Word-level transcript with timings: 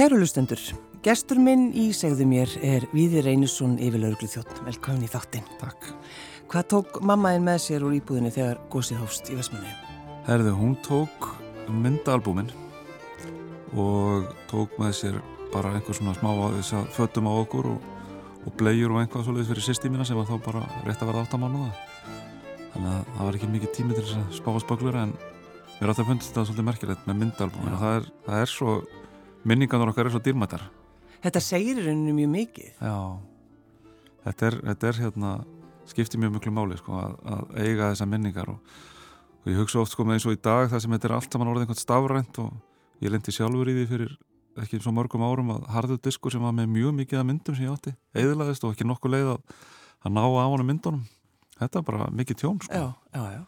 Kæru 0.00 0.16
lustendur, 0.16 0.56
gestur 1.04 1.36
minn 1.44 1.66
í 1.76 1.90
segðu 1.92 2.24
mér 2.24 2.48
er 2.64 2.86
Víðir 2.88 3.26
Einarsson 3.28 3.74
yfirlauglu 3.84 4.30
þjótt. 4.32 4.62
Velkomin 4.64 5.02
í 5.04 5.08
þáttinn. 5.12 5.44
Takk. 5.60 5.90
Hvað 6.48 6.68
tók 6.72 6.94
mammaðin 7.04 7.44
með 7.44 7.58
sér 7.66 7.84
úr 7.84 7.98
íbúðinni 7.98 8.30
þegar 8.32 8.62
gósið 8.72 9.02
hófst 9.02 9.28
í 9.28 9.36
Vestmannu? 9.36 9.74
Herðu, 10.24 10.54
hún 10.56 10.72
tók 10.86 11.28
myndaalbúmin 11.68 12.48
og 13.76 14.30
tók 14.48 14.78
með 14.80 14.94
sér 15.02 15.18
bara 15.52 15.74
einhver 15.74 15.98
svona 15.98 16.16
smá 16.16 16.30
þess 16.46 16.78
að 16.78 16.88
föttum 16.96 17.28
á 17.28 17.32
okkur 17.34 17.68
og, 17.74 17.84
og 18.46 18.56
blegjur 18.56 18.96
og 18.96 19.02
einhvað 19.02 19.28
svolítið 19.28 19.52
fyrir 19.52 19.68
sýstímina 19.68 20.08
sem 20.08 20.16
var 20.16 20.30
þá 20.32 20.40
bara 20.46 20.64
rétt 20.86 21.04
að 21.04 21.12
verða 21.12 21.26
áttamánuða. 21.26 21.74
Þannig 22.72 22.94
að 22.94 23.12
það 23.18 23.28
var 23.28 23.40
ekki 23.42 23.52
mikið 23.52 23.76
tími 23.76 24.00
til 24.00 24.06
þess 24.08 24.16
að 24.22 24.32
spá 24.40 24.50
að 24.54 24.64
spaglura 24.64 25.04
en 25.10 25.12
mér 25.12 25.84
er 25.84 25.92
alltaf 25.92 26.08
fundist 26.08 26.32
þetta 26.32 26.48
svolítið 26.48 26.70
merkilegt 26.72 27.04
með 27.04 27.22
myndaalbúmin 27.26 27.76
og 27.76 27.84
það 27.84 28.00
er, 28.00 28.10
það 28.30 28.46
er 28.46 28.54
svo, 28.56 28.80
minningarnar 29.48 29.92
okkar 29.92 30.08
er 30.08 30.14
svo 30.14 30.22
dýrmættar. 30.24 30.62
Þetta 31.20 31.42
segir 31.44 31.80
rauninu 31.84 32.14
mjög 32.16 32.30
mikið. 32.34 32.70
Já, 32.80 32.96
þetta 34.24 34.48
er, 34.48 34.56
þetta 34.70 34.88
er 34.90 35.00
hérna, 35.04 35.34
skiptir 35.90 36.22
mjög 36.22 36.36
mjög 36.38 36.54
máli 36.56 36.78
sko 36.80 36.96
að, 37.00 37.18
að 37.34 37.60
eiga 37.60 37.90
þessa 37.92 38.08
minningar 38.08 38.50
og, 38.52 38.74
og 39.42 39.52
ég 39.52 39.60
hugsa 39.60 39.82
oft 39.82 39.94
sko 39.94 40.06
með 40.06 40.18
eins 40.18 40.28
og 40.30 40.36
í 40.36 40.40
dag 40.40 40.70
það 40.72 40.84
sem 40.84 40.96
þetta 40.96 41.10
er 41.10 41.16
allt 41.18 41.36
saman 41.36 41.52
orðið 41.52 41.66
einhvern 41.66 41.80
stafrænt 41.80 42.42
og 42.44 43.04
ég 43.04 43.14
lendi 43.14 43.34
sjálfur 43.34 43.70
í 43.72 43.76
því 43.78 43.86
fyrir 43.90 44.16
ekki 44.60 44.80
svo 44.82 44.92
mörgum 44.94 45.24
árum 45.24 45.54
að 45.54 45.68
harðu 45.74 46.00
diskur 46.02 46.34
sem 46.34 46.42
var 46.44 46.54
með 46.56 46.72
mjög 46.74 46.96
mikið 46.98 47.20
af 47.20 47.28
myndum 47.28 47.56
sem 47.56 47.66
ég 47.66 47.76
átti 47.76 47.94
eðlaðist 48.18 48.66
og 48.66 48.74
ekki 48.74 48.88
nokkuð 48.88 49.14
leið 49.14 49.30
að, 49.36 49.54
að 50.04 50.16
ná 50.16 50.22
á 50.26 50.44
hann 50.44 50.66
myndunum 50.66 51.06
þetta 51.60 51.80
er 51.80 51.86
bara 51.86 52.10
mikið 52.16 52.40
tjón 52.42 52.60
sko 52.64 52.74
Já, 52.80 52.86
já, 53.14 53.24
já. 53.36 53.42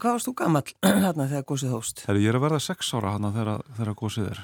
Hvað 0.00 0.10
varst 0.10 0.28
þú 0.28 0.34
gammal 0.40 0.62
hérna 0.82 1.26
þegar 1.30 1.48
gósið 1.48 1.72
hófst? 1.76 2.04
Herri, 2.08 2.24
ég 2.24 2.32
er 2.32 2.38
að 2.38 2.46
verða 2.46 2.60
sex 2.66 2.92
ára 2.96 3.14
hérna 3.14 3.32
þegar, 3.34 3.66
þegar 3.78 3.98
gósið 4.00 4.30
er 4.32 4.42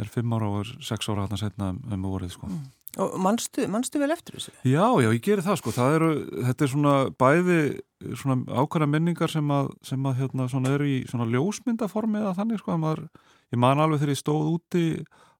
er 0.00 0.10
fimm 0.10 0.36
ára 0.36 0.50
og 0.50 0.62
er 0.64 0.74
sex 0.84 1.08
ára 1.10 1.26
hérna 1.26 1.40
setna 1.40 1.72
um, 1.74 1.80
um 1.92 2.06
vorið 2.10 2.34
sko. 2.34 2.50
Og 2.98 3.12
manstu, 3.22 3.68
manstu 3.70 4.00
vel 4.02 4.10
eftir 4.10 4.34
þessu? 4.34 4.52
Já, 4.66 4.82
já, 4.98 5.08
ég 5.14 5.22
gerir 5.22 5.44
það 5.46 5.60
sko. 5.60 5.74
Það 5.76 5.96
eru, 5.98 6.10
þetta 6.48 6.66
er 6.66 6.70
svona 6.72 6.94
bæði 7.22 7.58
svona 8.18 8.36
ákvæða 8.48 8.88
minningar 8.90 9.30
sem 9.30 9.52
að, 9.54 9.70
sem 9.86 10.06
að 10.08 10.22
hérna 10.24 10.48
svona 10.50 10.72
eru 10.74 10.88
í 10.88 10.96
svona 11.10 11.28
ljósmyndaformi 11.30 12.18
eða 12.22 12.34
þannig 12.38 12.62
sko 12.62 12.74
að 12.74 12.80
maður, 12.84 13.04
ég 13.52 13.62
man 13.62 13.82
alveg 13.82 14.02
þegar 14.02 14.14
ég 14.14 14.20
stóð 14.22 14.48
úti 14.56 14.84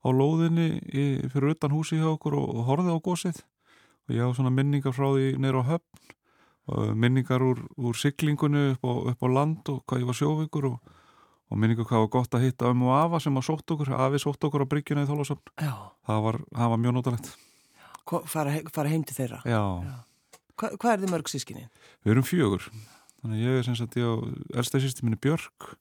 á 0.01 0.09
lóðinni 0.15 0.69
í, 0.79 1.05
fyrir 1.33 1.57
utan 1.57 1.75
húsi 1.75 1.99
hjá 2.01 2.09
okkur 2.13 2.39
og, 2.39 2.55
og 2.55 2.69
horfið 2.69 2.95
á 2.97 3.05
gósið 3.05 3.43
og 3.43 4.15
ég 4.17 4.31
á 4.31 4.37
svona 4.37 4.53
minningar 4.55 4.95
frá 4.97 5.09
því 5.11 5.35
neyra 5.41 5.65
á 5.65 5.71
höfn 5.75 6.15
og 6.71 6.95
minningar 6.95 7.43
úr, 7.43 7.65
úr 7.81 7.99
siglingunni 7.99 8.75
upp 8.77 8.87
á, 8.87 8.93
upp 9.13 9.27
á 9.27 9.29
land 9.29 9.73
og 9.73 9.83
hvað 9.89 10.05
ég 10.05 10.11
var 10.11 10.19
sjóvíkur 10.21 10.69
og, 10.71 10.97
og 11.51 11.59
minningar 11.59 11.87
hvað 11.89 12.05
var 12.05 12.11
gott 12.15 12.37
að 12.39 12.45
hitta 12.47 12.71
um 12.71 12.85
og 12.87 12.93
afa 12.95 13.21
sem 13.25 13.37
að 13.41 13.47
sótt 13.49 13.75
okkur, 13.75 13.91
afi 13.97 14.21
sótt 14.23 14.45
okkur 14.47 14.65
á 14.65 14.71
bryggjuna 14.71 15.03
í 15.05 15.09
Þólasöfn 15.11 15.53
Já. 15.59 15.73
það 16.07 16.23
var, 16.27 16.39
það 16.55 16.73
var 16.75 16.83
mjög 16.85 16.97
notalegt 16.99 17.31
fara, 18.31 18.55
fara 18.75 18.93
heim 18.93 19.05
til 19.07 19.17
þeirra? 19.19 19.43
Já, 19.49 19.61
Hva, 20.61 20.71
hvað 20.77 20.93
er 20.93 21.03
þið 21.05 21.13
mörg 21.15 21.31
sískinni? 21.33 21.67
við 22.05 22.15
erum 22.15 22.27
fjögur 22.29 22.67
þannig 23.21 23.45
ég 23.45 23.59
er 23.61 23.67
sem 23.67 23.77
sagt 23.79 23.99
elsta 24.01 24.81
sýsti 24.83 25.05
minni 25.07 25.19
Björk 25.21 25.73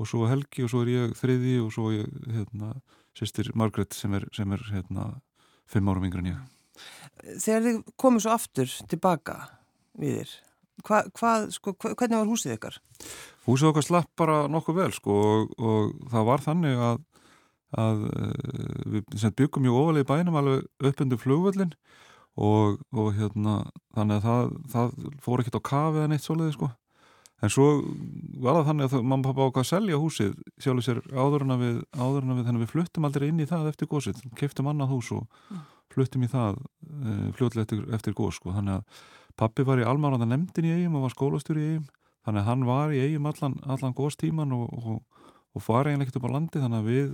og 0.00 0.08
svo 0.10 0.26
Helgi 0.26 0.64
og 0.66 0.72
svo 0.72 0.82
er 0.84 0.90
ég 0.92 1.14
þriði 1.18 1.54
og 1.62 1.70
svo 1.74 1.90
ég 1.94 2.08
hérna, 2.34 2.72
sýstir 3.16 3.52
Margret 3.54 3.94
sem 3.94 4.12
er, 4.18 4.26
sem 4.34 4.50
er 4.56 4.64
hérna, 4.72 5.12
fimm 5.70 5.88
árum 5.92 6.04
yngri 6.08 6.24
en 6.24 6.32
ég 6.34 6.50
Þegar 7.38 7.62
þið 7.68 7.76
komið 8.02 8.24
svo 8.24 8.32
aftur 8.34 8.72
tilbaka 8.90 9.36
við 10.00 10.16
þér, 10.18 10.32
hva, 10.82 11.02
hvað, 11.14 11.48
sko, 11.54 11.74
hva, 11.78 11.94
hvernig 11.94 12.20
var 12.20 12.30
húsið 12.30 12.56
ykkar? 12.56 12.78
Húsið 13.46 13.70
okkar 13.70 13.86
slapp 13.86 14.10
bara 14.18 14.44
nokkuð 14.50 14.80
vel 14.80 14.92
sko 14.96 15.18
og, 15.24 15.52
og 15.58 15.92
það 16.12 16.30
var 16.30 16.44
þannig 16.44 16.84
að, 16.90 17.02
að 17.84 18.06
eh, 18.12 19.02
við 19.04 19.28
byggum 19.40 19.66
mjög 19.66 19.80
ofalega 19.82 20.06
í 20.06 20.10
bænum 20.12 20.40
alveg 20.40 20.88
upp 20.90 21.04
undir 21.04 21.22
flugvöllin 21.22 21.74
og, 22.34 22.80
og 22.90 23.12
hérna 23.14 23.60
þannig 23.94 24.16
að 24.18 24.24
það, 24.28 24.56
það 24.72 24.96
fór 25.22 25.42
ekkert 25.42 25.60
á 25.62 25.68
kafið 25.70 26.00
eða 26.02 26.12
neitt 26.14 26.26
svoleiði 26.26 26.56
sko. 26.56 26.70
En 27.44 27.52
svo 27.52 27.66
var 28.40 28.56
það 28.56 28.68
þannig 28.70 28.86
að 28.86 28.94
og 29.04 29.24
pappa 29.26 29.46
ákvað 29.48 29.64
að 29.64 29.68
selja 29.68 30.00
húsið 30.00 30.34
sjálfur 30.62 30.84
sér 30.86 31.00
áður 31.12 31.44
en 31.44 31.54
að 31.54 31.64
við, 31.64 31.80
áður 31.98 32.22
en 32.22 32.32
að 32.32 32.38
við 32.38 32.46
þannig 32.48 32.60
að 32.60 32.64
við 32.64 32.72
fluttum 32.72 33.08
aldrei 33.08 33.26
inn 33.28 33.42
í 33.42 33.48
það 33.50 33.70
eftir 33.70 33.90
gósið 33.90 34.22
keftum 34.38 34.70
annað 34.70 34.94
hús 34.94 35.10
og 35.12 35.58
fluttum 35.92 36.24
í 36.24 36.30
það 36.30 36.60
e, 36.62 37.16
fljótlega 37.36 37.66
eftir, 37.66 37.82
eftir 37.98 38.16
gós 38.16 38.38
sko. 38.40 38.54
Þannig 38.54 38.78
að 38.78 39.02
pappi 39.40 39.64
var 39.66 39.80
í 39.82 39.86
almanranda 39.88 40.28
nefndin 40.30 40.68
í 40.68 40.74
eigum 40.78 40.98
og 41.00 41.06
var 41.08 41.14
skólastjóri 41.16 41.62
í 41.64 41.70
eigum 41.74 41.88
þannig 42.24 42.40
að 42.44 42.48
hann 42.48 42.64
var 42.68 42.94
í 42.94 43.00
eigum 43.04 43.26
allan, 43.30 43.56
allan 43.66 43.94
góðstíman 43.98 44.54
og, 44.56 44.70
og, 44.78 45.26
og 45.54 45.66
var 45.68 45.90
eiginlega 45.90 46.08
ekkert 46.08 46.20
upp 46.22 46.28
á 46.30 46.34
landi 46.36 46.62
þannig 46.62 46.80
að 46.80 46.88
við, 46.92 47.12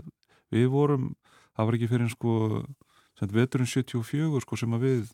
við 0.54 0.68
vorum 0.72 1.08
það 1.56 1.66
var 1.70 1.78
ekki 1.78 1.90
fyrir 1.90 2.12
sko 2.12 2.34
veturinn 3.20 3.68
74 3.68 4.40
sko 4.44 4.56
sem 4.60 4.76
að 4.76 4.84
við 4.86 5.10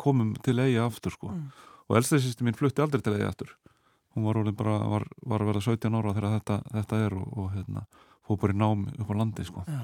komum 0.00 0.34
til 0.44 0.58
eigi 0.60 0.78
aftur 0.82 1.14
sko 1.16 1.30
Mm. 1.32 1.48
og 1.90 1.96
elstæðsýsti 1.98 2.44
mín 2.46 2.54
flutti 2.58 2.82
aldrei 2.84 3.00
til 3.02 3.14
eigi 3.16 3.26
aftur 3.26 3.54
hún 4.14 4.26
var 4.26 4.36
orðin 4.42 4.56
bara, 4.58 4.76
var, 4.90 5.04
var 5.26 5.42
að 5.42 5.48
vera 5.52 5.60
17 5.64 5.94
ára 5.96 6.12
þegar 6.14 6.34
þetta, 6.36 6.56
þetta 6.74 7.00
er 7.06 7.14
og, 7.16 7.26
og 7.38 7.48
hérna 7.54 7.84
fóð 8.26 8.40
bara 8.42 8.54
í 8.54 8.58
nám 8.60 8.84
upp 8.98 9.10
á 9.10 9.14
landi 9.18 9.46
sko 9.48 9.64
Já. 9.66 9.80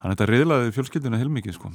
þannig 0.00 0.08
að 0.08 0.14
þetta 0.14 0.28
riðlaði 0.30 0.72
fjölskyldina 0.78 1.20
heilmikið 1.20 1.58
sko 1.58 1.70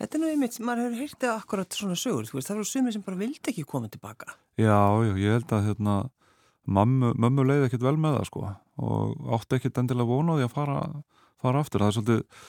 Þetta 0.00 0.18
er 0.18 0.22
nú 0.22 0.30
einmitt, 0.32 0.58
maður 0.58 0.88
hefur 0.88 1.02
heyrtið 1.04 1.30
akkurat 1.30 1.76
svona 1.78 1.96
sögur, 1.98 2.26
þú 2.26 2.38
veist, 2.38 2.48
það 2.50 2.58
voru 2.58 2.70
sumir 2.70 2.94
sem 2.96 3.04
bara 3.06 3.20
vildi 3.20 3.52
ekki 3.52 3.64
koma 3.68 3.90
tilbaka. 3.92 4.34
Já, 4.58 4.80
já, 5.06 5.12
ég 5.22 5.36
held 5.36 5.54
að 5.54 5.68
hérna, 5.68 5.94
mömmu, 6.66 7.12
mömmu 7.22 7.46
leiði 7.46 7.68
ekkert 7.68 7.86
vel 7.86 7.96
með 8.00 8.18
það 8.18 8.28
sko 8.30 8.44
og 8.84 9.30
átti 9.36 9.58
ekkert 9.58 9.78
endilega 9.82 10.10
vona 10.10 10.34
á 10.34 10.38
því 10.40 10.46
að 10.48 10.54
fara, 10.56 10.78
fara 11.42 11.62
aftur. 11.62 11.84
Það 11.84 11.92
er 11.92 11.96
svolítið 11.98 12.44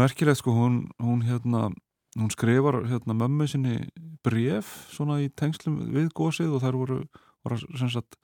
merkilegt 0.00 0.40
sko, 0.40 0.54
hún, 0.56 0.78
hún, 1.02 1.22
hérna, 1.28 1.68
hún 2.16 2.32
skrifar 2.32 2.80
hérna, 2.88 3.16
mömmu 3.20 3.48
sinni 3.50 3.78
bref 4.24 4.70
svona 4.94 5.20
í 5.20 5.28
tengslum 5.28 5.80
við 5.92 6.08
gósið 6.16 6.56
og 6.56 6.64
þær 6.64 6.78
voru, 6.80 7.00
voru 7.44 7.60
sem 7.76 7.92
sagt, 7.92 8.16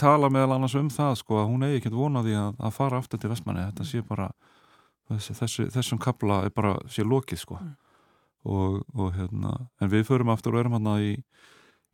tala 0.00 0.32
meðal 0.32 0.56
annars 0.56 0.74
um 0.80 0.90
það 0.90 1.18
sko 1.20 1.42
að 1.42 1.50
hún 1.52 1.66
eigi 1.68 1.82
ekkert 1.82 1.98
vona 1.98 2.22
á 2.22 2.26
því 2.26 2.36
að, 2.40 2.58
að 2.58 2.76
fara 2.78 2.98
aftur 3.02 3.20
til 3.22 3.30
Vestmanni. 3.32 3.68
Þetta 3.70 3.88
sé 3.88 4.02
bara, 4.08 4.30
þessi, 5.20 5.68
þessum 5.72 6.00
kapla 6.02 6.42
er 6.46 6.54
bara 6.54 6.76
sé 6.90 7.04
lokið 7.04 7.42
sko. 7.42 7.58
Og, 8.42 8.80
og 8.98 9.12
hérna, 9.14 9.54
en 9.80 9.90
við 9.92 10.08
förum 10.08 10.32
aftur 10.32 10.56
og 10.56 10.64
erum 10.64 10.74
hérna 10.76 10.96
í 11.02 11.12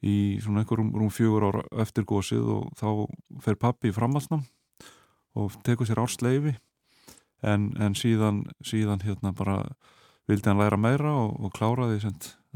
í 0.05 0.39
svona 0.43 0.62
einhverjum 0.62 0.93
rúm 0.95 1.11
fjögur 1.11 1.49
ára 1.49 1.65
eftir 1.83 2.06
gósið 2.06 2.47
og 2.55 2.69
þá 2.79 2.89
fer 3.43 3.59
pappi 3.59 3.91
í 3.91 3.95
framhalsnam 3.95 4.45
og 5.39 5.56
tekur 5.67 5.89
sér 5.89 6.03
ársleifi. 6.03 6.55
En, 7.43 7.70
en 7.79 7.94
síðan, 7.99 8.44
síðan 8.67 9.03
hérna 9.05 9.32
bara 9.35 9.61
vildi 10.31 10.50
hann 10.50 10.59
læra 10.59 10.79
meira 10.79 11.12
og, 11.15 11.37
og 11.38 11.55
kláraði 11.55 12.00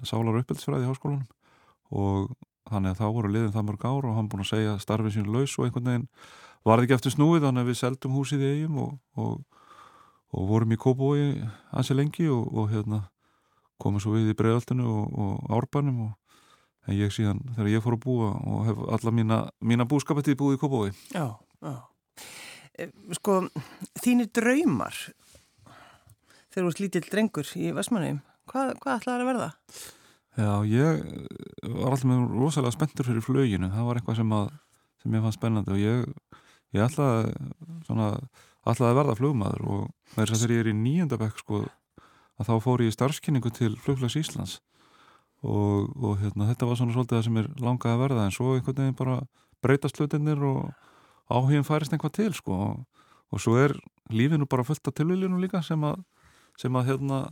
sálar 0.07 0.41
uppeldsfræði 0.41 0.87
í 0.87 0.91
háskólanum. 0.91 1.27
Og 1.93 2.33
þannig 2.71 2.95
að 2.95 3.03
þá 3.03 3.07
voru 3.15 3.31
liðin 3.31 3.55
það 3.55 3.69
mörg 3.69 3.87
ár 3.87 4.09
og 4.09 4.17
hann 4.17 4.31
búin 4.31 4.45
að 4.45 4.53
segja 4.53 4.79
starfið 4.83 5.17
sín 5.17 5.31
laus 5.31 5.55
og 5.59 5.67
einhvern 5.67 5.91
veginn 5.91 6.09
varði 6.67 6.87
ekki 6.87 6.97
eftir 6.99 7.15
snúið 7.17 7.47
þannig 7.47 7.65
að 7.65 7.71
við 7.71 7.79
seldum 7.81 8.17
húsið 8.17 8.43
í 8.43 8.51
eigum 8.53 8.79
og, 8.85 8.93
og, 9.19 9.62
og 10.33 10.49
vorum 10.49 10.75
í 10.75 10.81
Kópói 10.81 11.23
ansi 11.77 11.97
lengi 11.97 12.29
og, 12.33 12.49
og 12.53 12.71
hérna 12.73 13.05
komum 13.83 14.03
svo 14.03 14.15
við 14.17 14.33
í 14.33 14.37
bregðaltinu 14.39 14.89
og 14.89 15.49
árbanum 15.53 16.05
og 16.09 16.13
en 16.89 16.99
ég 16.99 17.15
síðan 17.15 17.43
þegar 17.55 17.71
ég 17.71 17.85
fór 17.85 17.97
að 17.97 18.05
búa 18.05 18.29
og 18.35 18.63
hef 18.67 18.85
alla 18.97 19.15
mína, 19.15 19.39
mína 19.63 19.87
búskapetið 19.89 20.39
búið 20.41 20.59
í 20.59 20.63
Kópói 20.63 20.91
Já, 21.15 21.27
já. 21.63 21.75
E, 22.79 22.89
Sko, 23.19 23.43
þínir 24.03 24.31
draumar 24.35 24.97
þegar 26.53 26.67
þú 26.67 26.71
ert 26.73 26.83
lítill 26.83 27.09
drengur 27.09 27.53
í 27.57 27.73
Vestmanneum, 27.77 28.23
hvað, 28.51 28.75
hvað 28.83 28.99
ætlaði 28.99 29.25
að 29.25 29.31
verða? 29.31 29.51
Já, 30.33 30.51
ég 30.65 31.03
var 31.69 31.93
alltaf 31.93 32.09
með 32.09 32.23
rosalega 32.41 32.75
spenntur 32.75 33.09
fyrir 33.09 33.25
flöginu, 33.25 33.69
það 33.73 33.89
var 33.89 33.99
eitthvað 34.01 34.21
sem, 34.23 34.31
að, 34.37 34.53
sem 35.03 35.17
ég 35.17 35.25
fann 35.27 35.37
spennandi 35.37 35.75
og 35.75 35.81
ég, 35.83 36.39
ég 36.73 36.85
ætlaði, 36.87 37.33
svona, 37.87 38.09
ætlaði 38.65 38.91
að 38.91 38.99
verða 39.01 39.17
flugmaður 39.19 39.65
og 39.69 39.81
með 40.17 40.23
þess 40.23 40.35
að 40.35 40.43
þegar 40.43 40.55
ég 40.55 40.63
er 40.63 40.71
í 40.71 40.77
nýjöndabæk 40.81 41.41
sko, 41.43 41.63
að 42.41 42.49
þá 42.49 42.55
fór 42.65 42.85
ég 42.85 42.93
í 42.93 42.95
starfskynningu 42.97 43.53
til 43.55 43.73
Fluglags 43.81 44.17
Íslands. 44.19 44.61
Og, 45.43 45.91
og 45.99 46.21
hérna, 46.23 46.47
þetta 46.53 46.69
var 46.69 46.79
svona 46.79 46.95
svolítið 46.95 47.19
það 47.19 47.25
sem 47.27 47.39
er 47.41 47.49
langað 47.59 47.97
að 47.97 48.03
verða 48.05 48.27
en 48.29 48.35
svo 48.35 48.53
einhvern 48.55 48.79
veginn 48.79 48.99
bara 48.99 49.17
breytast 49.63 49.99
hlutinir 49.99 50.43
og 50.47 50.71
áhugin 51.33 51.67
færist 51.67 51.95
einhvað 51.95 52.15
til 52.19 52.37
sko. 52.37 52.59
Og, 52.69 53.07
og 53.35 53.43
svo 53.43 53.57
er 53.59 53.75
lífinu 54.15 54.47
bara 54.47 54.65
fullt 54.67 54.87
af 54.89 54.95
tilviljunum 54.97 55.43
líka 55.43 55.63
sem 55.67 55.83
að, 55.87 55.99
sem 56.61 56.79
að 56.79 56.93
hérna, 56.93 57.23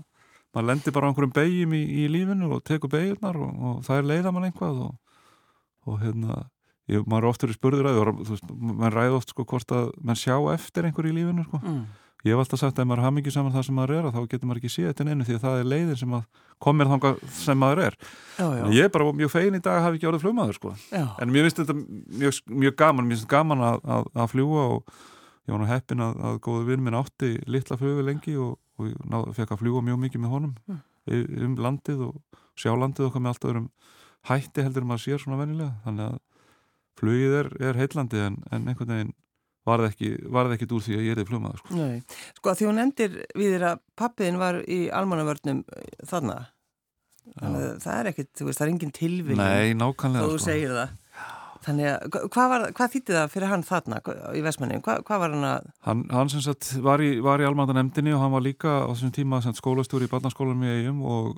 maður 0.51 0.69
lendir 0.73 0.97
bara 0.97 1.07
á 1.07 1.09
einhverjum 1.11 1.37
beigjum 1.37 1.77
í, 1.79 1.83
í 2.03 2.09
lífinu 2.11 2.51
og 2.57 2.65
tekur 2.67 2.91
beigjunar 2.93 3.39
og, 3.39 3.53
og 3.69 3.85
það 3.87 4.01
er 4.01 4.11
leiða 4.11 4.35
mann 4.35 4.49
einhvað 4.51 4.83
og, 4.89 5.21
og 5.87 6.03
hérna 6.03 6.43
ég, 6.91 7.07
maður 7.07 7.25
er 7.27 7.31
oftur 7.31 7.53
í 7.53 7.57
spurður 7.57 7.89
að 7.91 7.99
maður 8.59 8.97
ræði 8.99 9.17
oft 9.21 9.33
sko 9.35 9.47
hvort 9.49 9.75
að 9.77 9.91
mann 10.05 10.19
sjá 10.19 10.37
eftir 10.55 10.89
einhverju 10.89 11.13
í 11.15 11.19
lífinu 11.21 11.47
sko 11.49 11.61
Mm. 11.65 11.83
Ég 12.21 12.35
hef 12.37 12.41
alltaf 12.43 12.61
sagt 12.61 12.77
að 12.77 12.83
ef 12.85 12.89
maður 12.91 13.01
hafa 13.01 13.15
mikið 13.17 13.33
saman 13.33 13.53
það 13.55 13.63
sem 13.65 13.77
maður 13.79 13.93
er 13.97 14.07
þá 14.13 14.19
getur 14.29 14.49
maður 14.51 14.59
ekki 14.61 14.71
séð 14.75 14.89
þetta 14.91 15.05
einu 15.09 15.25
því 15.25 15.37
að 15.39 15.45
það 15.47 15.61
er 15.61 15.69
leiðin 15.71 15.97
sem 15.97 16.11
komir 16.61 16.91
þangað 16.91 17.23
sem 17.33 17.57
maður 17.63 17.81
er. 17.87 17.95
Já, 18.37 18.43
já. 18.45 18.65
En 18.67 18.75
ég 18.77 18.85
er 18.85 18.91
bara 18.93 19.07
mjög 19.17 19.31
fegin 19.33 19.57
í 19.57 19.61
dag 19.65 19.79
að 19.79 19.85
hafa 19.87 19.97
ekki 19.97 20.09
orðið 20.11 20.25
flugmaður 20.27 20.59
sko. 20.59 20.73
Já. 20.93 21.05
En 21.17 21.33
mér 21.33 21.47
finnst 21.47 21.63
þetta 21.63 21.77
mjög, 22.21 22.41
mjög 22.61 22.77
gaman, 22.83 23.09
mér 23.09 23.17
finnst 23.17 23.31
gaman 23.33 23.65
að, 23.71 23.81
að, 23.97 24.11
að 24.21 24.29
fljúa 24.35 24.67
og 24.75 24.93
ég 25.49 25.55
var 25.55 25.63
nú 25.65 25.71
heppin 25.71 26.05
að, 26.05 26.21
að 26.29 26.37
góðu 26.45 26.69
vinn 26.69 26.85
minn 26.85 26.99
átti 27.01 27.31
litla 27.49 27.81
flugvi 27.81 28.05
lengi 28.11 28.37
og, 28.37 28.53
og 28.85 29.33
fekk 29.41 29.57
að 29.57 29.63
fljúa 29.65 29.81
mjög 29.89 30.03
mikið 30.05 30.25
með 30.27 30.37
honum 30.37 30.55
Mm. 31.11 31.25
um 31.49 31.57
landið 31.57 32.03
og 32.11 32.21
sjá 32.61 32.77
landið 32.77 33.09
hætti 34.29 34.65
heldur 34.65 34.85
maður 34.85 35.03
sér 35.07 35.23
svona 35.23 35.39
vennilega 35.41 35.73
þannig 35.85 36.11
að 36.11 36.19
flugið 36.99 37.37
er, 37.43 37.51
er 37.71 37.81
heillandi 37.81 38.23
en, 38.27 38.39
en 38.51 38.71
einhvern 38.71 38.95
veginn 38.95 39.17
var 39.69 39.83
það 39.83 39.91
ekki, 39.91 40.09
ekki 40.57 40.71
úr 40.73 40.85
því 40.85 40.97
að 40.97 41.05
ég 41.05 41.13
er 41.13 41.21
þið 41.21 41.29
flugmaður 41.31 41.61
sko. 41.61 41.77
Nei, 41.77 42.23
sko 42.39 42.55
því 42.57 42.69
hún 42.71 42.81
nefndir 42.81 43.19
við 43.37 43.53
þér 43.55 43.67
að 43.71 43.83
pappiðin 44.01 44.41
var 44.41 44.63
í 44.65 44.81
almannavörnum 45.01 45.61
þarna. 46.09 46.39
Þannig 47.37 47.67
að 47.67 47.77
það 47.85 47.99
er 47.99 48.09
ekkit, 48.11 48.31
þú 48.39 48.47
veist, 48.49 48.59
það 48.59 48.67
er 48.67 48.73
engin 48.73 48.97
tilviljun. 48.97 49.43
Nei, 49.43 49.77
nákvæmlega 49.79 50.27
þú 50.27 50.39
sko. 50.39 50.47
segir 50.49 50.75
það. 50.75 50.97
Þannig 51.61 51.91
að, 51.91 52.15
hvað, 52.33 52.65
hvað 52.79 52.93
þýtti 52.95 53.15
það 53.19 53.33
fyrir 53.35 53.51
hann 53.51 53.65
þarna 53.69 53.99
í 54.33 54.41
Vestmanni, 54.47 54.79
hvað, 54.81 55.03
hvað 55.05 55.21
var 55.21 55.35
hann 55.35 55.45
að 55.45 55.67
Hann, 55.85 56.05
hann 56.09 56.31
sem 56.33 56.41
sagt 56.45 56.71
var 56.81 57.03
í, 57.05 57.11
var 57.21 57.43
í 57.43 57.45
almandanemdini 57.45 58.15
og 58.17 58.23
hann 58.25 58.33
var 58.33 58.45
líka 58.47 58.79
á 58.81 58.89
þessum 58.89 59.13
tíma 59.13 59.43
skólastjóri 59.45 60.09
í 60.09 60.13
barnaskólanum 60.13 60.65
í 60.65 60.73
eigum 60.79 61.03
og, 61.05 61.35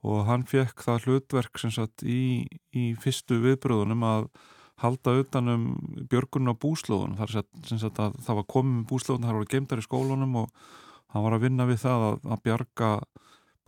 og 0.00 0.22
hann 0.30 0.46
fekk 0.48 0.80
það 0.86 1.04
hlutverk 1.04 1.60
sem 1.60 1.74
sagt 1.76 2.06
í, 2.08 2.48
í 2.72 2.86
fyrstu 3.04 3.36
viðbröðunum 3.44 4.08
að 4.08 4.30
halda 4.80 5.16
utanum 5.20 5.64
björgunum 6.10 6.56
á 6.56 6.62
búslóðunum. 6.62 7.18
Þar 7.20 7.34
sem 7.68 7.80
það 7.80 8.38
var 8.38 8.46
komið 8.48 8.76
með 8.78 8.86
búslóðunum 8.92 9.28
þar 9.28 9.38
voru 9.38 9.50
geimdar 9.54 9.82
í 9.82 9.86
skólanum 9.86 10.38
og 10.42 10.70
hann 11.10 11.26
var 11.26 11.36
að 11.36 11.44
vinna 11.46 11.66
við 11.68 11.82
það 11.84 12.06
að, 12.06 12.16
að 12.30 12.42
bjarga 12.46 12.92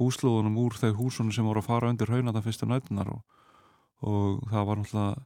búslóðunum 0.00 0.58
úr 0.62 0.78
þeir 0.78 0.96
húsunum 0.98 1.34
sem 1.34 1.46
voru 1.46 1.62
að 1.62 1.68
fara 1.68 1.90
undir 1.92 2.12
haunata 2.12 2.42
fyrstu 2.44 2.68
nætunar 2.70 3.12
og, 3.12 3.20
og 4.08 4.40
það 4.50 4.68
var 4.68 4.80
náttúrulega 4.80 5.20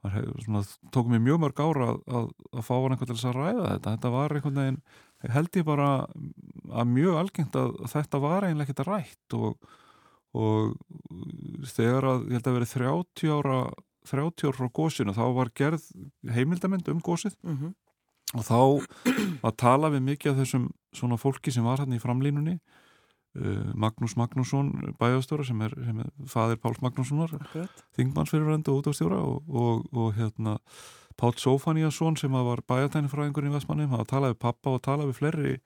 tók 0.00 1.10
mér 1.12 1.20
mjög 1.20 1.42
mörg 1.42 1.60
ára 1.60 1.90
að, 1.92 1.98
að, 2.08 2.28
að 2.56 2.64
fá 2.64 2.72
hann 2.74 2.94
einhvern 2.94 3.10
til 3.10 3.16
þess 3.18 3.28
að 3.28 3.36
ræða 3.36 3.66
þetta. 3.66 3.92
Þetta 3.92 4.12
var 4.14 4.34
einhvern 4.34 4.60
veginn, 4.60 4.80
held 5.34 5.58
ég 5.60 5.66
bara 5.68 5.88
að 6.70 6.94
mjög 6.94 7.18
algengt 7.20 7.60
að 7.60 7.76
þetta 7.92 8.20
var 8.22 8.46
eiginlega 8.46 8.72
ekkert 8.72 8.88
rætt 8.88 9.36
og, 9.36 9.70
og 10.32 11.68
þegar 11.68 12.08
að 12.14 12.24
ég 12.30 12.38
held 12.38 12.48
að 12.48 12.58
verið 12.58 12.74
30 12.78 13.34
ára 13.36 13.60
30 14.08 14.48
ára 14.48 14.56
frá 14.56 14.68
gósinu 14.72 15.14
þá 15.16 15.24
var 15.36 15.50
gerð 15.54 15.86
heimildamind 16.28 16.88
um 16.88 17.00
gósið 17.00 17.34
mm 17.42 17.56
-hmm. 17.56 17.72
og 18.34 18.44
þá 18.44 18.60
að 19.46 19.56
tala 19.56 19.90
við 19.90 20.02
mikið 20.02 20.32
af 20.32 20.38
þessum 20.38 20.70
svona 20.92 21.16
fólki 21.16 21.52
sem 21.52 21.64
var 21.64 21.78
hann 21.78 21.92
í 21.92 22.00
framlínunni 22.00 22.58
uh, 23.36 23.74
Magnús 23.74 24.16
Magnússon 24.16 24.94
bæjastóra 24.98 25.44
sem 25.44 25.60
er, 25.60 25.74
sem 25.84 26.00
er 26.00 26.10
fadir 26.26 26.56
Páls 26.56 26.80
Magnússonar 26.80 27.30
þingmannsfyrirvendu 27.96 28.72
og 28.72 28.82
útastjóra 28.82 29.20
og, 29.20 29.44
og, 29.48 29.86
og 29.92 30.14
hérna 30.14 30.58
Páll 31.20 31.36
Sófaníasson 31.36 32.16
sem 32.16 32.32
var 32.32 32.62
bæjatænifræðingur 32.66 33.44
í 33.44 33.52
Vestmanni, 33.52 33.86
hann 33.90 34.06
talaði 34.08 34.34
við 34.34 34.40
pappa 34.40 34.70
og 34.70 34.82
talaði 34.82 35.10
við 35.10 35.18
fleiri 35.18 35.58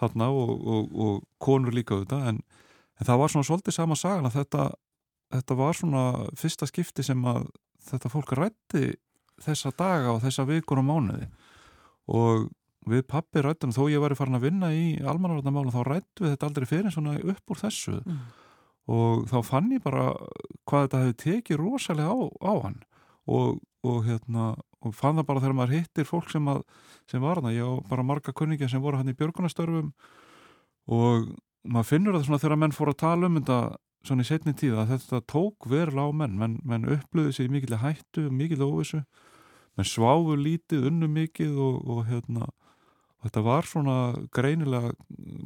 þarna 0.00 0.30
og, 0.32 0.52
og, 0.66 0.94
og 0.94 1.18
konur 1.38 1.74
líka 1.74 1.94
auðvitað 1.94 2.30
en, 2.30 2.40
en 2.98 3.08
það 3.08 3.20
var 3.20 3.32
svona 3.32 3.48
svolítið 3.48 3.76
sama 3.76 3.98
sagan 3.98 4.28
að 4.28 4.38
þetta, 4.40 4.64
þetta 5.36 5.58
var 5.60 5.78
svona 5.78 6.04
fyrsta 6.40 6.68
skipti 6.70 7.04
sem 7.06 7.20
að 7.30 7.46
þetta 7.88 8.12
fólk 8.12 8.34
rætti 8.38 8.84
þessa 9.44 9.72
daga 9.76 10.14
og 10.14 10.22
þessa 10.24 10.46
vikur 10.48 10.80
og 10.82 10.88
mánuði. 10.88 11.28
Og 12.14 12.48
við 12.88 13.04
pappi 13.08 13.42
rættum 13.44 13.72
þó 13.74 13.86
ég 13.92 14.02
væri 14.02 14.18
farin 14.18 14.38
að 14.38 14.48
vinna 14.48 14.70
í 14.76 14.86
almannavarnamálum 15.00 15.72
þá 15.74 15.82
rættum 15.88 16.26
við 16.26 16.34
þetta 16.34 16.50
aldrei 16.50 16.66
fyrir 16.68 16.94
svona 16.94 17.16
upp 17.20 17.54
úr 17.54 17.62
þessu. 17.64 18.00
Mm. 18.04 18.24
og 18.84 19.22
þá 19.30 19.38
fann 19.48 19.70
ég 19.72 19.80
bara 19.80 20.10
hvað 20.68 20.82
þetta 20.82 20.98
hefði 21.00 21.14
tekið 21.22 21.56
rosalega 21.56 22.12
á, 22.12 22.20
á 22.44 22.52
hann. 22.66 22.82
Og, 23.24 23.62
og 23.80 24.02
hérna 24.04 24.50
og 24.84 24.92
fann 24.92 25.16
það 25.16 25.28
bara 25.30 25.40
þegar 25.40 25.56
maður 25.56 25.78
hittir 25.78 26.08
fólk 26.08 26.28
sem, 26.32 26.48
að, 26.52 26.60
sem 27.08 27.22
var 27.24 27.40
hana, 27.40 27.54
ég 27.54 27.64
á 27.64 27.72
bara 27.88 28.04
marga 28.04 28.34
kunningja 28.36 28.68
sem 28.68 28.82
voru 28.84 29.00
hann 29.00 29.08
í 29.08 29.16
björgunastörfum 29.16 29.94
og 30.92 31.30
maður 31.64 31.88
finnur 31.88 32.18
það 32.18 32.26
svona 32.28 32.42
þegar 32.42 32.60
menn 32.60 32.76
fór 32.76 32.92
að 32.92 33.00
tala 33.00 33.30
um 33.30 33.38
þetta 33.38 33.58
svona 34.08 34.24
í 34.24 34.28
setni 34.28 34.54
tíð 34.56 34.78
að 34.80 34.94
þetta 34.94 35.20
tók 35.30 35.68
verulega 35.70 36.10
á 36.10 36.18
menn, 36.20 36.34
menn, 36.40 36.58
menn 36.64 36.88
upplöðu 36.96 37.32
sig 37.36 37.48
í 37.48 37.52
mikill 37.52 37.78
hættu, 37.80 38.28
mikill 38.30 38.64
óvissu. 38.66 39.04
Menn 39.74 39.88
sváfu 39.88 40.36
lítið, 40.38 40.88
unnu 40.90 41.08
mikið 41.10 41.56
og, 41.58 41.80
og 41.90 42.04
hérna 42.10 42.48
og 43.24 43.30
þetta 43.30 43.44
var 43.46 43.64
svona 43.64 43.96
greinilega 44.36 44.92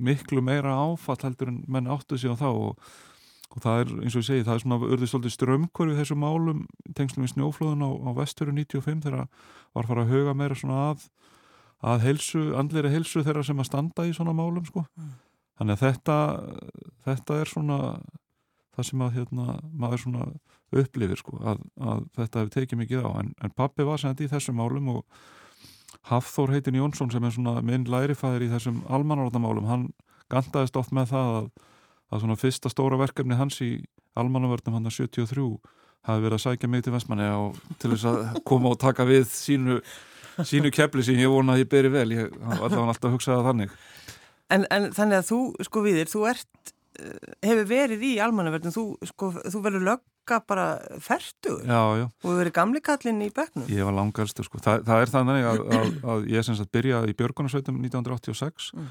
miklu 0.03 0.43
meira 0.43 0.75
áfall 0.83 1.21
heldur 1.23 1.53
en 1.53 1.63
menn 1.71 1.87
áttu 1.87 2.19
sig 2.19 2.35
á 2.35 2.37
þá. 2.37 2.49
Og, 2.51 2.89
og 3.55 3.63
það 3.65 3.83
er 3.83 3.93
eins 4.03 4.17
og 4.17 4.25
ég 4.25 4.29
segi, 4.29 4.47
það 4.49 4.57
er 4.57 4.65
svona 4.65 4.81
urðið 4.89 5.13
svolítið 5.13 5.35
strömmkvörfið 5.37 6.01
þessum 6.03 6.21
málum 6.25 6.67
tengslum 6.99 7.29
í 7.29 7.33
snjóflóðun 7.33 7.87
á, 7.87 7.91
á 7.95 8.11
vesturu 8.19 8.53
95 8.53 9.07
þegar 9.07 9.29
var 9.79 9.89
fara 9.89 10.05
að 10.05 10.13
huga 10.13 10.35
meira 10.37 10.59
svona 10.59 10.83
að 10.91 11.07
að 11.79 12.05
helsu, 12.09 12.41
andleiri 12.59 12.91
helsu 12.91 13.23
þeirra 13.23 13.45
sem 13.47 13.61
að 13.63 13.69
standa 13.69 14.07
í 14.09 14.15
svona 14.17 14.35
málum 14.35 14.65
sko. 14.67 14.83
Mm. 14.99 15.13
þannig 15.59 15.77
að 15.77 15.85
þetta 15.85 16.17
þetta 17.07 17.37
er 17.39 17.53
svona 17.53 17.79
það 18.79 18.89
sem 18.91 19.03
að 19.05 19.17
hérna, 19.19 19.59
maður 19.75 20.05
svona 20.05 20.29
upplifir 20.79 21.21
sko, 21.21 21.39
að, 21.43 21.63
að 21.81 22.05
þetta 22.19 22.43
hefur 22.43 22.55
tekið 22.55 22.83
mikið 22.83 23.05
á, 23.05 23.11
en, 23.23 23.35
en 23.43 23.55
pappi 23.57 23.87
var 23.89 24.01
sem 24.01 24.13
þetta 24.13 24.27
í 24.27 24.33
þessum 24.37 24.59
málum 24.61 24.95
og 24.97 25.27
Hafþór 26.09 26.53
heitin 26.55 26.77
Jónsson 26.79 27.11
sem 27.13 27.25
er 27.25 27.33
svona 27.35 27.59
minn 27.65 27.87
lærifæðir 27.89 28.47
í 28.47 28.51
þessum 28.53 28.83
almannavarnamálum, 28.93 29.67
hann 29.69 29.89
gandaðist 30.33 30.77
oft 30.81 30.93
með 30.97 31.11
það 31.13 31.33
að, 31.39 31.49
að 32.13 32.23
svona 32.23 32.37
fyrsta 32.41 32.73
stóra 32.73 33.01
verkefni 33.01 33.37
hans 33.37 33.59
í 33.65 33.73
almannavörnum 34.19 34.79
hann 34.79 34.89
að 34.89 34.97
73 35.01 35.49
hafi 36.09 36.25
verið 36.25 36.39
að 36.39 36.45
sækja 36.45 36.71
mig 36.71 36.85
til 36.85 36.95
Vestmanni 36.95 37.29
og 37.35 37.59
til 37.81 37.93
þess 37.93 38.09
að 38.09 38.41
koma 38.49 38.73
og 38.73 38.81
taka 38.81 39.07
við 39.09 39.27
sínu, 39.33 39.79
sínu 40.47 40.73
kepli 40.75 41.05
sem 41.05 41.19
ég 41.21 41.33
vona 41.33 41.57
að 41.57 41.65
ég 41.65 41.71
beri 41.73 41.93
vel, 41.93 42.09
ég 42.15 42.33
var 42.39 42.65
alltaf 42.69 43.11
að 43.11 43.17
hugsa 43.17 43.37
það 43.37 43.49
þannig. 43.51 43.77
En, 44.49 44.65
en 44.73 44.89
þannig 44.97 45.21
að 45.21 45.29
þú, 45.29 45.41
sko 45.69 45.85
við 45.85 46.01
þér, 46.01 46.13
þú 46.15 46.25
ert, 46.31 46.73
hefur 47.45 47.67
verið 47.71 48.05
í 48.09 48.13
almannaverðin, 48.23 48.75
þú, 48.75 48.85
sko, 49.11 49.31
þú 49.53 49.63
verður 49.65 49.85
lögga 49.89 50.39
bara 50.49 50.65
já 51.97 52.05
og 52.07 52.25
þú 52.27 52.35
verður 52.41 52.55
gamli 52.59 52.83
kallinn 52.85 53.23
í 53.25 53.31
bekknum. 53.35 53.69
Ég 53.73 53.87
var 53.89 53.97
langarstur 53.97 54.45
sko. 54.49 54.61
Þa, 54.65 54.79
það 54.87 55.05
er 55.05 55.13
þannig 55.15 55.47
að, 55.53 55.61
að, 55.79 55.93
að 56.15 56.27
ég 56.35 56.47
sem 56.49 56.59
sagt 56.59 56.73
byrjaði 56.77 57.13
í 57.15 57.19
Björgunarsveitum 57.21 57.79
1986 57.85 58.73
Mm. 58.79 58.89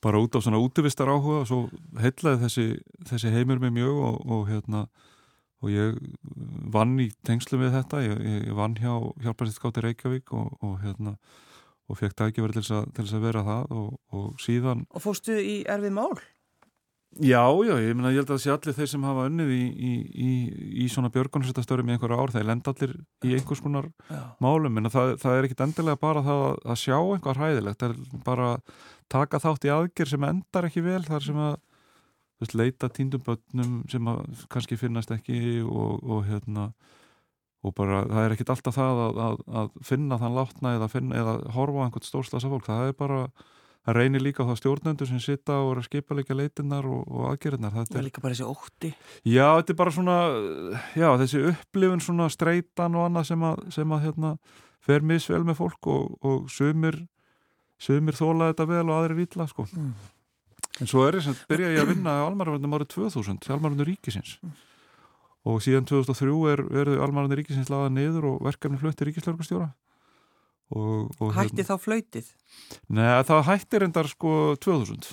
bara 0.00 0.16
út 0.22 0.32
á 0.32 0.40
svona 0.40 0.56
útivistar 0.62 1.10
áhuga 1.12 1.42
og 1.42 1.48
svo 1.50 1.58
heitlaði 2.00 2.40
þessi, 2.46 2.62
þessi 3.04 3.32
heimur 3.34 3.58
mig 3.60 3.74
mjög 3.76 3.98
og, 4.00 4.14
og 4.32 4.46
hérna 4.48 4.86
og 5.60 5.68
ég 5.68 5.98
vann 6.72 6.94
í 7.02 7.10
tengslu 7.26 7.58
við 7.60 7.74
þetta 7.74 8.00
ég, 8.06 8.14
ég, 8.24 8.46
vann 8.56 8.78
hjá 8.80 8.94
hjálparsýttskáti 9.26 9.82
Reykjavík 9.84 10.32
og, 10.32 10.54
og 10.64 10.78
hérna 10.80 11.16
og 11.90 11.98
fekk 12.00 12.16
tækifæri 12.16 12.56
til 12.56 12.62
þess 12.62 12.76
að, 12.78 12.88
til 12.96 13.04
þess 13.04 13.18
að 13.18 13.26
vera 13.26 13.42
það 13.44 13.74
og, 13.76 13.90
og 14.16 14.40
síðan 14.40 14.86
Og 14.88 15.04
fórstu 15.04 15.36
í 15.36 15.56
erfið 15.68 15.92
mál? 15.98 16.14
Já, 17.18 17.42
já, 17.66 17.74
ég 17.82 17.96
meina 17.98 18.12
ég 18.14 18.20
held 18.20 18.28
að 18.30 18.36
það 18.36 18.42
sé 18.44 18.50
allir 18.54 18.74
þeir 18.76 18.88
sem 18.92 19.06
hafa 19.08 19.24
unnið 19.26 19.48
í, 19.50 19.62
í, 19.66 19.94
í, 20.14 20.28
í 20.84 20.86
svona 20.92 21.10
björgunarsveitastörum 21.10 21.88
í 21.90 21.96
einhverja 21.96 22.20
ár, 22.22 22.30
þeir 22.30 22.46
lenda 22.46 22.70
allir 22.70 22.92
í 23.26 23.32
einhvers 23.34 23.62
konar 23.64 23.88
málum. 24.38 24.78
En 24.78 24.86
það, 24.94 25.16
það 25.18 25.38
er 25.38 25.48
ekkit 25.48 25.64
endilega 25.66 25.98
bara 25.98 26.22
það 26.22 26.44
að, 26.44 26.60
að 26.70 26.78
sjá 26.84 26.94
einhvað 27.00 27.40
hræðilegt, 27.40 27.82
það 27.82 27.96
er 27.96 28.22
bara 28.28 28.52
að 28.52 28.78
taka 29.10 29.42
þátt 29.42 29.66
í 29.66 29.74
aðgerð 29.74 30.14
sem 30.14 30.28
endar 30.30 30.70
ekki 30.70 30.84
vel 30.86 31.02
þar 31.08 31.26
sem 31.26 31.42
að 31.48 31.58
veist, 32.40 32.56
leita 32.56 32.90
tíndum 32.94 33.26
börnum 33.26 33.76
sem 33.90 34.10
að 34.14 34.46
kannski 34.52 34.78
finnast 34.80 35.10
ekki 35.14 35.60
og, 35.66 36.00
og 36.06 36.24
hérna 36.28 36.70
og 37.60 37.74
bara 37.76 38.04
það 38.08 38.24
er 38.24 38.34
ekkit 38.36 38.52
alltaf 38.54 38.76
það 38.78 39.02
að, 39.04 39.18
að, 39.26 39.40
að 39.60 39.72
finna 39.84 40.18
þann 40.20 40.36
látna 40.38 40.76
eða, 40.78 40.88
finna, 40.92 41.18
eða 41.20 41.34
horfa 41.56 41.82
á 41.82 41.84
einhvern 41.88 42.06
stórslasa 42.06 42.52
fólk, 42.52 42.68
það 42.70 42.86
er 42.86 42.96
bara 42.96 43.18
það 43.86 43.96
reynir 43.96 44.22
líka 44.24 44.44
á 44.44 44.48
það 44.50 44.58
stjórnendur 44.60 45.08
sem 45.08 45.20
sitta 45.24 45.56
og 45.64 45.70
er 45.72 45.80
að 45.80 45.86
skipa 45.88 46.16
líka 46.18 46.36
leitinnar 46.36 46.84
og, 46.86 47.04
og 47.08 47.28
aðgerðnar 47.30 47.72
Það 47.74 47.86
þetta 47.86 47.98
er 48.02 48.06
líka 48.06 48.24
bara 48.24 48.34
þessi 48.36 48.48
ótti. 48.50 48.90
já, 49.24 49.46
þetta 49.56 49.72
er 49.74 49.78
bara 49.80 49.94
svona 49.96 50.16
já, 51.00 51.08
þessi 51.22 51.42
upplifun 51.54 52.04
svona 52.04 52.28
streitan 52.32 52.98
og 53.00 53.06
annað 53.08 53.28
sem 53.32 53.46
að, 53.50 53.62
sem 53.78 53.94
að 53.96 54.04
hérna, 54.08 54.32
fer 54.84 55.04
misvel 55.04 55.42
með 55.48 55.60
fólk 55.62 55.90
og, 55.92 56.16
og 56.24 56.48
sumir 56.52 57.00
sumir 57.80 58.16
þóla 58.18 58.50
þetta 58.52 58.68
vel 58.68 58.86
og 58.90 58.96
aðrir 58.98 59.22
ítla 59.24 59.46
sko. 59.48 59.64
Mm. 59.72 59.92
en 60.84 60.88
svo 60.90 61.06
er 61.08 61.16
þess 61.16 61.32
að 61.32 61.46
byrja 61.48 61.70
ég 61.72 61.80
að 61.80 61.94
vinna 61.94 62.18
á 62.20 62.28
almarvöndum 62.28 62.76
árið 62.76 62.90
2000 62.98 63.48
almarvöndur 63.56 63.88
ríkisins 63.88 64.36
og 65.48 65.62
síðan 65.64 65.86
2003 65.88 66.34
er 66.52 66.60
verið 66.68 67.00
almarvöndur 67.00 67.40
ríkisins 67.40 67.70
laðað 67.72 67.94
niður 67.96 68.26
og 68.34 68.42
verkefni 68.44 68.76
flutti 68.80 69.08
ríkislörgustjóra 69.08 69.70
og, 70.74 71.10
og 71.20 71.32
Hætti 71.36 71.66
þá 71.66 71.74
flöytið? 71.82 72.28
Nei, 72.92 73.08
það 73.26 73.42
hættir 73.50 73.86
endar 73.88 74.10
sko 74.10 74.34
2000 74.62 75.10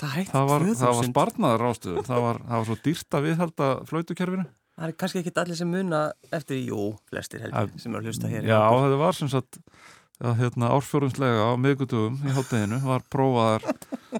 Það 0.00 0.14
hætti 0.16 0.32
það 0.32 0.48
var, 0.48 0.64
2000. 0.64 0.80
það 0.80 0.96
var 1.00 1.08
sparnaðar 1.10 1.64
ástöður 1.70 2.06
það 2.08 2.24
var, 2.24 2.40
það 2.46 2.56
var 2.62 2.68
svo 2.70 2.76
dýrt 2.86 3.16
að 3.18 3.26
viðhalda 3.28 3.70
flautukerfinu 3.90 4.46
Það 4.80 4.88
er 4.88 4.94
kannski 4.96 5.20
ekki 5.20 5.32
allir 5.42 5.58
sem 5.58 5.68
muna 5.68 5.98
eftir, 6.32 6.60
jú, 6.64 6.84
flestir 7.10 7.42
heldur, 7.44 7.72
sem 7.82 7.92
er 7.92 7.98
að 8.00 8.06
hlusta 8.08 8.30
hér. 8.32 8.46
Já, 8.48 8.60
þetta 8.80 9.00
var 9.02 9.16
sem 9.18 9.28
sagt 9.28 9.58
að 10.24 10.38
hérna, 10.40 10.70
árfjórumslega 10.72 11.48
á 11.48 11.52
miðgutugum 11.60 12.16
í 12.24 12.32
hátteginu 12.32 12.78
var 12.86 13.04
prófaðar 13.12 13.66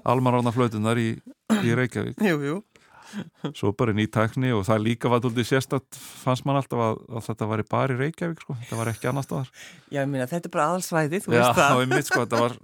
almarána 0.05 0.53
flautunar 0.53 1.01
í, 1.01 1.15
í 1.65 1.73
Reykjavík 1.77 2.21
Jú, 2.21 2.37
jú. 2.45 2.55
Svo 3.57 3.71
bara 3.77 3.93
ný 3.95 4.05
tækni 4.11 4.51
og 4.55 4.63
það 4.67 4.83
líka 4.85 5.09
var 5.11 5.21
doldið 5.23 5.47
sérstatt 5.49 5.97
fannst 5.97 6.45
mann 6.47 6.59
alltaf 6.59 6.79
að, 6.85 6.99
að 7.11 7.25
þetta 7.27 7.47
var 7.51 7.63
bara 7.71 7.95
í 7.95 7.97
Reykjavík 7.99 8.43
sko, 8.43 8.55
þetta 8.61 8.79
var 8.79 8.91
ekki 8.91 9.09
annar 9.11 9.25
staðar. 9.25 9.49
Já, 9.91 9.99
ég 10.01 10.09
minna, 10.11 10.27
þetta 10.31 10.49
er 10.49 10.53
bara 10.55 10.67
aðalsvæði, 10.71 11.21
þú 11.25 11.33
Já, 11.33 11.39
veist 11.41 11.59
það. 11.59 11.79
einmitt, 11.85 12.09
sko, 12.09 12.19
þetta 12.25 12.41
var 12.43 12.55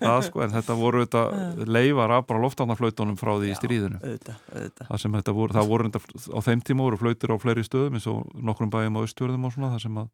það, 0.00 0.18
sko, 0.28 0.44
en 0.46 0.54
þetta 0.56 0.78
voru 0.80 1.04
þetta 1.04 1.24
leifar 1.78 2.14
af 2.18 2.28
bara 2.30 2.44
loftánaflautunum 2.46 3.18
frá 3.20 3.32
því 3.40 3.50
í 3.52 3.58
stríðinu. 3.58 4.00
auðvitað, 4.04 4.40
auðvitað. 4.54 4.86
það 4.92 5.02
sem 5.04 5.18
þetta 5.20 5.36
voru, 5.40 5.58
það 5.58 5.70
voru 5.74 5.90
þetta, 5.90 6.22
á 6.30 6.38
þeim 6.48 6.64
tíma 6.70 6.86
voru 6.88 7.00
flautur 7.04 7.34
á 7.34 7.42
fleiri 7.42 7.66
stöðum 7.66 7.98
eins 8.00 8.08
og 8.10 8.32
nokkrum 8.50 8.72
bæjum 8.72 8.96
á 8.96 9.00
austjörðum 9.04 9.48
og 9.50 9.54
svona 9.56 9.72
það 9.74 9.84
sem 9.86 10.00
að, 10.04 10.08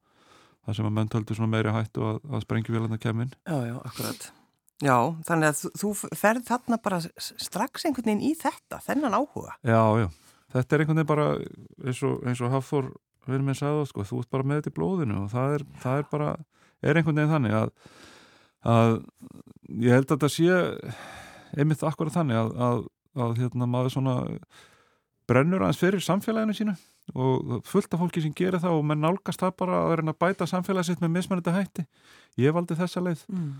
það 0.66 0.80
sem 0.80 0.90
að 0.90 0.96
menn 0.98 1.12
töldu 1.14 1.38
svona 1.38 1.52
meiri 1.54 1.76
hættu 1.76 2.08
að, 2.10 2.18
að 2.32 2.44
sprengjuvélarna 2.48 2.98
kemur 3.02 3.28
inn. 3.28 3.36
Já, 3.46 3.56
já, 3.70 3.76
akkurat. 3.86 4.28
Já, 4.84 4.96
þannig 5.24 5.48
að 5.48 5.60
þú, 5.80 5.90
ferð 6.20 6.42
þarna 6.50 6.76
bara 6.84 6.98
strax 7.16 7.86
einhvern 7.88 8.10
veginn 8.10 8.24
í 8.28 8.34
þetta, 8.36 8.80
þennan 8.84 9.14
áhuga. 9.16 9.54
Já, 9.64 9.80
já, 10.02 10.08
þetta 10.52 10.76
er 10.76 10.82
einhvern 10.84 10.98
veginn 11.00 11.08
bara 11.12 11.28
eins 11.86 12.02
og, 12.04 12.18
eins 12.28 12.42
og 12.44 12.52
Hafþór 12.52 12.90
verður 13.26 13.46
með 13.46 13.56
sagði, 13.62 13.86
sko, 13.90 14.04
þú 14.06 14.18
ert 14.20 14.30
bara 14.36 14.46
með 14.46 14.60
þetta 14.60 14.72
í 14.72 14.76
blóðinu 14.76 15.16
og 15.22 15.30
það 15.32 15.54
er, 15.56 15.64
það 15.82 16.00
er 16.02 16.08
bara, 16.10 16.28
er 16.84 17.00
einhvern 17.00 17.16
veginn 17.22 17.32
þannig 17.32 17.56
að, 17.56 17.70
að 18.74 18.92
ég 19.86 19.96
held 19.96 20.04
að 20.04 20.12
þetta 20.12 20.30
sé 20.34 20.58
einmitt 21.56 21.84
akkurat 21.88 22.14
þannig 22.14 22.38
að, 22.42 22.52
að, 22.68 22.82
að 23.24 23.32
hérna, 23.40 23.68
maður 23.72 23.94
svona 23.96 24.16
brennur 25.26 25.64
aðeins 25.64 25.80
fyrir 25.80 26.04
samfélaginu 26.04 26.54
sínu 26.54 26.74
og 27.16 27.62
fullt 27.66 27.94
af 27.96 28.02
fólki 28.02 28.22
sem 28.22 28.34
gerir 28.36 28.60
það 28.62 28.76
og 28.76 28.84
menn 28.86 29.00
nálgast 29.02 29.40
það 29.42 29.56
bara 29.62 29.80
að 29.84 29.88
vera 29.94 30.04
að 30.12 30.20
bæta 30.22 30.46
samfélagi 30.50 30.90
sitt 30.90 31.02
með 31.02 31.12
mismennandi 31.16 31.54
hætti. 31.54 31.84
Ég 32.42 32.54
valdi 32.54 32.76
þessa 32.78 33.02
leið 33.02 33.24
Mm. 33.30 33.56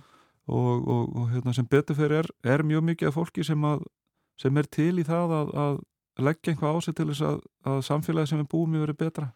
Og, 0.46 0.88
og, 0.88 1.16
og 1.16 1.28
hérna, 1.32 1.54
sem 1.56 1.66
betur 1.66 1.98
fyrir 1.98 2.22
er, 2.22 2.30
er 2.46 2.64
mjög 2.66 2.84
mikið 2.90 3.10
af 3.10 3.18
fólki 3.18 3.44
sem, 3.46 3.64
að, 3.66 3.82
sem 4.40 4.56
er 4.56 4.68
til 4.70 4.92
í 5.00 5.06
það 5.06 5.34
að, 5.40 5.52
að 5.64 5.80
leggja 6.26 6.54
einhvað 6.54 6.78
á 6.78 6.80
sig 6.86 6.96
til 6.96 7.08
þess 7.10 7.26
að, 7.26 7.42
að 7.66 7.82
samfélagi 7.88 8.30
sem 8.30 8.40
við 8.42 8.48
búum 8.54 8.76
í 8.76 8.82
verið 8.84 9.00
betra. 9.02 9.32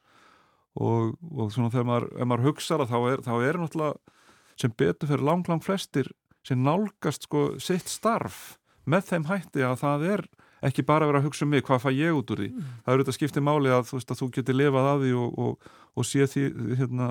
Og, 0.79 1.17
og 1.35 1.51
svona 1.51 1.73
þegar 1.73 1.89
maður, 1.89 2.09
maður 2.31 2.47
hugsar 2.47 2.85
að 2.85 2.93
þá 2.93 2.99
er, 3.01 3.23
þá 3.27 3.33
er 3.43 3.59
náttúrulega 3.59 4.19
sem 4.61 4.75
betur 4.79 5.11
fyrir 5.11 5.27
lang, 5.27 5.49
lang 5.51 5.65
flestir 5.65 6.13
sem 6.47 6.61
nálgast 6.63 7.27
sko 7.27 7.49
sitt 7.61 7.91
starf 7.91 8.55
með 8.89 9.11
þeim 9.11 9.27
hætti 9.29 9.65
að 9.67 9.81
það 9.83 10.07
er 10.15 10.25
ekki 10.65 10.85
bara 10.87 11.07
að 11.07 11.11
vera 11.11 11.21
að 11.23 11.29
hugsa 11.29 11.47
um 11.47 11.53
mig, 11.55 11.65
hvað 11.65 11.85
fæ 11.85 11.91
ég 11.97 12.17
út 12.17 12.31
úr 12.33 12.43
því? 12.43 12.49
Það 12.85 12.95
eru 12.95 13.05
þetta 13.05 13.17
skiptið 13.17 13.45
máli 13.47 13.71
að 13.73 13.87
þú, 13.89 13.97
veist, 13.97 14.11
að 14.13 14.21
þú 14.21 14.29
getur 14.37 14.59
lifað 14.59 14.89
að 14.91 15.05
því 15.05 15.13
og, 15.21 15.39
og, 15.45 15.71
og 15.97 16.07
sé 16.09 16.27
því, 16.29 16.45
hérna, 16.81 17.09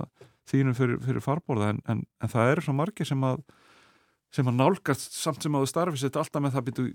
þínum 0.50 0.78
fyrir, 0.78 1.00
fyrir 1.06 1.26
farborða 1.26 1.72
en, 1.74 1.82
en, 1.90 2.04
en 2.22 2.32
það 2.32 2.54
eru 2.54 2.66
svo 2.66 2.76
margir 2.78 3.10
sem 3.10 3.26
að 3.26 3.42
sem 4.36 4.50
að 4.50 4.60
nálgast 4.60 5.16
samt 5.18 5.44
sem 5.44 5.56
þú 5.58 5.66
starfi 5.70 6.02
sitt 6.02 6.18
alltaf 6.20 6.44
með 6.44 6.56
það 6.58 6.68
býtu, 6.68 6.86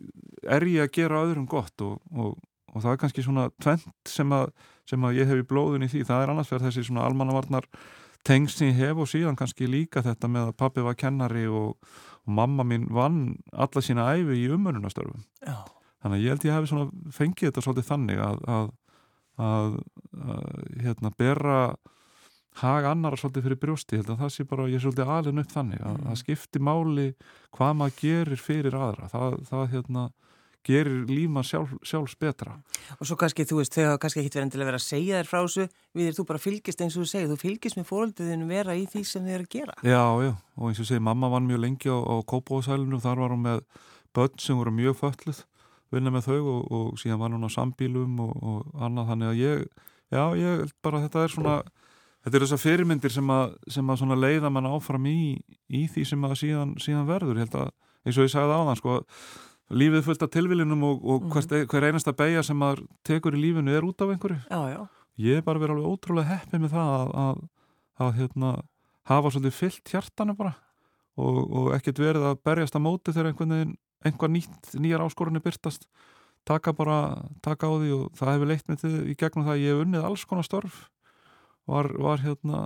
er 0.47 0.67
ég 0.71 0.87
að 0.87 0.95
gera 0.95 1.25
öðrum 1.27 1.49
gott? 1.51 1.75
Og, 1.83 1.99
og, 2.15 2.39
og 2.71 2.85
það 2.85 2.93
er 2.93 3.03
kannski 3.03 3.27
svona 3.27 3.49
tvent 3.63 4.11
sem 4.11 4.35
að, 4.35 4.53
sem 4.91 5.07
að 5.07 5.21
ég 5.21 5.31
hef 5.31 5.43
í 5.43 5.47
blóðun 5.51 5.87
í 5.87 5.91
því, 5.91 6.05
það 6.09 6.25
er 6.25 6.33
annars 6.35 6.53
verið 6.53 6.69
þessi 6.69 6.89
svona 6.89 7.07
almannavarnar 7.09 7.69
tengst 8.25 8.61
sem 8.61 8.71
ég 8.71 8.81
hef 8.81 9.03
og 9.03 9.11
síðan 9.11 9.39
kannski 9.39 9.69
líka 9.69 10.03
þetta 10.05 10.31
með 10.31 10.51
að 10.51 10.59
pappi 10.63 10.85
var 10.85 10.97
kennari 10.99 11.45
og, 11.51 11.75
og 12.25 12.37
mamma 12.39 12.65
mín 12.67 12.87
vann 12.95 13.37
alla 13.53 13.83
sína 13.85 14.09
æfi 14.17 14.39
í 14.41 14.47
umönunastörfum 14.55 15.25
Já. 15.45 15.59
þannig 16.03 16.17
að 16.17 16.25
ég 16.25 16.33
held 16.33 16.47
ég 16.49 16.57
hef 16.57 16.71
svona 16.71 17.13
fengið 17.19 17.51
þetta 17.51 17.65
svolítið 17.67 17.91
þannig 17.91 18.23
að, 18.25 18.41
að, 18.57 18.71
að 19.51 19.77
hérna, 20.87 21.13
bera 21.19 21.59
hag 22.61 22.89
annara 22.89 23.19
svolítið 23.19 23.49
fyrir 23.49 23.61
brjósti, 23.63 24.01
held 24.01 24.11
að 24.15 24.21
það 24.25 24.35
sé 24.35 24.45
bara 24.51 24.67
ég 24.71 24.79
er 24.79 24.85
svolítið 24.85 25.15
alin 25.15 25.43
upp 25.43 25.55
þannig, 25.55 25.81
að 25.83 26.03
það 26.05 26.21
skipti 26.21 26.61
máli 26.63 27.07
hvað 27.57 27.73
maður 27.81 27.97
gerir 28.03 28.43
fyrir 28.43 28.77
aðra. 28.79 29.09
Það, 29.13 29.41
það 29.49 29.65
hérna 29.73 30.05
gerir 30.65 31.03
líma 31.11 31.43
sjálf, 31.45 31.75
sjálfs 31.85 32.15
betra. 32.17 32.55
Og 32.97 33.09
svo 33.09 33.19
kannski, 33.21 33.45
þú 33.45 33.59
veist, 33.61 33.75
þau 33.75 33.91
hafa 33.91 34.01
kannski 34.05 34.23
ekkit 34.23 34.39
verið 34.39 34.47
endilega 34.47 34.71
verið 34.71 34.81
að 34.81 34.87
segja 34.87 35.19
þér 35.19 35.29
frá 35.29 35.41
þessu, 35.43 35.67
við 35.93 36.07
þér 36.09 36.17
þú 36.17 36.27
bara 36.31 36.41
fylgist 36.41 36.85
eins 36.85 36.95
og 36.97 37.05
þú 37.05 37.09
segir, 37.11 37.33
þú 37.33 37.41
fylgist 37.43 37.79
með 37.79 37.89
fórölduðinu 37.91 38.49
vera 38.49 38.77
í 38.79 38.87
því 38.89 39.03
sem 39.11 39.27
þið 39.27 39.37
eru 39.37 39.45
að 39.45 39.57
gera. 39.59 39.75
Já, 39.85 40.05
já, 40.25 40.33
og 40.57 40.71
eins 40.71 40.81
og 40.81 40.89
segi, 40.89 41.05
mamma 41.05 41.31
vann 41.35 41.51
mjög 41.51 41.61
lengi 41.67 41.93
á, 41.93 41.99
á 42.01 42.15
Kópavóðsælinu 42.33 42.97
og 42.97 43.05
þar 43.05 43.21
var 43.25 43.35
hún 43.37 43.45
með 43.45 43.61
börn 44.17 44.41
sem 44.41 44.57
voru 44.63 44.73
mjög 44.73 44.97
fölluð 45.03 45.45
vinna 45.95 46.13
með 46.15 46.29
þau 46.29 46.41
og, 46.41 46.61
og 46.75 47.01
síðan 47.01 47.21
var 47.23 47.35
hún 47.35 47.47
á 47.47 47.51
sambílum 47.53 48.21
og, 48.25 48.35
og 48.35 48.85
annað 48.87 49.11
þannig 49.13 49.31
að 49.31 49.41
ég, 49.41 49.65
já, 50.15 50.23
ég 50.41 50.75
bara 50.85 51.03
þetta 51.05 51.25
er 51.25 51.35
svona 51.35 51.57
þetta 52.25 52.39
er 52.39 52.45
þessar 52.47 52.63
fyrirmyndir 52.63 53.13
sem 53.13 53.33
að, 53.33 53.57
sem 53.71 53.91
að 53.93 54.21
leiða 54.21 54.51
mann 54.53 54.69
áfram 54.69 55.09
í, 55.11 55.19
í 55.69 55.87
því 55.93 56.05
sem 56.09 56.27
að 56.27 56.37
síðan, 56.41 56.77
síðan 56.83 57.09
verður, 57.09 57.41
ég 57.41 57.47
held 57.47 57.59
að 57.63 57.73
eins 58.05 58.19
og 58.19 58.27
ég 58.27 58.33
sagði 58.33 58.59
áðan, 58.59 58.81
sko 58.81 58.99
lífið 59.75 60.05
fullt 60.09 60.25
af 60.27 60.33
tilvilinum 60.33 60.85
og, 60.87 61.07
og 61.09 61.29
hvert, 61.33 61.55
hver 61.71 61.89
einasta 61.89 62.13
beigja 62.17 62.43
sem 62.45 62.59
maður 62.61 62.85
tekur 63.07 63.37
í 63.37 63.41
lífinu 63.41 63.73
er 63.73 63.87
út 63.87 64.05
af 64.05 64.13
einhverju. 64.13 64.41
Já, 64.51 64.61
já. 64.75 64.81
ég 65.25 65.41
er 65.41 65.47
bara 65.47 65.63
verið 65.63 65.79
alveg 65.79 65.95
ótrúlega 65.95 66.35
heppið 66.35 66.65
með 66.65 66.75
það 66.75 66.93
að, 66.99 67.15
að, 67.25 67.41
að 68.05 68.13
hérna, 68.21 68.53
hafa 69.09 69.33
svolítið 69.33 69.57
fyllt 69.59 69.95
hjartanu 69.95 70.37
bara 70.37 70.55
og, 71.15 71.41
og 71.45 71.71
ekkert 71.77 72.03
verið 72.03 72.29
að 72.29 72.43
berjast 72.47 72.77
að 72.77 72.85
móti 72.85 73.15
þegar 73.15 73.31
einhvern 73.31 73.57
veginn 73.57 73.77
einhver 74.05 74.33
nýtt, 74.33 74.75
nýjar 74.77 75.05
áskorunni 75.05 75.41
byrtast 75.45 75.87
taka 76.45 76.75
bara, 76.77 76.99
taka 77.45 77.71
á 77.71 77.73
því 77.73 77.93
og 77.97 78.19
það 78.19 78.33
hefur 78.35 78.51
leitt 78.51 78.67
mig 78.69 78.81
til 78.83 78.93
í 79.09 79.15
gegnum 79.17 79.47
það 79.47 79.55
að 79.55 79.63
ég 79.63 79.73
hef 79.73 79.85
unnið 79.85 80.09
alls 80.09 80.25
konar 80.29 80.47
störf 80.47 80.83
var, 81.71 81.91
var 82.01 82.23
hérna 82.25 82.65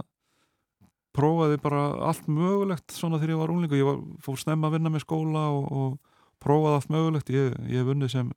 prófaði 1.17 1.59
bara 1.63 1.83
allt 2.09 2.29
mögulegt 2.31 2.95
svona 2.95 3.19
þegar 3.19 3.35
ég 3.35 3.43
var 3.43 3.53
unlingu, 3.55 3.79
ég 3.79 3.89
var, 3.89 4.01
fór 4.23 4.39
snemma 4.39 4.69
að 4.69 4.79
vinna 4.79 4.93
með 4.95 5.05
skóla 5.07 5.45
og, 5.55 5.69
og 5.69 6.19
prófaði 6.43 6.79
allt 6.79 6.93
mögulegt. 6.95 7.33
Ég, 7.35 7.55
ég 7.67 7.83
hef 7.83 7.95
unnið 7.95 8.15
sem 8.15 8.35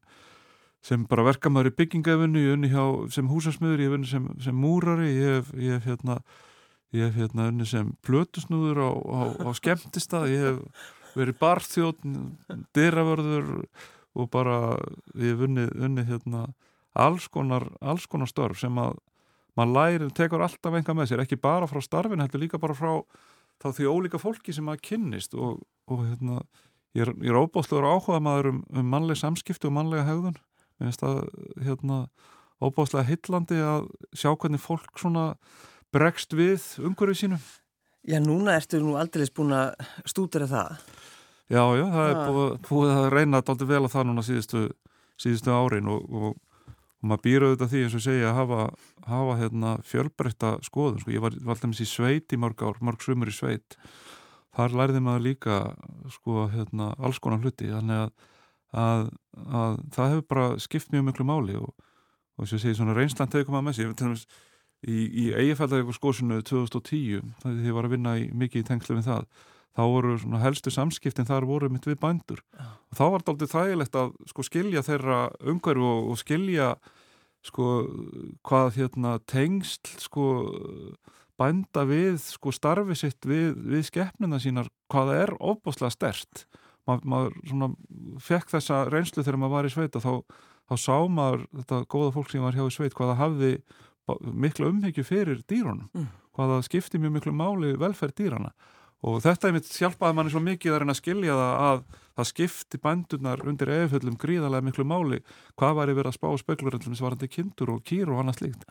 sem 0.82 1.04
bara 1.06 1.28
verkamæður 1.28 1.70
í 1.70 1.76
byggingafunni, 1.78 2.42
ég 2.42 2.56
unni 2.56 2.70
hjá 2.72 2.86
sem 3.14 3.28
húsasmiður, 3.30 3.84
ég 3.84 3.92
unni 3.94 4.10
sem, 4.10 4.24
sem 4.42 4.56
múrari, 4.58 5.12
ég 5.14 5.36
hef, 5.38 5.52
ég 5.54 5.78
hef 5.78 5.86
hérna 5.92 6.16
ég 6.92 7.06
hef 7.06 7.20
hérna 7.22 7.48
unni 7.52 7.68
sem 7.70 7.92
plötusnúður 8.04 8.82
á, 8.84 8.90
á, 8.92 9.20
á 9.46 9.50
skemmtistað, 9.56 10.32
ég 10.34 10.48
hef 10.48 10.90
verið 11.16 11.38
barþjóðn, 11.40 12.18
dyravörður 12.76 13.52
og 14.18 14.32
bara 14.34 14.58
ég 15.16 15.36
hef 15.36 15.46
unni, 15.48 15.68
unni 15.78 16.08
hérna 16.08 16.48
alls 16.98 17.30
konar, 17.32 17.70
alls 17.80 18.10
konar 18.10 18.32
störf 18.32 18.60
sem 18.60 18.82
að 18.82 18.98
maður 19.60 19.76
læri, 19.78 20.10
tekur 20.18 20.44
alltaf 20.46 20.78
enga 20.80 20.96
með 20.98 21.12
sér, 21.12 21.24
ekki 21.26 21.40
bara 21.42 21.68
frá 21.70 21.82
starfin, 21.84 22.24
heldur 22.24 22.42
líka 22.44 22.60
bara 22.62 22.78
frá 22.78 22.92
þá 23.62 23.70
því 23.78 23.90
ólíka 23.92 24.22
fólki 24.22 24.54
sem 24.56 24.66
maður 24.66 24.86
kynnist 24.88 25.36
og, 25.38 25.62
og 25.92 26.06
hérna 26.08 26.42
ég 26.98 27.06
er, 27.06 27.14
er 27.24 27.40
óbóðslegur 27.40 27.88
áhugað 27.88 28.24
maður 28.26 28.52
um, 28.52 28.62
um 28.74 28.88
mannleg 28.94 29.20
samskipti 29.20 29.70
og 29.70 29.76
mannlega 29.78 30.08
hegðun 30.08 30.38
mér 30.80 30.88
finnst 30.90 31.04
það 31.04 31.20
hérna 31.68 32.00
óbóðslega 32.62 33.10
hillandi 33.10 33.60
að 33.66 33.90
sjá 34.18 34.32
hvernig 34.34 34.62
fólk 34.64 35.00
svona 35.02 35.26
bregst 35.94 36.34
við 36.38 36.64
umhverfið 36.82 37.22
sínu 37.26 37.42
Já, 38.10 38.18
núna 38.18 38.56
ertu 38.58 38.80
nú 38.82 38.96
aldrei 38.98 39.28
búin 39.30 39.52
að 39.54 39.76
stúdera 40.10 40.48
það. 40.50 40.80
Já, 41.52 41.62
já, 41.78 41.84
það 41.94 42.08
er 42.08 42.16
Ha. 42.16 42.24
búið, 42.26 42.54
búið 42.66 42.94
að 42.96 43.10
reyna 43.14 43.38
alltaf 43.38 43.68
vel 43.70 43.82
að 43.84 43.92
það 43.94 44.08
núna 44.10 44.24
síðustu, 44.26 44.62
síðustu 45.22 45.52
árin 45.54 45.92
og, 45.92 46.08
og, 46.10 46.40
og 47.02 47.10
maður 47.10 47.24
býr 47.26 47.46
auðvitað 47.48 47.72
því 47.72 47.84
eins 47.86 47.98
og 47.98 48.04
segja 48.06 48.30
að 48.30 48.38
hafa, 48.38 48.66
hafa 49.10 49.38
hérna, 49.40 49.72
fjölbreytta 49.90 50.52
skoðun. 50.66 51.00
Sko, 51.02 51.14
ég 51.16 51.24
var, 51.24 51.38
alltaf 51.50 51.82
í 51.82 51.88
sveit 51.90 52.36
í 52.36 52.40
mörg 52.42 52.62
ár, 52.62 52.78
mörg 52.86 53.02
sumur 53.02 53.32
í 53.32 53.34
sveit. 53.34 53.78
Þar 54.54 54.76
lærði 54.78 55.02
maður 55.02 55.26
líka 55.26 55.58
sko, 56.14 56.46
hérna, 56.52 56.92
alls 57.02 57.22
konar 57.24 57.42
hluti 57.42 57.72
þannig 57.72 58.04
að, 58.04 58.30
að, 58.84 59.04
að 59.48 59.82
það 59.96 60.14
hefur 60.14 60.28
bara 60.36 60.48
skipt 60.62 60.94
mjög 60.94 61.08
miklu 61.08 61.26
máli 61.26 61.58
og, 61.58 61.72
og 62.38 62.46
þess 62.46 62.58
að 62.60 62.64
segja 62.66 62.80
svona 62.82 62.98
reynslan 62.98 63.32
tegum 63.32 63.58
maður 63.58 63.70
með 63.72 63.96
dæmis, 64.04 64.28
í, 64.86 64.98
í 65.08 65.26
eigafældægur 65.38 65.96
skósinu 65.96 66.42
2010 66.46 67.32
þegar 67.42 67.66
ég 67.66 67.78
var 67.78 67.88
að 67.88 67.96
vinna 67.96 68.16
í, 68.20 68.28
mikið 68.34 68.64
í 68.64 68.68
tengslu 68.68 68.98
við 68.98 69.10
það 69.10 69.28
þá 69.78 69.84
voru 69.88 70.16
helstu 70.42 70.74
samskiptin 70.74 71.28
þar 71.30 71.48
voru 71.48 71.70
mitt 71.72 71.88
við 71.88 72.00
bændur. 72.02 72.42
Og 72.92 72.98
þá 72.98 73.06
var 73.06 73.24
þetta 73.24 73.36
aldrei 73.36 73.52
þægilegt 73.54 74.00
að 74.02 74.12
sko 74.32 74.46
skilja 74.48 74.84
þeirra 74.88 75.22
umhverfu 75.54 75.88
og, 75.88 76.12
og 76.12 76.20
skilja 76.20 76.74
sko 77.46 77.68
hvað 78.46 78.76
hérna 78.78 79.16
tengsl 79.30 79.96
sko 80.02 80.26
bænda 81.42 81.86
við 81.90 82.20
sko 82.22 82.54
starfi 82.54 82.98
sitt 83.00 83.26
við, 83.26 83.56
við 83.56 83.88
skeppnuna 83.88 84.40
sínar 84.42 84.70
hvað 84.92 85.10
það 85.10 85.22
er 85.24 85.34
ofbúslega 85.40 85.96
stert 85.96 86.46
Ma, 86.90 86.96
maður 87.06 87.36
svona 87.46 87.68
fekk 88.26 88.56
þessa 88.56 88.78
reynslu 88.90 89.22
þegar 89.22 89.38
maður 89.38 89.54
var 89.54 89.68
í 89.68 89.70
sveit 89.74 89.98
og 90.00 90.02
þá, 90.02 90.40
þá 90.66 90.74
sá 90.82 90.96
maður 91.14 91.44
þetta 91.60 91.78
góða 91.94 92.14
fólk 92.16 92.32
sem 92.32 92.42
var 92.42 92.58
hjá 92.58 92.64
í 92.66 92.74
sveit 92.74 92.96
hvað 92.98 93.12
það 93.12 93.20
hafði 93.20 93.52
mikla 94.34 94.72
umhyggju 94.72 95.06
fyrir 95.06 95.44
dýrunum. 95.48 95.92
Mm. 95.94 96.08
hvað 96.36 96.56
það 96.56 96.64
skipti 96.66 97.02
mjög 97.02 97.14
miklu 97.20 97.34
máli 97.38 97.76
velferð 97.80 98.18
dýrana 98.18 98.50
og 99.02 99.18
þetta 99.24 99.50
er 99.50 99.56
mitt 99.58 99.70
hjálpaði 99.74 100.18
manni 100.18 100.34
svo 100.34 100.44
mikið 100.46 100.76
að 100.76 100.80
reyna 100.84 100.96
að 100.96 101.02
skilja 101.02 101.36
það 101.40 101.54
að 101.68 101.84
það 102.12 102.30
skipti 102.30 102.80
bændurnar 102.84 103.44
undir 103.48 103.72
efullum 103.80 104.18
gríðarlega 104.22 104.68
miklu 104.68 104.86
máli 104.86 105.22
hvað 105.58 105.78
væri 105.80 105.96
verið 105.98 106.12
að 106.12 106.18
spá 106.20 106.28
speklur 106.42 106.78
sem 106.84 106.98
varandi 107.02 107.30
kindur 107.32 107.72
og 107.76 107.86
kýr 107.88 108.12
og 108.12 108.20
annað 108.22 108.42
slíkt 108.42 108.66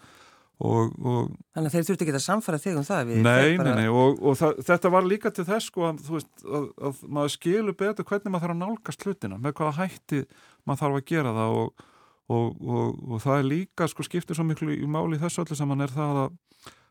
og, 0.61 0.93
og 1.01 1.31
Þannig 1.57 1.71
að 1.71 1.75
þeir 1.75 1.87
þurfti 1.89 2.05
ekki 2.05 2.15
að 2.19 2.25
samfara 2.27 2.59
þig 2.61 2.77
um 2.77 2.85
það. 2.85 3.11
Nei, 3.11 3.17
þeir 3.25 3.47
nei, 3.49 3.57
bara- 3.63 3.77
nei 3.79 3.87
og, 3.89 4.19
og 4.21 4.35
það, 4.37 4.59
þetta 4.69 4.91
var 4.93 5.07
líka 5.09 5.31
til 5.33 5.47
þess 5.49 5.71
sko 5.71 5.87
að, 5.89 6.03
veist, 6.11 6.33
að, 6.45 6.67
að 6.91 7.01
maður 7.17 7.33
skilur 7.37 7.77
betur 7.81 8.09
hvernig 8.11 8.35
maður 8.35 8.45
þarf 8.45 8.57
að 8.57 8.61
nálgast 8.61 9.07
hlutina 9.07 9.39
með 9.41 9.57
hvaða 9.57 9.79
hætti 9.79 10.21
maður 10.69 10.83
þarf 10.85 10.99
að 11.01 11.07
gera 11.15 11.33
það 11.39 11.57
og, 11.63 11.87
og, 12.29 12.61
og, 12.61 13.01
og 13.09 13.25
það 13.25 13.39
er 13.41 13.49
líka 13.55 13.89
sko 13.89 14.07
skiptir 14.07 14.37
svo 14.39 14.45
miklu 14.51 14.77
í 14.77 14.87
máli 14.87 15.19
þessu 15.23 15.47
öllu 15.47 15.57
saman 15.59 15.87
er 15.87 15.97
það 15.97 16.21
að, 16.27 16.37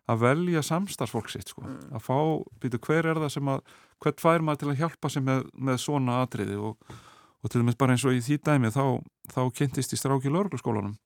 að 0.09 0.23
velja 0.23 0.63
samstarfsfólk 0.65 1.29
sitt 1.31 1.51
sko, 1.51 1.63
mm. 1.65 1.91
að 1.97 2.05
fá, 2.05 2.17
býtu 2.61 2.81
hver 2.87 3.11
er 3.11 3.21
það 3.21 3.33
sem 3.35 3.51
að, 3.53 3.75
hvert 4.03 4.23
fær 4.23 4.45
maður 4.45 4.63
til 4.63 4.71
að 4.71 4.81
hjálpa 4.83 5.11
sig 5.13 5.25
með, 5.25 5.43
með 5.53 5.81
svona 5.83 6.21
atriði? 6.23 6.57
Og, 6.57 6.95
og 7.39 7.51
til 7.51 7.61
dæmis 7.61 7.77
bara 7.79 7.95
eins 7.95 8.05
og 8.07 8.17
í 8.17 8.23
því 8.23 8.39
dæmi 8.47 8.71
þá, 8.75 8.83
þá 9.31 9.41
kynntist 9.59 9.93
í 9.95 9.99
stráki 9.99 10.31
lörglaskólanum 10.33 10.97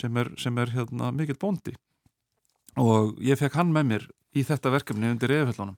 sem 0.00 0.16
er, 0.22 0.32
sem 0.40 0.56
er 0.62 0.72
hérna 0.74 1.12
mikill 1.14 1.38
bóndi. 1.40 1.76
Og 2.80 3.14
ég 3.24 3.38
fekk 3.40 3.60
hann 3.60 3.72
með 3.72 3.90
mér 3.90 4.08
í 4.36 4.44
þetta 4.44 4.72
verkefni 4.74 5.12
undir 5.12 5.32
eðfellunum 5.32 5.76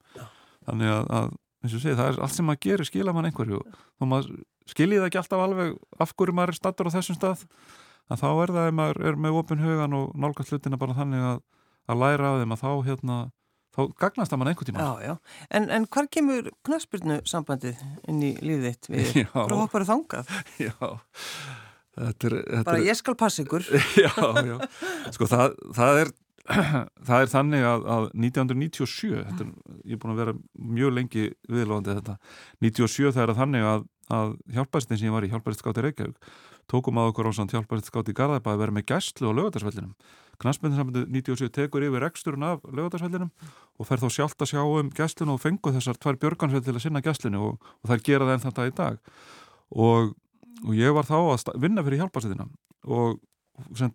þannig 0.69 0.95
að, 0.95 1.11
að 1.19 1.29
eins 1.65 1.75
og 1.75 1.83
segi, 1.83 1.99
það 1.99 2.13
er 2.13 2.23
allt 2.25 2.37
sem 2.37 2.49
maður 2.49 2.65
gerir 2.67 2.89
skila 2.89 3.15
mann 3.15 3.29
einhverju. 3.29 3.61
Og 3.99 4.11
maður 4.11 4.33
skiljið 4.69 5.07
ekki 5.07 5.21
alltaf 5.21 5.43
alveg 5.43 5.77
af 5.99 6.15
hverju 6.15 6.35
maður 6.37 6.55
er 6.55 6.59
stattur 6.59 6.91
á 6.91 6.95
þessum 6.95 7.19
stað 7.19 7.45
að 8.09 8.23
þá 8.23 8.29
er 8.31 8.53
það 8.57 8.69
ef 8.71 8.77
maður 8.79 9.01
er 9.11 9.19
með 9.21 9.39
opin 9.41 9.63
hugan 9.63 9.97
og 9.99 10.13
nálgast 10.17 10.53
hlutina 10.53 10.81
bara 10.81 10.97
þannig 10.97 11.25
að, 11.31 11.41
að 11.89 12.01
læra 12.03 12.31
af 12.33 12.41
þeim 12.43 12.55
að 12.55 12.63
þá 12.63 12.71
hérna 12.89 13.19
þá 13.79 13.83
gagnast 14.03 14.33
það 14.33 14.41
mann 14.41 14.53
einhvern 14.53 14.71
tíma 14.71 14.85
já, 14.85 15.09
já. 15.09 15.43
En, 15.55 15.69
en 15.75 15.89
hvar 15.95 16.09
kemur 16.13 16.53
knastbyrnu 16.67 17.19
sambandið 17.29 17.83
inn 18.11 18.23
í 18.27 18.33
lífið 18.43 18.65
þitt? 18.69 18.89
Við 18.93 19.19
frá 19.33 19.55
hoppar 19.55 19.85
og 19.85 19.91
þangað? 19.93 20.33
Já, 20.67 20.73
þetta 21.99 22.31
er 22.31 22.39
þetta 22.39 22.65
Bara 22.71 22.87
ég 22.87 22.99
skal 22.99 23.19
passa 23.19 23.45
ykkur. 23.45 23.69
Já, 24.05 24.11
já, 24.49 24.57
sko 25.15 25.29
það, 25.31 25.55
það 25.79 26.03
er 26.05 26.13
það 27.09 27.23
er 27.23 27.31
þannig 27.33 27.67
að, 27.69 27.87
að 27.93 28.05
1997, 28.17 29.09
þetta 29.29 29.49
ég 29.85 29.97
er 29.97 30.01
búin 30.01 30.15
að 30.15 30.21
vera 30.23 30.37
mjög 30.79 30.95
lengi 30.97 31.25
viðlóðandi 31.53 31.97
þetta. 31.99 32.15
97 32.65 33.11
það 33.13 33.25
er 33.25 33.33
að 33.35 33.43
þannig 33.43 33.67
að, 33.69 33.83
að 34.19 34.33
hjálparistin 34.57 35.01
sem 35.01 35.11
ég 35.11 35.17
var 35.19 35.27
í, 35.27 35.33
hjálparistskáti 35.35 35.85
Reykjavík 35.85 36.31
tókum 36.69 37.01
að 37.01 37.11
okkur 37.13 37.29
á 37.29 37.33
svona 37.37 37.53
hjálparistskáti 37.53 38.15
í 38.15 38.17
Garðabæ 38.17 38.51
að 38.55 38.63
vera 38.63 38.77
með 38.77 38.89
gæstlu 38.91 39.29
á 39.29 39.37
lögadagsvellinum 39.37 39.93
Knastmyndinsambandi 40.39 41.09
97 41.11 41.51
tekur 41.51 41.83
yfir 41.83 42.05
reksturinn 42.05 42.47
af 42.47 42.63
lögadagsvellinum 42.71 43.31
og 43.79 43.89
fer 43.89 43.99
þá 43.99 44.09
sjálft 44.15 44.45
að 44.45 44.53
sjá 44.53 44.61
um 44.63 44.93
gæstlinu 44.95 45.35
og 45.35 45.43
fengu 45.43 45.73
þessar 45.75 45.99
tvær 45.99 46.19
björgansveld 46.23 46.67
til 46.67 46.77
að 46.77 46.85
sinna 46.85 47.03
gæstlinu 47.03 47.41
og, 47.49 47.71
og 47.83 47.91
það 47.91 48.05
gera 48.07 48.29
það 48.29 48.37
enn 48.37 48.45
þetta 48.45 48.67
í 48.69 48.75
dag. 48.79 49.01
Og, 49.75 50.13
og 50.63 50.79
ég 50.79 50.95
var 50.95 51.09
þá 51.09 51.17
að 51.19 51.59
vinna 51.65 51.83
fyrir 51.87 52.05
hjálparsitina 52.05 52.47
og 52.87 53.19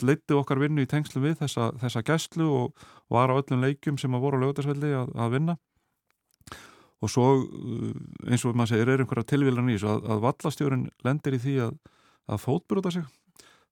leiti 0.04 0.36
okkar 0.36 0.60
vinnu 0.60 0.84
í 0.84 0.90
tengslu 0.90 1.24
við 1.24 1.38
þessa, 1.40 1.72
þessa 1.80 2.04
gæslu 2.04 2.50
og 2.52 2.88
var 3.14 3.32
á 3.32 3.40
öllum 3.40 3.64
leikjum 3.64 3.98
sem 3.98 4.12
að 4.12 4.26
voru 4.26 4.40
á 4.40 4.44
lögutarsvelli 4.44 4.92
að, 5.00 5.16
að 5.16 5.34
vinna. 5.38 5.58
Og 7.04 7.12
svo 7.12 7.30
uh, 7.40 7.92
eins 8.28 8.44
og 8.44 8.56
maður 8.56 8.76
segir 8.76 8.92
er 8.92 9.04
einhverja 9.04 9.32
tilvílan 9.32 9.72
í 9.72 9.78
þessu 9.78 9.94
að, 9.96 10.06
að 10.12 10.24
vallastjórin 10.28 10.88
lendir 11.08 11.40
í 11.40 11.44
því 11.44 11.56
að, 11.70 11.78
að 12.28 12.44
fótbrota 12.44 12.92
sig 12.92 13.08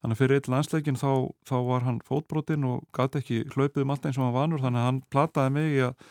þannig 0.01 0.17
að 0.17 0.21
fyrir 0.21 0.39
eitt 0.39 0.51
landsleikin 0.51 0.99
þá, 0.99 1.11
þá 1.47 1.55
var 1.69 1.87
hann 1.87 1.99
fótbrotin 2.07 2.67
og 2.69 2.85
gæti 2.95 3.21
ekki 3.21 3.41
hlaupið 3.55 3.83
um 3.85 3.93
allt 3.93 4.07
eins 4.09 4.19
og 4.19 4.27
hann 4.27 4.37
vanur 4.37 4.63
þannig 4.63 4.81
að 4.81 4.87
hann 4.89 5.01
plataði 5.13 5.55
mig 5.57 5.81
að, 5.87 6.07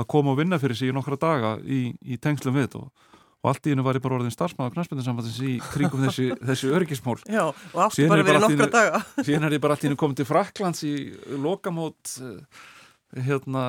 að 0.00 0.08
koma 0.14 0.32
og 0.34 0.40
vinna 0.40 0.60
fyrir 0.62 0.80
sig 0.80 0.92
í 0.92 0.96
nokkra 0.96 1.20
daga 1.20 1.56
í, 1.64 1.82
í 2.00 2.20
tengslum 2.20 2.56
við 2.56 2.80
og 2.80 2.88
og 3.44 3.50
allt 3.52 3.66
í 3.68 3.74
hennu 3.74 3.84
var 3.84 3.98
ég 3.98 4.04
bara 4.04 4.16
orðin 4.16 4.32
starfsmáð 4.32 4.70
á 4.72 4.74
knastbyndarsamfattins 4.78 5.40
í 5.44 5.54
kringum 5.68 6.06
þessi, 6.06 6.30
þessi 6.48 6.70
örgismól 6.72 7.18
Já, 7.28 7.42
og 7.52 7.82
aftur 7.86 8.08
bara 8.08 8.24
verið 8.24 8.46
nokkra 8.46 8.68
daga. 8.72 9.02
Síðan 9.26 9.48
er 9.50 9.56
ég 9.58 9.64
bara 9.64 9.76
allt 9.76 9.84
í 9.84 9.88
hennu 9.90 10.00
komið 10.00 10.22
til 10.22 10.26
Fraklands 10.30 10.80
í 10.88 10.94
lokamót 11.44 12.14
eh, 12.24 12.62
hérna, 13.28 13.66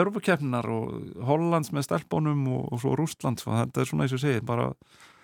Europakefninar 0.00 0.70
og 0.72 1.20
Hollands 1.28 1.68
með 1.76 1.90
stelpónum 1.90 2.48
og, 2.48 2.64
og 2.72 2.80
svo 2.80 2.96
Rústlands 2.96 3.44
og 3.44 3.58
þetta 3.58 3.84
er 3.84 3.92
svona 3.92 4.08
eins 4.08 4.16
og 4.16 4.24
segið 4.24 4.48
bara 4.48 4.70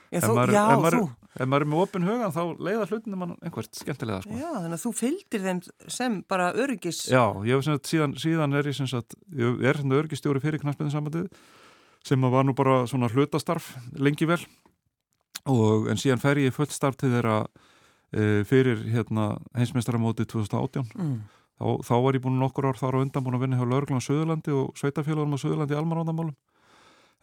Þú, 0.06 0.32
maður, 0.36 0.52
já, 0.54 0.62
ef, 0.62 0.82
maður, 0.84 0.96
ef 1.34 1.48
maður 1.50 1.64
er 1.64 1.70
með 1.72 1.80
opin 1.82 2.06
hugan 2.06 2.34
þá 2.34 2.42
leiða 2.62 2.86
hlutinu 2.86 3.18
mann 3.18 3.32
einhvert 3.42 3.74
skemmtilega 3.74 4.22
sko. 4.22 4.36
Já, 4.38 4.48
þannig 4.54 4.76
að 4.76 4.84
þú 4.84 4.92
fylgir 5.00 5.42
þeim 5.42 5.62
sem 5.90 6.18
bara 6.30 6.52
örgis 6.54 7.00
Já, 7.10 7.22
ég 7.42 7.56
hef 7.56 7.66
sem 7.66 7.78
sagt 7.78 7.90
síðan, 7.90 8.14
síðan 8.22 8.54
er 8.60 8.70
ég 8.70 8.76
sem 8.78 8.90
sagt, 8.90 9.16
ég 9.34 9.66
er 9.66 9.80
svona 9.80 9.98
örgistjóri 9.98 10.42
fyrir 10.44 10.62
knastbyndarsambandið 10.62 11.26
sem 12.06 12.28
var 12.30 12.46
nú 12.46 12.54
bara 12.54 12.84
svona 12.86 13.10
hlutastarf 13.10 13.72
lengi 13.98 14.28
vel 14.30 14.38
og 15.50 15.90
en 15.90 15.98
síðan 15.98 16.22
fer 16.22 16.38
ég 16.42 16.54
fullt 16.54 16.74
starf 16.74 16.98
til 17.00 17.10
þeirra 17.14 17.40
e, 18.14 18.44
fyrir 18.46 18.84
hérna 18.92 19.32
heimsmeistaramóti 19.58 20.26
2018 20.30 20.86
mm. 20.94 21.16
þá, 21.58 21.66
þá 21.86 21.94
var 22.04 22.18
ég 22.18 22.22
búin 22.22 22.38
nokkur 22.38 22.70
ár 22.70 22.78
þar 22.78 22.98
á 22.98 23.02
undan 23.02 23.26
búin 23.26 23.38
að 23.38 23.46
vinna 23.46 23.58
hjá 23.58 23.66
Lörglun 23.66 24.02
á 24.02 24.06
Suðurlandi 24.06 24.54
og 24.54 24.78
Sveitafélagunum 24.78 25.34
á 25.34 25.42
Suðurlandi 25.42 25.74
í 25.74 25.80
almanvandamálum 25.80 26.36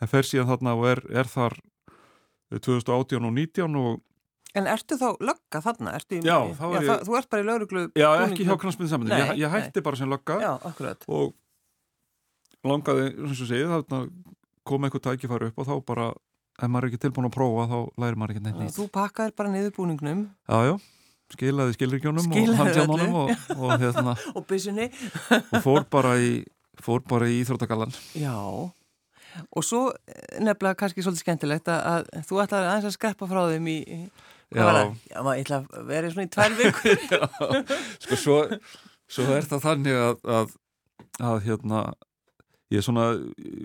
en 0.03 0.11
fer 0.11 0.27
síðan 0.27 0.51
þarna 0.51 0.75
og 0.75 0.89
er, 0.91 1.03
er 1.15 1.31
þar 1.31 1.55
2018 2.59 3.29
og 3.29 3.37
19 3.37 3.79
og 3.83 4.01
En 4.53 4.67
ertu 4.69 4.93
þá 5.01 5.15
lögga 5.17 5.59
þarna? 5.65 5.95
Ertu 5.97 6.19
já, 6.21 6.35
þá 6.53 6.65
er 6.67 6.73
já, 6.75 6.77
ég... 6.77 6.89
Það, 6.89 6.99
þú 7.07 7.15
ert 7.17 7.29
bara 7.31 7.41
í 7.41 7.45
lauruglu... 7.47 7.81
Já, 7.97 8.09
ekki 8.27 8.45
hjá 8.45 8.53
knastmyndin 8.61 8.91
saman. 8.91 9.13
Ég, 9.17 9.31
ég 9.41 9.49
hætti 9.49 9.81
nei. 9.81 9.85
bara 9.87 9.97
sem 9.97 10.11
lögga. 10.11 10.35
Já, 10.43 10.51
og 11.09 11.31
langaði, 12.61 13.07
eins 13.17 13.41
og 13.41 13.49
segið, 13.49 13.71
þarna 13.71 14.01
koma 14.69 14.87
eitthvað 14.87 15.05
tækifæri 15.07 15.49
upp 15.49 15.57
og 15.63 15.69
þá 15.71 15.73
bara 15.87 16.05
ef 16.13 16.69
maður 16.69 16.85
er 16.85 16.91
ekki 16.91 17.01
tilbúin 17.07 17.27
að 17.27 17.33
prófa 17.33 17.65
þá 17.71 17.77
lærir 18.03 18.19
maður 18.21 18.35
ekki 18.35 18.43
neitt 18.45 18.59
nýtt 18.61 18.77
Þú 18.77 18.85
pakkaðir 18.93 19.33
bara 19.41 19.53
niður 19.55 19.73
búningnum. 19.79 20.21
Jájá, 20.45 20.77
skilaði 21.33 21.77
skilrikjónum 21.79 22.29
og 22.29 22.53
handjánunum 22.61 23.17
og, 23.23 23.33
og, 23.57 23.73
hérna, 23.81 24.15
og 24.37 24.45
byssunni. 24.49 24.91
Og 25.33 25.65
fór 25.65 25.89
bara 25.89 26.15
í 26.21 26.43
í 26.43 27.41
Íþróttakallan 27.41 27.93
Já, 28.17 28.37
og 29.51 29.65
svo 29.65 29.81
eh, 29.91 30.39
nefnilega 30.43 30.79
kannski 30.79 31.05
svolítið 31.05 31.25
skemmtilegt 31.25 31.71
að, 31.71 32.07
að 32.13 32.29
þú 32.29 32.41
ætlaði 32.43 32.69
aðeins 32.69 32.89
að 32.89 32.95
skreppa 32.97 33.29
frá 33.29 33.41
þeim 33.51 33.69
í 33.73 33.79
Já, 34.53 34.61
Já 35.09 35.21
maður 35.25 35.39
ætla 35.41 35.59
að 35.63 35.85
vera 35.89 36.09
svona 36.13 36.27
í 36.27 36.31
tvær 36.33 36.55
vikur. 36.59 37.05
Já, 37.13 37.21
sko 38.03 38.17
svo, 38.21 38.39
svo 39.09 39.27
er 39.33 39.47
það 39.49 39.63
þannig 39.63 39.97
að, 39.97 40.19
að, 40.37 40.57
að 41.31 41.39
hérna 41.47 41.83
ég 42.73 42.85
svona, 42.85 43.07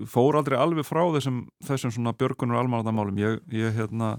fór 0.08 0.38
aldrei 0.40 0.58
alveg 0.60 0.86
frá 0.86 1.02
þessum, 1.16 1.42
þessum 1.64 1.92
svona 1.94 2.14
björgunur 2.16 2.60
almanandamálum, 2.60 3.20
ég, 3.20 3.40
ég 3.52 3.76
hérna 3.76 4.16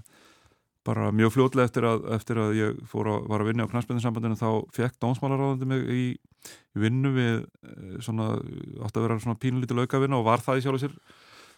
bara 0.88 1.10
mjög 1.14 1.36
fljóðlega 1.36 1.68
eftir 1.68 1.86
að, 1.86 2.06
eftir 2.16 2.40
að 2.42 2.54
ég 2.58 2.78
fór 2.90 3.10
að, 3.12 3.26
var 3.30 3.44
að 3.44 3.52
vinna 3.52 3.66
á 3.68 3.72
knæspindinsambandinu 3.72 4.38
þá 4.40 4.50
fekk 4.74 4.96
dónsmálaráðandi 5.04 5.68
mig 5.70 5.90
í, 5.94 6.04
vinnu 6.80 7.12
við 7.18 7.42
eh, 7.44 7.98
svona, 8.06 8.32
átti 8.86 9.02
að 9.02 9.06
vera 9.06 9.20
svona 9.22 9.42
pínlítið 9.42 9.82
laukavinna 9.82 10.22
og 10.22 10.30
var 10.30 10.46
það 10.46 10.62
í 10.62 10.66
sjálf 10.66 10.80
og 10.80 10.86
sér 10.86 10.96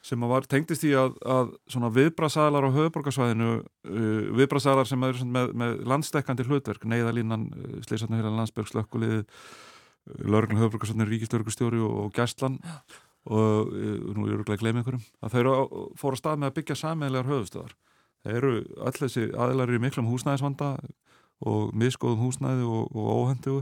sem 0.06 0.24
var, 0.32 0.48
tengdist 0.50 0.86
í 0.88 0.96
að, 0.98 1.14
að 1.22 1.52
svona 1.70 1.92
viðbrasaðlar 1.94 2.66
á 2.66 2.76
höfuborgarsvæðinu 2.78 3.52
uh, 3.60 4.24
viðbrasaðlar 4.40 4.90
sem 4.90 5.04
er 5.06 5.20
með, 5.26 5.54
með 5.62 5.76
landstekkandi 5.92 6.48
hlutverk, 6.48 6.88
neyðalínan 6.90 7.46
uh, 7.52 7.76
Sleisarnahýlan 7.86 8.40
landsbergslökkulið 8.42 9.22
Lörglan 10.26 10.58
höfuborgarsvæðinu, 10.58 11.10
Ríkistörgustjóri 11.12 11.82
og, 11.86 11.98
og 12.08 12.14
Gæslan 12.18 12.58
og 13.30 13.70
eh, 13.78 14.00
nú 14.16 14.26
er 14.26 14.32
ég 14.32 14.40
öruglega 14.40 14.58
að 14.58 14.64
gleyma 14.64 14.82
einhverjum 14.82 15.04
að 15.22 15.34
þau 15.34 15.40
eru 15.42 15.54
fór 16.00 16.16
að 16.16 16.22
stað 16.22 16.40
með 16.42 16.50
að 16.50 16.56
byggja 16.58 16.78
sammeðlegar 16.80 17.30
höfustöðar 17.30 17.76
það 18.22 18.38
eru 18.40 18.54
aðeinar 19.44 19.74
í 19.76 19.82
miklum 19.82 20.10
húsnæðisvanda 20.10 20.72
og 21.52 21.76
miskoðum 21.78 22.24
húsnæði 22.26 22.66
og, 22.66 22.90
og 22.96 23.12
óhendu 23.22 23.56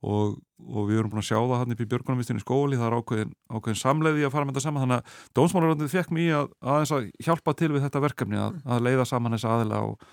og, 0.00 0.38
og 0.64 0.88
við 0.88 1.00
erum 1.00 1.12
búin 1.12 1.20
að 1.20 1.28
sjá 1.28 1.36
það 1.36 1.58
hann 1.60 1.74
upp 1.74 1.82
í 1.84 1.88
Björgunarvistinni 1.92 2.44
skóli, 2.44 2.78
það 2.80 2.88
er 2.88 2.96
ákveðin, 2.96 3.32
ákveðin 3.52 3.80
samleiði 3.82 4.26
að 4.26 4.34
fara 4.34 4.48
með 4.48 4.54
þetta 4.56 4.64
saman, 4.64 4.84
þannig 4.86 5.00
að 5.00 5.36
Dómsmálaröndið 5.36 5.92
fekk 5.92 6.12
mér 6.16 6.36
að 6.38 6.50
aðeins 6.74 6.94
að 6.96 7.08
hjálpa 7.26 7.54
til 7.60 7.70
við 7.74 7.84
þetta 7.84 8.04
verkefni 8.06 8.40
að, 8.40 8.58
að 8.64 8.84
leiða 8.86 9.06
saman 9.10 9.36
þessa 9.36 9.54
aðila 9.56 9.80
og, 9.90 10.04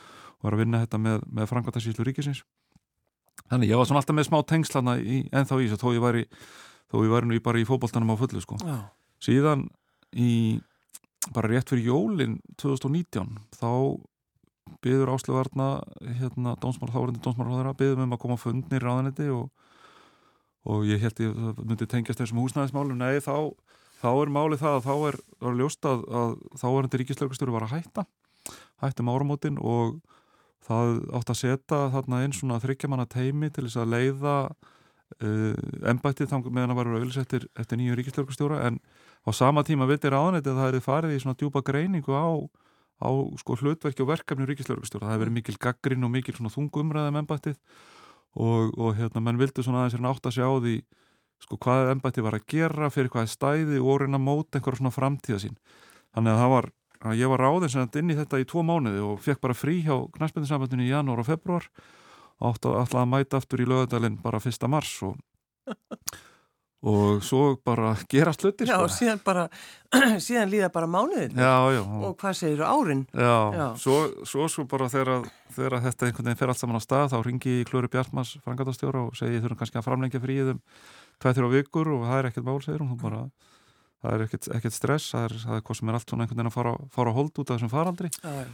og 0.44 0.52
að 0.52 0.62
vinna 0.62 0.84
þetta 0.84 1.02
með, 1.06 1.28
með 1.40 1.52
Frankvartasíslu 1.54 2.08
ríkisins. 2.08 2.44
Þannig 3.48 3.72
ég 3.72 3.80
var 3.80 3.88
svona 3.88 4.02
alltaf 4.04 4.18
með 4.18 4.28
smá 4.28 4.40
tengslana 4.44 4.98
en 5.00 5.48
þá 5.48 5.56
í 5.56 5.70
þess 5.70 5.78
að 5.78 5.84
þó 5.86 5.90
ég 5.96 6.04
væri 6.04 6.26
þó 6.92 6.98
ég 7.04 7.12
var 7.12 7.28
nú 7.28 7.40
bara 7.44 7.62
í 7.62 7.68
fókbóltanum 7.68 8.16
á 8.16 8.20
fullu 8.20 8.44
sko. 8.44 8.60
síðan 9.24 9.68
í 10.16 10.60
bara 11.34 11.50
rétt 11.52 11.72
fyrir 11.72 11.90
jólinn 11.92 12.38
2019 12.60 13.36
þá 13.58 13.72
byður 14.84 15.14
Ásluvarna 15.16 15.68
hérna 16.20 16.56
dónsmál, 16.62 16.92
þárendi 16.92 17.24
dónsmálráðara 17.24 17.76
byðum 17.78 18.06
um 18.06 18.16
að 18.16 18.22
koma 18.24 18.38
fundnir 18.40 18.84
í 18.84 18.86
ráðanetti 18.86 19.28
og, 19.34 19.50
og 20.68 20.86
ég 20.88 21.02
held 21.02 21.24
ég 21.24 21.34
að 21.34 21.42
það 21.48 21.66
myndi 21.72 21.90
tengjast 21.90 22.22
þessum 22.22 22.44
húsnæðismálum, 22.44 23.00
nei 23.00 23.24
þá 23.24 23.54
þá 23.98 24.10
er 24.12 24.32
málið 24.34 24.62
það 24.62 24.78
að 24.78 24.86
þá 24.86 24.96
er, 25.10 25.20
er 25.48 25.60
ljóst 25.62 25.90
að, 25.90 26.06
að 26.20 26.34
þá 26.62 26.68
er 26.70 26.88
þetta 26.88 27.02
ríkislaugastöru 27.02 27.56
var 27.56 27.66
að 27.68 27.76
hætta 27.78 28.06
hættum 28.84 29.12
áramótin 29.12 29.58
og 29.58 29.98
það 30.68 30.98
átt 31.18 31.32
að 31.32 31.40
setja 31.42 31.80
þarna 31.94 32.24
einn 32.24 32.36
svona 32.36 32.60
þryggjamanna 32.62 33.08
teimi 33.10 33.50
til 33.54 33.66
þess 33.66 33.80
að 33.82 33.94
leiða 33.96 34.36
uh, 34.48 35.56
embættið 35.90 36.32
þá 36.32 36.38
meðan 36.46 36.74
það 36.74 36.80
var 36.80 36.92
auðvils 36.94 37.20
eftir, 37.24 37.48
eftir 37.58 37.82
nýju 37.82 37.98
ríkislörgustjóra 38.00 38.62
en 38.68 38.80
á 39.24 39.30
sama 39.36 39.64
tíma 39.68 39.88
veitir 39.90 40.16
áðanætti 40.16 40.52
að 40.52 40.60
það 40.60 40.70
hefði 40.70 40.86
farið 40.86 41.16
í 41.16 41.22
svona 41.24 41.40
djúpa 41.40 41.64
greiningu 41.66 42.16
á, 42.16 42.28
á 43.04 43.10
sko, 43.42 43.58
hlutverki 43.60 44.04
og 44.04 44.12
verkefni 44.12 44.48
ríkislörgustjóra. 44.48 45.08
Það 45.08 45.16
hefði 45.16 45.24
verið 45.26 45.38
mikil 45.40 45.58
gaggrin 45.68 46.08
og 46.08 46.14
mikil 46.14 46.38
þungumræðum 46.38 47.22
embættið 47.24 47.58
og, 48.38 48.74
og 48.78 48.96
hérna 48.98 49.24
menn 49.24 49.42
vildu 49.42 49.66
svona 49.66 49.84
aðeins 49.84 49.98
hérna 49.98 50.14
átt 50.14 50.30
að 50.30 50.38
sjá 50.38 50.48
því 50.62 50.78
sko 51.44 51.60
hvað 51.62 51.92
embættið 51.94 52.26
var 52.26 52.38
að 52.38 52.48
gera 52.50 52.90
fyrir 52.94 53.12
hvaði 53.14 53.32
stæði 53.34 53.82
og 53.82 54.02
reyna 54.02 54.20
mót 54.22 54.56
einhverja 54.58 54.82
svona 54.82 54.94
framtíða 54.94 55.44
sín. 55.44 55.58
Þannig 56.16 56.34
að 56.34 56.42
það 56.42 56.54
var 56.54 56.70
að 57.08 57.20
ég 57.22 57.32
var 57.32 57.44
ráðins 57.46 57.78
inn 57.78 58.14
í 58.14 58.18
þetta 58.18 58.42
í 58.42 58.48
tvo 58.50 58.64
mánuði 58.66 59.04
og 59.06 59.20
fekk 59.22 59.44
bara 59.44 59.58
frí 59.58 59.80
hjá 59.86 59.96
knæspendinsamöndinu 60.16 60.86
í 60.88 60.90
janúar 60.90 61.22
og 61.22 61.30
februar 61.30 61.68
átt 62.38 62.66
að, 62.70 62.96
að 62.98 63.10
mæta 63.10 63.42
aftur 63.42 63.62
í 63.62 63.70
lögadalinn 63.70 64.18
bara 64.22 64.42
fyrsta 64.42 64.70
mars 64.70 64.96
og 65.06 65.18
og 66.86 67.24
svo 67.26 67.56
bara 67.66 67.96
gera 68.10 68.32
slutir 68.36 68.70
Já, 68.70 68.76
sko. 68.78 68.88
síðan 68.94 69.22
bara, 69.26 69.48
síðan 70.26 70.52
líða 70.52 70.70
bara 70.74 70.86
mánuðin 70.88 71.34
já, 71.34 71.54
já, 71.74 71.82
og 71.82 72.14
hvað 72.22 72.36
segir 72.38 72.62
árin? 72.62 73.02
já. 73.18 73.66
Svo, 73.82 73.96
svo 74.30 74.46
svo 74.52 74.68
bara 74.70 74.86
þegar, 74.94 75.26
þegar 75.56 75.82
þetta 75.88 76.06
einhvern 76.06 76.30
veginn 76.30 76.40
fer 76.44 76.54
allt 76.54 76.62
saman 76.62 76.78
á 76.78 76.82
stað 76.86 77.10
þá 77.16 77.18
ringi 77.26 77.56
Klöru 77.66 77.90
Bjartmars 77.90 78.36
frangatastjóra 78.46 79.08
og 79.08 79.18
segi 79.18 79.42
þurfum 79.42 79.62
kannski 79.64 79.82
að 79.82 79.88
framlengja 79.90 80.22
fríið 80.22 80.54
um 80.54 80.62
tveið 81.18 81.40
þrjá 81.40 81.52
vikur 81.58 81.92
og 81.96 82.06
það 82.06 82.22
er 82.22 82.30
ekkert 82.30 82.48
mál, 82.52 82.62
segir 82.62 82.86
hún 82.86 83.02
bara, 83.02 83.24
það 84.06 84.14
er 84.14 84.26
ekkert, 84.28 84.52
ekkert 84.60 84.78
stress 84.78 85.10
það 85.16 85.28
er, 85.32 85.38
það 85.48 85.58
er 85.58 85.66
hvað 85.66 85.82
sem 85.82 85.90
er 85.90 85.98
allt 85.98 86.14
svona 86.14 86.28
einhvern 86.28 86.38
veginn 86.44 86.54
að 86.54 86.58
fara, 86.60 86.78
fara 86.94 87.18
hold 87.18 87.34
út 87.34 87.50
af 87.50 87.58
þessum 87.58 87.74
faraldri 87.74 88.14
Já, 88.22 88.46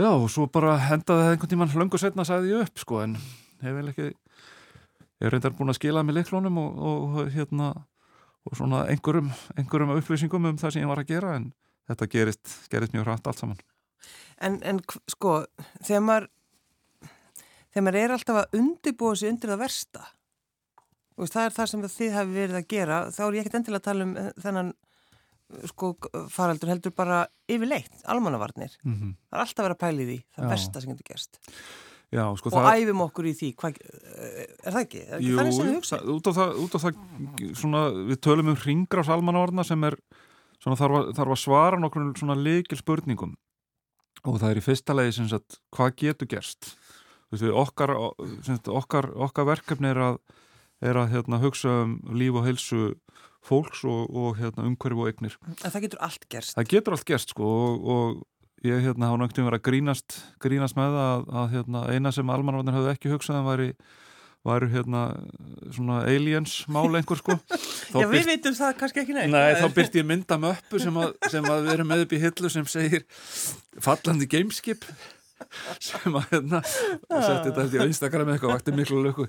já. 0.00 0.10
Og 0.16 0.30
svo 0.32 0.48
bara 0.50 0.78
hendaði 0.88 1.28
það 1.28 1.34
einhvern 1.36 1.52
tímann 1.52 1.76
löngu 1.84 2.00
setna 2.00 2.24
ég 2.24 2.64
upp, 2.64 2.80
sko, 2.80 3.04
en 3.04 3.18
hef 3.60 3.76
vel 3.76 3.92
ekki 3.92 4.08
er 5.20 5.30
reyndar 5.30 5.54
búin 5.56 5.72
að 5.72 5.78
skila 5.78 6.02
með 6.02 6.20
liklónum 6.20 6.58
og, 6.58 6.78
og 6.84 7.32
hérna 7.34 7.72
og 8.44 8.56
svona 8.58 8.84
einhverjum, 8.92 9.30
einhverjum 9.56 9.94
upplýsingum 9.96 10.50
um 10.50 10.58
það 10.60 10.74
sem 10.74 10.84
ég 10.84 10.90
var 10.90 11.00
að 11.00 11.12
gera, 11.12 11.36
en 11.38 11.50
þetta 11.88 12.08
gerist, 12.12 12.56
gerist 12.72 12.96
mjög 12.96 13.08
hrætt 13.08 13.30
allt 13.30 13.40
saman. 13.40 13.62
En, 14.44 14.58
en 14.66 14.80
sko, 15.08 15.38
þegar 15.80 16.04
maður, 16.04 16.28
þegar 17.72 17.86
maður 17.86 18.00
er 18.02 18.16
alltaf 18.16 18.40
að 18.42 18.58
undirbúa 18.60 19.16
sig 19.16 19.32
undir 19.32 19.54
það 19.54 19.62
versta, 19.64 20.04
og 21.14 21.30
það 21.30 21.46
er 21.46 21.56
það 21.56 21.70
sem 21.70 21.86
þið 21.94 22.16
hafi 22.18 22.36
verið 22.36 22.60
að 22.60 22.68
gera, 22.74 23.00
þá 23.14 23.22
er 23.26 23.38
ég 23.38 23.44
ekkert 23.44 23.60
endilega 23.60 23.80
að 23.80 23.88
tala 23.88 24.08
um 24.08 24.14
eh, 24.20 24.30
þennan 24.44 24.70
eh, 24.74 25.66
sko, 25.70 25.92
faraldur 26.34 26.74
heldur 26.74 26.96
bara 26.96 27.24
yfirleitt, 27.48 27.96
almannavarnir. 28.10 28.76
Mm 28.84 28.94
-hmm. 28.98 29.16
Það 29.30 29.38
er 29.38 29.46
alltaf 29.46 29.64
að 29.64 29.68
vera 29.70 29.82
pæla 29.86 30.04
í 30.04 30.20
það 30.34 30.44
Já. 30.44 30.50
versta 30.52 30.80
sem 30.82 30.92
getur 30.92 31.12
gerst. 31.14 31.40
Já, 32.14 32.24
sko, 32.38 32.52
Og 32.54 32.68
æfum 32.70 33.00
okkur 33.08 33.26
í 33.26 33.32
því, 33.34 33.48
hvað, 33.58 33.78
eh, 33.82 34.44
er 34.62 34.74
það 34.76 34.82
ekki? 34.84 35.00
Er 35.04 35.16
ekki 35.18 35.30
Jú, 35.30 35.38
þannig 35.38 35.56
sem 35.56 35.66
við 35.66 35.78
hugsa? 35.80 35.98
það, 35.98 36.12
út, 36.14 36.28
á 36.28 36.32
það, 36.38 36.58
út 36.62 36.76
á 36.76 36.78
það 36.84 37.00
svona, 37.58 37.80
við 38.12 38.20
tölum 38.22 38.52
um 38.52 38.60
hringrás 38.62 39.10
almannavarna 39.10 39.64
sem 39.66 39.88
er 39.88 39.96
svona, 40.62 40.78
þarf, 40.78 41.00
að, 41.00 41.10
þarf 41.18 41.34
að 41.34 41.42
svara 41.42 41.80
nokkur 41.82 42.38
leikil 42.38 42.78
spurningum 42.78 43.34
og 44.24 44.38
það 44.40 44.50
er 44.50 44.60
í 44.60 44.64
fyrsta 44.64 44.96
legi 44.96 45.16
sem 45.18 45.28
sagt, 45.28 45.58
hvað 45.74 45.96
getur 46.00 46.30
gerst 46.30 46.72
við, 47.34 47.50
okkar, 47.50 47.92
sagt, 48.46 48.70
okkar, 48.70 49.10
okkar 49.26 49.48
verkefni 49.50 49.90
er 49.90 50.00
að, 50.12 50.18
er 50.84 51.00
að 51.00 51.16
hérna, 51.16 51.40
hugsa 51.42 51.80
um 51.84 51.96
líf 52.14 52.38
og 52.38 52.46
heilsu 52.46 52.82
fólks 53.44 53.82
og, 53.88 54.06
og 54.14 54.38
hérna, 54.38 54.64
umhverju 54.70 55.02
og 55.02 55.10
eignir 55.10 55.36
En 55.50 55.58
það 55.74 55.88
getur 55.88 56.04
allt 56.06 56.28
gerst. 56.32 56.54
það 56.56 56.70
getur 56.72 56.96
allt 56.96 57.08
gerst 57.10 57.34
sko 57.34 57.50
og, 57.50 57.90
og 57.94 58.22
ég 58.68 58.84
hérna 58.86 59.10
hafa 59.10 59.20
náttúrulega 59.22 59.50
verið 59.50 59.60
að 59.60 59.66
grínast, 59.68 60.16
grínast 60.42 60.78
með 60.78 60.96
að, 61.02 61.26
að 61.42 61.52
hérna, 61.58 61.84
eina 61.94 62.12
sem 62.16 62.30
almanvarnir 62.34 62.76
hafði 62.78 62.92
ekki 62.94 63.12
hugsað 63.12 63.38
en 63.40 63.46
væri, 63.48 63.68
væri 64.44 64.68
hérna 64.74 65.02
svona 65.74 66.02
aliens 66.08 66.54
mál 66.72 66.88
einhver 66.98 67.20
sko 67.22 67.36
Þá 67.94 67.98
Já, 68.00 68.06
við 68.08 68.14
birt- 68.16 68.30
veitum 68.32 68.54
það 68.58 68.76
kannski 68.80 69.02
ekki 69.04 69.14
neitt. 69.16 69.32
Nei, 69.32 69.54
þá 69.60 69.66
byrti 69.78 70.00
ég 70.00 70.06
mynda 70.08 70.38
möppu 70.42 70.80
sem 70.82 70.96
að, 71.02 71.12
sem 71.30 71.44
að 71.50 71.66
við 71.68 71.74
erum 71.78 71.92
með 71.92 72.06
upp 72.06 72.14
í 72.16 72.22
hillu 72.24 72.50
sem 72.52 72.70
segir 72.72 73.04
fallandi 73.84 74.26
gameskip 74.32 74.86
sem 75.82 76.14
að 76.16 76.28
hérna 76.30 76.60
og 76.64 77.22
setti 77.26 77.50
þetta 77.52 77.64
ég 77.74 77.82
á 77.84 77.90
Instagram 77.90 78.30
eitthvað 78.32 78.48
og 78.48 78.54
vakti 78.54 78.72
miklu 78.74 79.00
löku 79.04 79.26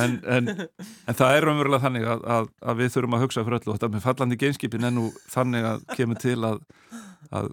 en, 0.00 0.14
en, 0.32 0.48
en 0.54 1.18
það 1.18 1.34
er 1.36 1.44
raunverulega 1.48 1.82
þannig 1.82 2.06
að, 2.08 2.22
að, 2.36 2.46
að 2.72 2.78
við 2.80 2.92
þurfum 2.94 3.16
að 3.18 3.24
hugsa 3.26 3.44
fyrir 3.44 3.58
öllu 3.58 3.72
og 3.74 3.76
þetta 3.76 3.90
með 3.92 4.04
fallandi 4.06 4.38
gameskipin 4.40 4.86
er 4.88 4.94
nú 4.96 5.04
þannig 5.34 5.66
að 5.72 5.84
kemur 5.98 6.20
til 6.22 6.38
að, 6.48 6.62
að 7.30 7.48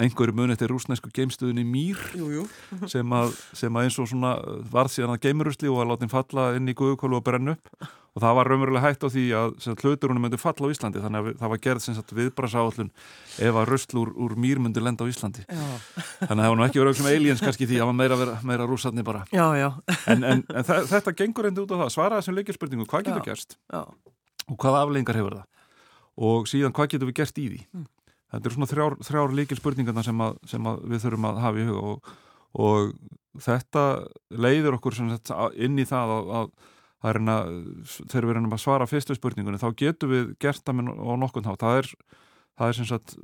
einhverju 0.00 0.34
muni 0.36 0.56
eftir 0.56 0.72
rúsnesku 0.72 1.12
gamestuðinni 1.14 1.64
Mýr 1.68 2.00
Jú, 2.16 2.30
jú. 2.40 2.44
sem 2.90 3.16
að, 3.16 3.36
sem 3.56 3.76
að 3.76 3.86
eins 3.86 3.98
og 4.00 4.10
svona 4.10 4.34
varð 4.72 4.96
síðan 4.96 5.16
að 5.16 5.24
geimurusli 5.26 5.70
og 5.70 5.82
að 5.82 5.90
láta 5.92 6.06
hann 6.06 6.14
falla 6.14 6.50
inn 6.58 6.70
í 6.70 6.76
guðukólu 6.78 7.20
og 7.20 7.26
brenna 7.26 7.56
upp. 7.58 7.90
Og 8.10 8.22
það 8.24 8.32
var 8.40 8.48
raunverulega 8.50 8.88
hægt 8.88 9.04
á 9.06 9.08
því 9.14 9.24
að 9.38 9.52
sem 9.62 9.76
hluturunum 9.78 10.24
myndi 10.24 10.38
falla 10.40 10.66
á 10.66 10.72
Íslandi 10.72 10.98
þannig 10.98 11.20
að 11.20 11.36
það 11.38 11.52
var 11.52 11.60
gerð 11.62 11.82
sem 11.84 11.94
sagt 11.94 12.14
viðbrasáallun 12.18 12.88
ef 13.38 13.58
að 13.60 13.68
rusl 13.70 14.00
úr, 14.02 14.34
mýr 14.34 14.58
myndi 14.58 14.82
lenda 14.82 15.06
á 15.06 15.10
Íslandi. 15.12 15.44
Já, 15.46 15.68
þannig 16.26 16.32
að 16.34 16.42
það 16.42 16.50
var 16.50 16.58
nú 16.58 16.64
ekki 16.66 16.82
verið 16.82 16.98
sem 16.98 17.10
aliens 17.12 17.44
kannski 17.44 17.68
því 17.70 17.78
að 17.78 17.84
það 17.84 17.90
var 17.92 17.98
meira, 18.00 18.40
meira, 18.50 18.66
rússarni 18.66 19.06
bara. 19.06 19.22
Já, 19.30 19.46
já. 19.54 19.68
en, 20.10 20.26
en, 20.26 20.42
en 20.42 20.66
þetta 20.66 21.14
gengur 21.22 21.46
endi 21.52 21.62
út 21.62 21.70
á 21.70 21.78
það. 21.84 21.94
Svara 21.94 22.18
þessum 22.18 22.40
leikjarspurningu, 22.40 22.88
hvað 22.90 23.06
getur 23.12 23.24
gerst? 23.30 23.54
já. 23.70 23.84
og 24.50 24.58
hvaða 24.58 24.82
aflengar 24.88 25.20
hefur 25.20 25.38
það? 25.38 25.46
Og 26.18 26.50
síðan 26.50 26.74
hvað 26.74 26.96
getur 26.96 27.12
við 27.12 27.18
gert 27.22 27.38
í 27.38 27.46
því? 27.46 27.62
Mm. 27.78 27.88
Þetta 28.30 28.42
eru 28.44 28.56
svona 28.56 28.70
þrjár, 28.70 28.98
þrjár 29.06 29.36
leikjarspurningarna 29.38 30.04
sem, 30.06 30.24
að, 30.26 30.40
sem 30.50 30.68
að 30.70 30.84
við 30.92 31.04
þurfum 31.04 31.30
að 31.30 31.40
hafa 31.44 31.60
í 31.60 31.68
huga 31.68 31.94
og, 31.94 32.12
og 32.66 32.92
þetta 33.40 33.84
leiður 34.46 34.78
okkur 34.78 34.98
inn 35.00 35.78
í 35.78 35.88
það 35.88 36.14
að, 36.16 36.32
að 36.40 36.50
það 37.00 37.10
er 37.10 37.18
hérna, 37.18 37.36
þegar 38.00 38.26
við 38.26 38.34
erum 38.36 38.56
að 38.56 38.64
svara 38.64 38.88
fyrstu 38.90 39.16
spurningunni, 39.16 39.60
þá 39.60 39.70
getum 39.78 40.12
við 40.12 40.34
gert 40.42 40.64
það 40.66 40.80
með, 40.80 40.90
á 41.00 41.12
nokkun 41.20 41.48
hátt, 41.48 41.62
það 41.64 41.80
er 41.80 41.94
það 42.60 42.70
er 42.70 42.76
sem 42.76 42.88
sagt 42.88 43.14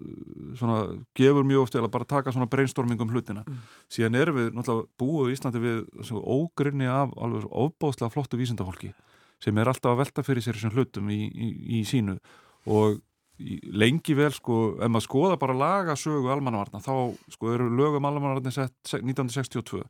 svona, 0.57 0.79
gefur 1.19 1.45
mjög 1.45 1.66
oft 1.66 1.75
til 1.77 1.83
að 1.83 1.90
bara 1.92 2.09
taka 2.09 2.33
svona 2.33 2.49
brainstorming 2.49 3.03
um 3.05 3.11
hlutina. 3.12 3.42
Mm. 3.45 3.59
síðan 3.92 4.16
erum 4.23 4.38
við 4.38 4.49
náttúrulega 4.57 4.88
búið 5.03 5.29
í 5.29 5.37
Íslandi 5.37 5.61
við 5.61 5.83
svo 6.09 6.23
ógrinni 6.25 6.88
af 6.88 7.12
alveg 7.21 7.45
svo 7.45 7.66
ofbóðslega 7.66 8.14
flottu 8.14 8.40
vísindafólki 8.40 8.95
sem 9.42 9.59
er 9.61 9.69
alltaf 9.69 9.92
að 9.92 10.01
velta 10.01 10.25
fyrir 10.25 10.45
sér 10.45 10.57
þessum 10.57 10.73
hlutum 10.73 11.11
í, 11.12 11.21
í, 11.29 11.49
í 11.77 11.83
sínu. 11.85 12.16
Og 12.73 13.03
lengi 13.38 14.14
vel 14.16 14.31
sko, 14.33 14.57
ef 14.81 14.88
maður 14.88 15.05
skoða 15.07 15.38
bara 15.40 15.55
lagasögu 15.61 16.31
almannavarna, 16.33 16.81
þá 16.81 17.16
sko 17.35 17.51
eru 17.53 17.66
lögum 17.77 18.07
almannavarni 18.09 18.53
sett 18.55 18.72
se- 18.88 19.03
1962 19.03 19.83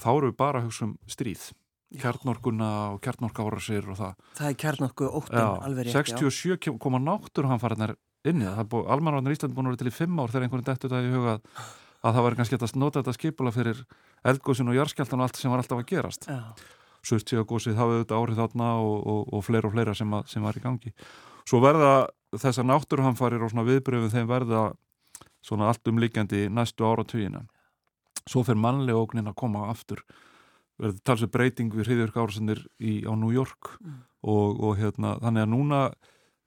þá 0.00 0.08
eru 0.16 0.30
við 0.32 0.36
bara 0.40 0.60
að 0.62 0.66
hugsa 0.70 0.86
um 0.88 0.96
stríð 1.06 1.50
kjarnorkuna 2.00 2.70
og 2.94 3.00
kjarnorkárasir 3.02 3.88
og 3.90 3.96
það. 3.98 4.12
Það 4.38 4.48
er 4.52 4.58
kjarnokku 4.62 5.08
óttan, 5.10 5.62
alveg 5.66 5.86
rétt, 5.88 5.94
já. 5.94 6.18
67 6.30 6.58
kem- 6.62 6.78
koma 6.78 7.00
náttúruhamfarinnar 7.02 7.96
inn 8.30 8.42
í 8.42 8.46
það, 8.46 8.68
það 8.70 8.90
almannavarnir 8.94 9.34
í 9.34 9.38
Íslandi 9.38 9.56
búin 9.56 9.66
að 9.66 9.74
vera 9.74 9.82
til 9.82 9.90
í 9.90 9.96
fimm 9.96 10.20
ár 10.22 10.30
þegar 10.30 10.46
einhvern 10.46 10.66
dettur 10.68 10.90
það 10.92 11.08
í 11.08 11.14
huga 11.14 11.32
að, 11.34 11.40
að 12.04 12.14
það 12.14 12.22
var 12.28 12.36
kannski 12.38 12.58
að 12.60 12.76
nota 12.78 13.00
þetta 13.02 13.16
skipula 13.18 13.50
fyrir 13.54 13.82
eldgósin 14.30 14.70
og 14.70 14.78
jarskjáltan 14.78 15.18
og 15.20 15.26
allt 15.26 15.36
sem 15.40 15.50
var 15.50 15.62
alltaf 15.64 15.82
að 15.82 15.88
gerast. 15.90 16.28
Já, 16.30 16.38
Surtsíagósið 17.00 17.78
hafði 17.80 17.96
auðvitað 18.02 18.22
árið 18.22 18.40
þarna 18.42 18.70
og, 18.84 18.96
og, 19.08 19.20
og 19.32 19.44
fleira 19.46 19.66
og 19.70 19.72
fleira 19.72 19.94
sem, 19.96 20.10
að, 20.14 20.26
sem 20.28 20.42
var 20.44 20.58
í 20.58 20.60
gangi. 20.60 20.90
Svo 21.48 21.60
verða 21.64 21.92
þessar 22.36 22.68
náttúruhamfarir 22.68 23.42
og 23.42 23.52
svona 23.52 23.66
viðbröfum 23.66 24.12
þeim 24.12 24.28
verða 24.30 24.64
svona 25.42 25.70
allt 25.70 25.88
umlíkjandi 25.88 26.48
næstu 26.52 26.84
ára 26.86 27.06
tugina 27.08 27.46
svo 28.28 28.44
fer 28.46 28.58
mannlega 28.60 29.00
ógnin 29.00 29.30
að 29.30 29.38
koma 29.40 29.68
aftur. 29.70 30.02
Verður 30.80 31.02
talsveit 31.04 31.32
breyting 31.34 31.74
við 31.74 31.88
hriðjörg 31.88 32.16
árasendir 32.20 32.62
á 32.80 33.12
New 33.16 33.32
York 33.34 33.76
Mm. 33.80 34.02
og, 34.22 34.60
og 34.60 34.76
hérna, 34.76 35.14
þannig 35.20 35.46
að 35.46 35.52
núna 35.54 35.78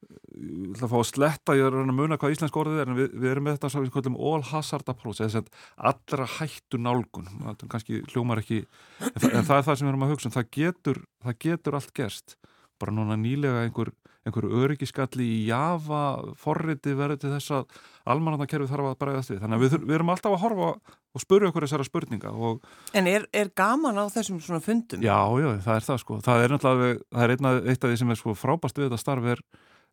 ég 0.04 0.74
ætla 0.76 0.88
að 0.88 0.92
fá 0.92 0.98
að 1.00 1.08
sletta, 1.10 1.56
ég 1.58 1.66
er 1.66 1.76
að 1.78 1.88
að 1.88 1.96
muna 1.98 2.18
hvað 2.22 2.36
íslensk 2.36 2.58
orðið 2.60 2.82
er, 2.82 2.90
en 2.92 2.98
við, 2.98 3.14
við 3.18 3.32
erum 3.32 3.46
með 3.48 3.56
þetta 3.58 3.82
við 3.82 3.94
kallum 3.96 4.18
all 4.30 4.44
hazard 4.50 4.90
approach, 4.92 5.18
sem 5.18 5.32
sagt 5.32 5.54
allra 5.78 6.28
hættu 6.38 6.80
nálgun, 6.82 7.30
það 7.42 7.66
kannski 7.72 8.02
hljómar 8.12 8.42
ekki, 8.44 8.64
en 9.00 9.16
það, 9.16 9.30
en 9.40 9.48
það 9.48 9.58
er 9.58 9.68
það 9.68 9.80
sem 9.80 9.88
við 9.88 9.94
erum 9.94 10.06
að 10.06 10.14
hugsa 10.14 10.30
um, 10.30 10.36
það 10.36 10.50
getur, 10.58 11.02
það 11.24 11.40
getur 11.48 11.78
allt 11.80 11.94
gerst. 11.98 12.36
Bara 12.82 12.96
núna 12.98 13.18
nýlega 13.18 13.64
einhver, 13.64 13.94
einhver 14.24 14.48
öryggiskalli 14.48 15.26
í 15.26 15.40
Java 15.50 16.04
forriti 16.40 16.94
verður 16.96 17.20
til 17.20 17.32
þess 17.34 17.54
að 17.58 17.80
almannakerfi 18.14 18.70
þarf 18.70 18.92
að 18.94 19.00
bregðast 19.02 19.34
við, 19.34 19.42
þannig 19.44 19.58
að 19.58 19.64
við, 19.66 19.76
við 19.84 19.98
erum 19.98 20.12
alltaf 20.14 20.36
að 20.36 20.44
horfa 20.46 20.70
og 21.14 21.22
spurja 21.22 21.50
okkur 21.52 21.68
þessara 21.68 21.88
spurninga 21.88 22.32
og 22.32 22.64
En 22.96 23.10
er, 23.12 23.28
er 23.36 23.52
gaman 23.56 24.00
á 24.00 24.08
þessum 24.14 24.40
svona 24.44 24.64
fundum? 24.64 25.04
Já, 25.04 25.20
já, 25.44 25.50
það 25.66 25.76
er 25.76 25.88
það 25.90 26.02
sko. 26.06 26.20
Það 26.24 26.44
er 26.46 26.56
náttúrulega, 26.56 26.98
það 27.12 27.26
er 27.26 27.36
einna, 27.36 27.54
eitt 27.62 27.84
af 27.84 27.92
því 27.92 28.02
sem 28.02 28.14
er 28.16 28.22
sko 28.22 28.36
frábæst 28.40 28.80
við 28.80 28.88
þetta 28.88 29.02
starf 29.04 29.30
er, 29.36 29.44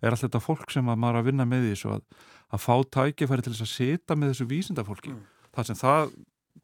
er 0.00 0.14
allt 0.14 0.24
þetta 0.24 0.42
fólk 0.46 0.74
sem 0.74 0.88
að 0.88 1.02
maður 1.02 1.18
er 1.18 1.24
að 1.24 1.30
vinna 1.32 1.48
með 1.50 1.66
því 1.66 1.76
svo 1.82 1.94
að, 1.98 2.26
að 2.54 2.64
fá 2.64 2.74
tækifæri 2.98 3.46
til 3.46 3.54
þess 3.56 3.66
að 3.66 3.72
sita 3.74 4.16
með 4.16 4.32
þessu 4.32 4.50
vísindafólki. 4.54 5.14
Mm. 5.16 5.46
Það 5.58 5.70
sem 5.70 5.80
það 5.82 6.16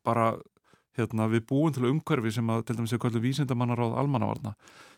bara, 0.06 0.26
hérna, 0.96 1.30
við 1.34 1.48
búum 1.50 1.74
til 1.74 1.88
umhverfi 1.90 2.32
sem 2.38 2.54
að, 2.54 2.68
til 2.68 2.78
dæmis, 2.78 2.94
við 2.94 3.02
kallum 3.02 3.26
vísindamannar 3.26 3.82
á 3.82 3.86
almannavarna, 4.00 4.54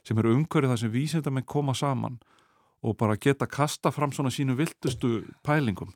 sem 0.06 0.20
eru 0.20 0.36
umhverfi 0.36 0.70
þar 0.70 0.82
sem 0.84 0.92
vísindamenn 0.94 1.48
koma 1.48 1.74
saman 1.74 2.20
og 2.82 2.98
bara 2.98 3.18
geta 3.20 3.48
kasta 3.50 3.92
fram 3.94 4.12
svona 4.14 4.32
sínu 4.34 4.56
viltustu 4.58 5.22
pælingum. 5.46 5.90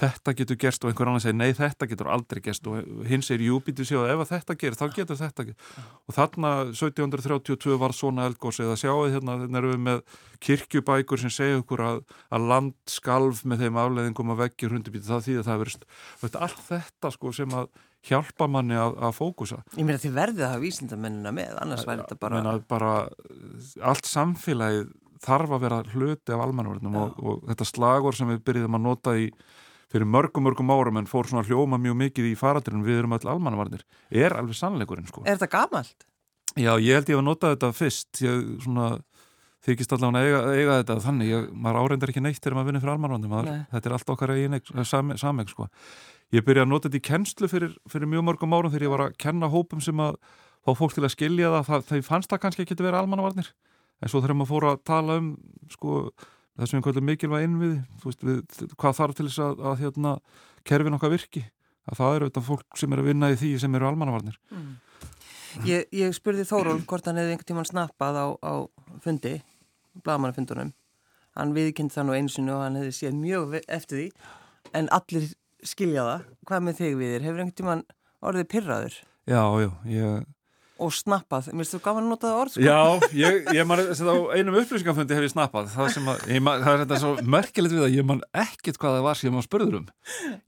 Þetta 0.00 0.32
getur 0.38 0.56
gerst 0.60 0.84
og 0.84 0.92
einhver 0.92 1.08
annar 1.10 1.20
segir 1.20 1.36
nei 1.36 1.50
þetta 1.56 1.88
getur 1.90 2.08
aldrei 2.14 2.38
gerst. 2.44 2.66
Og 2.70 3.04
hinn 3.10 3.24
segir 3.26 3.48
jú 3.48 3.58
býtu 3.64 3.84
sér 3.84 4.04
og 4.04 4.12
ef 4.12 4.22
að 4.22 4.30
þetta 4.36 4.56
gerir 4.60 4.78
þá 4.78 4.84
getur 4.94 5.18
þetta 5.18 5.46
gerst 5.48 5.80
og 6.06 6.16
þarna 6.16 6.52
1732 6.70 7.76
var 7.82 7.96
svona 7.96 8.28
eldgósi 8.30 8.64
eða 8.64 8.78
sjáu 8.80 9.10
hérna 9.10 9.36
erum 9.58 9.74
við 9.74 9.82
með 9.88 10.00
kirkjubækur 10.46 11.20
sem 11.20 11.34
segja 11.34 11.60
okkur 11.60 11.84
að, 11.88 12.00
að 12.30 12.48
land 12.52 12.78
skalf 12.88 13.42
með 13.44 13.66
þeim 13.66 13.82
afleðingum 13.82 14.32
að 14.32 14.42
veggja 14.44 14.72
hundubíti 14.72 15.10
það 15.10 15.26
því 15.26 15.36
að 15.40 15.50
það 15.50 15.62
verist 15.64 16.40
allt 16.46 16.64
þetta 16.70 17.14
sko 17.18 17.34
sem 17.36 17.58
að 17.60 17.70
hjálpa 18.06 18.48
manni 18.48 18.78
að, 18.80 18.96
að 19.04 19.16
fókusa. 19.18 19.60
Ég 19.76 19.84
meina 19.84 20.00
þið 20.00 20.16
verðið 20.16 20.46
að 20.46 20.54
hafa 20.54 20.62
vísindamennina 20.62 21.32
með, 21.36 21.52
annars 21.60 21.84
væri 21.84 22.06
þetta 22.06 22.20
bara... 22.22 22.54
Bara 22.70 22.92
allt 23.90 24.08
samfélagið 24.08 24.88
þarf 25.24 25.56
að 25.56 25.64
vera 25.66 25.80
hluti 25.94 26.34
af 26.34 26.44
almannverðnum 26.46 26.96
Já. 26.96 27.02
og, 27.02 27.18
og 27.24 27.42
þetta 27.50 27.68
slagur 27.68 28.16
sem 28.16 28.30
við 28.32 28.44
byrjuðum 28.46 28.78
að 28.78 28.86
nota 28.86 29.16
í 29.18 29.26
fyrir 29.90 30.06
mörgum, 30.06 30.46
mörgum 30.46 30.70
árum 30.70 31.00
en 31.00 31.08
fór 31.10 31.26
svona 31.26 31.42
hljóma 31.46 31.80
mjög 31.82 31.98
mikið 32.04 32.30
í 32.30 32.36
faradurinn 32.38 32.86
við 32.86 33.00
erum 33.00 33.16
öll 33.16 33.32
almannvarnir 33.32 33.82
er 34.10 34.36
alveg 34.38 34.58
sannleikurinn 34.58 35.08
sko. 35.10 35.24
Er 35.26 35.38
þetta 35.38 35.50
gamalt? 35.56 36.06
Já, 36.58 36.72
ég 36.82 36.98
held 36.98 37.10
ég 37.10 37.18
að 37.18 37.26
nota 37.26 37.52
þetta 37.54 37.72
fyrst 37.74 38.22
ég 38.24 38.46
svona 38.64 38.92
þykist 39.66 39.92
allavega 39.94 40.20
að 40.20 40.26
eiga, 40.26 40.54
eiga 40.56 40.76
þetta 40.80 40.96
þannig, 41.04 41.30
ég, 41.30 41.48
maður 41.52 41.80
áreindar 41.84 42.12
ekki 42.12 42.22
neitt 42.24 42.40
þegar 42.40 42.56
maður 42.56 42.70
vinnir 42.70 42.84
fyrir 42.84 42.94
almanvandi, 42.94 43.56
þetta 43.74 43.90
er 43.90 43.96
allt 43.96 44.12
okkar 44.14 44.32
eigin 44.34 45.18
sameg 45.20 45.52
sko. 45.52 45.66
Ég 46.32 46.46
byrja 46.46 46.64
að 46.64 46.70
nota 46.70 46.88
þetta 46.88 47.00
í 47.00 47.06
kennslu 47.10 47.50
fyrir, 47.50 47.74
fyrir 47.90 48.08
mjög 48.08 48.24
mörgum 48.28 48.54
árum 48.56 48.72
þegar 48.72 48.86
ég 48.86 48.94
var 48.94 49.04
að 49.08 49.18
kenna 49.20 49.50
hópum 49.50 49.82
sem 49.84 50.00
að 50.00 50.16
fá 50.64 50.72
fólk 50.78 50.94
til 50.96 51.04
að 51.04 51.12
skilja 51.12 51.50
það, 51.56 51.66
það 51.68 51.86
þegar 51.90 52.06
fannst 52.06 52.32
það 52.32 52.42
kannski 52.44 52.64
ekki 52.64 52.78
að 52.78 52.86
vera 52.86 53.02
almanvarnir, 53.04 53.52
en 54.00 54.10
svo 54.10 54.20
þegar 54.22 54.38
maður 54.38 54.52
fór 54.54 54.68
að 54.70 54.82
tala 54.88 55.16
um 55.20 55.30
sko, 55.72 55.96
þessum 56.60 56.80
einhverju 56.80 57.06
mikilvæg 57.06 57.46
innviði, 57.46 57.80
veist, 58.04 58.24
við, 58.26 58.68
hvað 58.80 58.98
þarf 59.00 59.18
til 59.18 59.26
þess 59.28 59.42
að, 59.44 59.64
að 59.70 59.82
hérna, 59.84 60.14
kerfin 60.68 60.96
okkar 60.96 61.14
virki, 61.14 61.44
að 61.90 62.00
það 62.00 62.16
eru 62.16 62.30
þetta 62.30 62.46
fólk 62.46 62.80
sem 62.80 62.96
eru 62.96 63.04
að 63.04 63.10
vinna 63.12 63.30
í 63.32 63.38
því 63.40 63.52
sem 63.62 63.76
eru 63.78 63.88
almanvarnir. 63.90 64.40
Mm. 64.54 64.72
Ég, 65.66 65.88
ég 65.96 66.12
spurði 66.14 66.44
Þóról 66.46 66.78
hvort 66.86 67.08
hann 67.08 67.18
hefði 67.18 67.34
einhvern 67.34 67.48
tíman 67.48 67.66
snappað 67.66 68.20
á, 68.22 68.26
á 68.38 68.54
fundi, 69.02 69.40
blagamannafundunum. 70.04 70.74
Hann 71.38 71.54
viðkynnt 71.56 71.94
það 71.94 72.06
nú 72.06 72.16
einsinu 72.16 72.54
og 72.56 72.64
hann 72.64 72.78
hefði 72.78 72.94
séð 72.94 73.16
mjög 73.18 73.56
eftir 73.66 73.98
því, 73.98 74.08
en 74.78 74.90
allir 74.94 75.30
skilja 75.66 76.06
það. 76.06 76.28
Hvað 76.46 76.66
með 76.66 76.78
þig 76.80 77.00
við 77.00 77.14
þér? 77.14 77.26
Hefur 77.26 77.42
einhvern 77.42 77.58
tíman 77.60 77.82
orðið 78.30 78.48
pyrraður? 78.54 79.00
Já, 79.30 79.42
já, 79.62 79.70
ég 79.90 80.28
og 80.80 80.92
snappað, 80.94 81.50
mér 81.52 81.64
finnst 81.64 81.76
þú 81.76 81.80
gaman 81.84 82.06
að 82.06 82.12
nota 82.14 82.28
það 82.28 82.40
orð 82.40 82.54
sko? 82.54 82.62
Já, 82.64 83.10
ég, 83.20 83.50
ég 83.56 83.68
man 83.68 83.82
á 83.84 84.16
einum 84.36 84.56
upplýsingafundi 84.60 85.18
hef 85.18 85.26
ég 85.26 85.32
snappað. 85.34 85.68
Það, 85.74 85.98
að, 86.12 86.24
ég 86.32 86.44
man, 86.46 86.64
það 86.64 86.72
er 86.72 86.82
þetta 86.84 87.00
svo 87.02 87.12
merkilegt 87.36 87.74
við 87.76 87.84
að 87.86 87.96
ég 87.98 88.08
man 88.10 88.22
ekkit 88.44 88.80
hvað 88.80 88.96
það 88.96 89.06
var 89.06 89.20
sem 89.20 89.28
ég 89.28 89.36
má 89.36 89.46
spurður 89.46 89.78
um. 89.80 89.90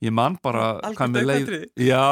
Ég 0.03 0.15
man 0.17 0.39
bara 0.43 0.65
leið 1.13 1.53
Já, 1.79 2.07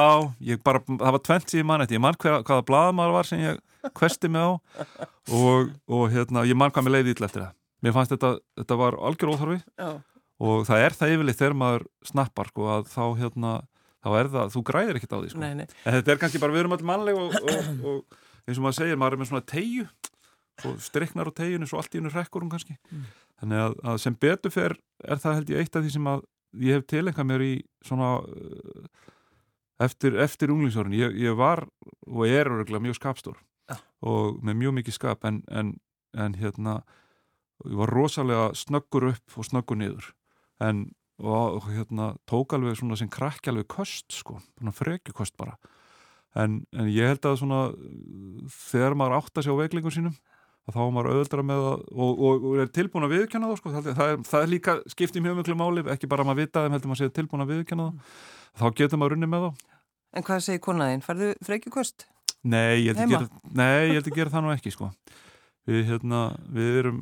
bara, 0.66 0.84
það 0.88 1.18
var 1.18 1.26
tvent 1.28 1.50
sem 1.54 1.62
ég 1.62 1.68
man 1.72 1.86
eftir, 1.86 1.98
ég 1.98 2.06
man 2.06 2.20
hver, 2.22 2.38
hvaða 2.48 2.68
bladamæður 2.70 3.18
var 3.18 3.32
sem 3.32 3.44
ég 3.44 3.60
kvesti 3.98 4.30
mig 4.30 4.46
á 4.46 4.52
og, 5.32 5.74
og 5.90 6.06
hérna, 6.14 6.46
ég 6.46 6.58
man 6.58 6.72
hvað 6.74 6.88
mér 6.88 6.98
leiði 7.00 7.16
ítla 7.16 7.30
eftir 7.30 7.46
það. 7.46 7.58
Mér 7.82 7.96
fannst 7.98 8.14
þetta, 8.14 8.36
þetta 8.62 8.78
var 8.78 8.98
algjör 9.10 9.34
óþarfi 9.34 9.60
Já. 9.82 9.92
og 10.46 10.66
það 10.70 10.86
er 10.86 10.98
það 11.00 11.14
yfirleitt 11.16 11.40
þegar 11.42 11.58
maður 11.58 11.86
snappar 12.06 12.52
sko, 12.52 12.68
að 12.76 12.90
þá 12.94 13.04
hérna 13.24 13.54
þá 14.02 14.10
er 14.20 14.30
það, 14.34 14.54
þú 14.56 14.64
græðir 14.72 15.00
ekkert 15.00 15.16
á 15.16 15.20
því 15.20 15.32
sko. 15.34 15.42
nei, 15.44 15.54
nei. 15.62 15.68
en 15.86 15.98
þetta 15.98 16.14
er 16.14 16.22
kannski 16.22 16.42
bara, 16.42 16.56
við 16.56 16.64
erum 16.64 16.76
allir 16.78 16.90
mannleg 16.90 17.20
og, 17.22 17.36
og, 17.42 17.86
og 17.92 18.20
eins 18.48 18.58
og 18.58 18.66
maður 18.66 18.80
segir, 18.80 19.00
maður 19.00 19.18
er 19.18 19.22
með 19.22 19.32
svona 19.32 19.48
tegju 19.52 19.88
og 20.68 20.82
striknar 20.84 21.30
á 21.30 21.38
tegjunni 21.38 21.70
svo 21.70 21.80
allt 21.82 21.96
í 21.96 22.02
unni 22.02 22.12
rekkurum 22.14 22.52
kannski 22.52 22.76
mm. 22.78 23.06
þannig 23.42 23.64
að, 23.66 23.78
að 23.92 24.02
sem 24.04 24.18
betur 24.26 24.54
fer 24.54 24.78
er 25.06 25.22
það 25.22 25.38
held 25.40 25.54
ég 25.54 25.64
eitt 25.64 25.78
af 25.78 25.86
því 25.86 25.94
sem 25.96 26.10
að 26.12 26.26
ég 26.62 26.78
hef 26.78 26.88
tilengað 26.90 27.30
mér 27.30 27.46
í 27.46 27.54
svona 27.88 28.10
uh, 28.22 28.90
eftir, 29.82 30.18
eftir 30.22 30.54
unglingsórun 30.54 30.98
ég, 30.98 31.16
ég 31.22 31.38
var 31.38 31.64
og 32.08 32.26
er 32.28 32.50
öruglega 32.52 32.84
mjög 32.84 33.00
skapstór 33.00 33.38
ja. 33.72 33.80
og 34.06 34.42
með 34.46 34.60
mjög 34.64 34.78
mikið 34.80 34.98
skap 34.98 35.30
en, 35.30 35.42
en, 35.50 35.76
en 36.18 36.38
hérna 36.38 36.82
ég 37.68 37.78
var 37.78 37.94
rosalega 37.94 38.50
snöggur 38.58 39.12
upp 39.14 39.38
og 39.38 39.48
snöggur 39.48 39.80
niður 39.80 40.12
en 40.62 40.90
og, 41.22 41.70
hérna 41.70 42.12
tók 42.30 42.56
alveg 42.58 42.80
svona 42.80 42.98
sem 43.00 43.10
krakki 43.12 43.52
alveg 43.52 43.70
kost 43.72 44.12
sko, 44.16 44.40
frekjukost 44.78 45.38
bara 45.40 45.58
en, 46.36 46.62
en 46.72 46.90
ég 46.92 47.12
held 47.12 47.26
að 47.28 47.40
svona 47.42 47.64
þegar 48.72 48.98
maður 49.00 49.18
átt 49.20 49.42
að 49.42 49.48
sjá 49.48 49.56
veiklingun 49.60 49.96
sínum 49.96 50.20
þá 50.72 50.80
er 50.86 50.94
maður 50.96 51.10
auðvöldra 51.12 51.44
með 51.44 51.64
það 51.66 51.74
og, 51.74 52.12
og, 52.12 52.46
og 52.48 52.60
er 52.62 52.70
tilbúin 52.72 53.08
að 53.08 53.14
viðkjanna 53.16 53.50
það 53.50 53.60
sko. 53.60 53.72
það, 53.76 53.90
er, 54.06 54.22
það 54.30 54.46
er 54.46 54.52
líka 54.52 54.76
skiptið 54.94 55.26
mjög 55.26 55.40
miklu 55.42 55.58
máli 55.60 55.84
ekki 55.92 56.10
bara 56.12 56.24
að 56.24 56.30
maður 56.30 56.46
vita 56.46 56.64
þeim 56.64 56.76
heldur 56.78 56.92
maður 56.92 57.02
séð 57.02 57.14
tilbúin 57.18 57.44
að 57.44 57.54
viðkjanna 57.56 57.88
það 57.90 58.62
þá 58.62 58.78
getur 58.80 59.02
maður 59.02 59.16
runni 59.16 59.32
með 59.32 59.48
það 59.48 59.68
En 60.12 60.26
hvað 60.28 60.42
segir 60.44 60.60
konaðinn? 60.60 61.04
Færðu 61.06 61.28
frekjukost? 61.48 62.04
Nei, 63.56 63.94
ég 63.94 63.96
held 63.96 64.10
að 64.10 64.18
gera 64.18 64.34
það 64.34 64.44
nú 64.44 64.52
ekki 64.52 64.74
sko. 64.74 64.90
við, 65.70 65.86
hérna, 65.88 66.22
við 66.52 66.80
erum 66.82 67.02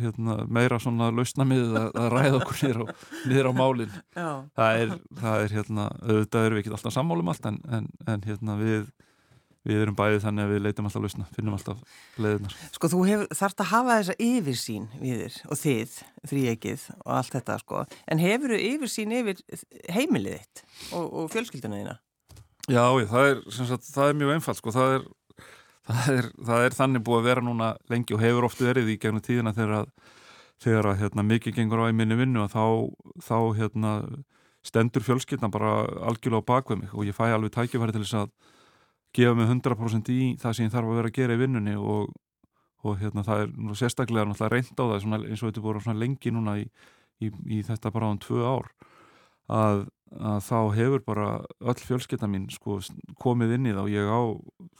hérna, 0.00 0.36
meira 0.50 0.78
svona 0.82 1.08
lausnamiðið 1.14 1.78
að, 1.80 1.88
að 2.00 2.08
ræða 2.14 2.38
okkur 2.40 2.62
niður 2.62 2.78
á, 2.82 2.86
niður 3.30 3.48
á 3.50 3.52
málinn 3.56 3.96
það 4.16 4.82
er, 4.82 4.94
það 5.20 5.42
er 5.42 5.56
hérna, 5.56 5.88
auðvitað 6.02 6.46
erum 6.46 6.58
við 6.58 6.62
ekki 6.64 6.72
alltaf 6.76 6.96
sammálum 6.96 7.32
allt 7.32 7.50
en, 7.50 7.58
en, 7.78 7.90
en 8.10 8.24
hérna 8.26 8.56
við 8.60 8.86
við 9.66 9.82
erum 9.82 9.96
bæðið 9.98 10.22
þannig 10.22 10.44
að 10.44 10.52
við 10.52 10.62
leitum 10.62 10.88
alltaf 10.88 11.04
lausna 11.04 11.28
finnum 11.34 11.56
alltaf 11.56 12.02
leiðunar 12.22 12.56
Sko 12.76 12.90
þú 12.92 13.02
þarfst 13.34 13.62
að 13.64 13.70
hafa 13.72 13.98
þessa 14.00 14.16
yfirsýn 14.22 14.88
við 15.00 15.22
þér 15.24 15.38
og 15.50 15.60
þið, 15.62 15.96
þrýegið 16.30 16.86
og 17.00 17.12
allt 17.16 17.34
þetta 17.34 17.58
sko, 17.62 17.84
en 18.06 18.22
hefur 18.22 18.54
þú 18.54 18.60
yfirsýn 18.70 19.14
yfir 19.16 19.42
heimilið 19.96 20.38
þitt 20.38 20.62
og, 20.92 21.06
og 21.06 21.30
fjölskylduna 21.34 21.80
þína? 21.82 21.96
Já, 22.66 22.82
það 23.10 23.28
er, 23.32 23.42
sagt, 23.58 23.90
það 23.94 24.12
er 24.12 24.20
mjög 24.20 24.34
einfalt 24.36 24.60
sko, 24.60 24.74
það 24.74 24.94
er 24.96 25.08
það 25.86 26.18
er, 26.18 26.30
það 26.48 26.66
er 26.66 26.76
þannig 26.76 27.04
búið 27.06 27.20
að 27.20 27.28
vera 27.30 27.44
núna 27.46 27.72
lengi 27.92 28.16
og 28.16 28.22
hefur 28.22 28.48
ofta 28.48 28.66
verið 28.68 28.92
í 28.92 28.98
gegnum 29.02 29.24
tíðina 29.24 29.54
þegar 29.56 29.74
að, 29.80 29.92
þegar 30.64 30.90
að 30.90 30.98
hérna, 31.02 31.26
mikið 31.30 31.58
gengur 31.60 31.84
á 31.86 31.90
í 31.90 31.96
minni 31.96 32.18
vinnu 32.18 32.42
og 32.44 32.52
þá, 32.52 32.64
þá 33.22 33.38
hérna, 33.60 33.92
stendur 34.66 35.04
fjölskyldna 35.06 35.50
bara 35.52 35.78
algjörlega 36.10 36.42
á 36.42 36.50
bakveð 36.50 36.82
mig 36.82 36.94
og 36.94 37.06
ég 37.06 37.16
fæ 37.16 37.28
alveg 37.30 37.54
tækifæri 37.54 37.94
til 37.94 38.02
þess 38.02 38.20
að 38.24 38.32
gefa 39.16 39.38
mig 39.38 39.50
100% 39.50 40.12
í 40.12 40.20
það 40.42 40.56
sem 40.56 40.66
ég 40.66 40.74
þarf 40.74 40.90
að 40.90 41.00
vera 41.00 41.12
að 41.12 41.18
gera 41.20 41.36
í 41.36 41.42
vinnunni 41.44 41.76
og, 41.78 42.10
og 42.82 42.98
hérna, 43.00 43.24
það 43.26 43.44
er 43.44 43.78
sérstaklega 43.78 44.50
reynd 44.50 44.74
á 44.74 44.84
það 44.84 44.98
svona, 45.04 45.22
eins 45.22 45.42
og 45.42 45.52
þetta 45.52 45.64
voru 45.64 45.94
lengi 45.94 46.34
núna 46.34 46.58
í, 46.60 46.66
í, 47.22 47.30
í 47.30 47.62
þetta 47.64 47.94
bara 47.94 48.10
án 48.10 48.20
tvö 48.22 48.42
ár 48.42 48.72
að 49.46 49.86
að 50.14 50.38
þá 50.46 50.58
hefur 50.76 51.02
bara 51.04 51.26
öll 51.60 51.82
fjölskytta 51.82 52.28
mín 52.30 52.46
sko, 52.52 52.78
komið 53.22 53.56
inn 53.56 53.68
í 53.70 53.74
það 53.74 53.82
og 53.82 53.92
ég 53.92 54.10
á 54.10 54.22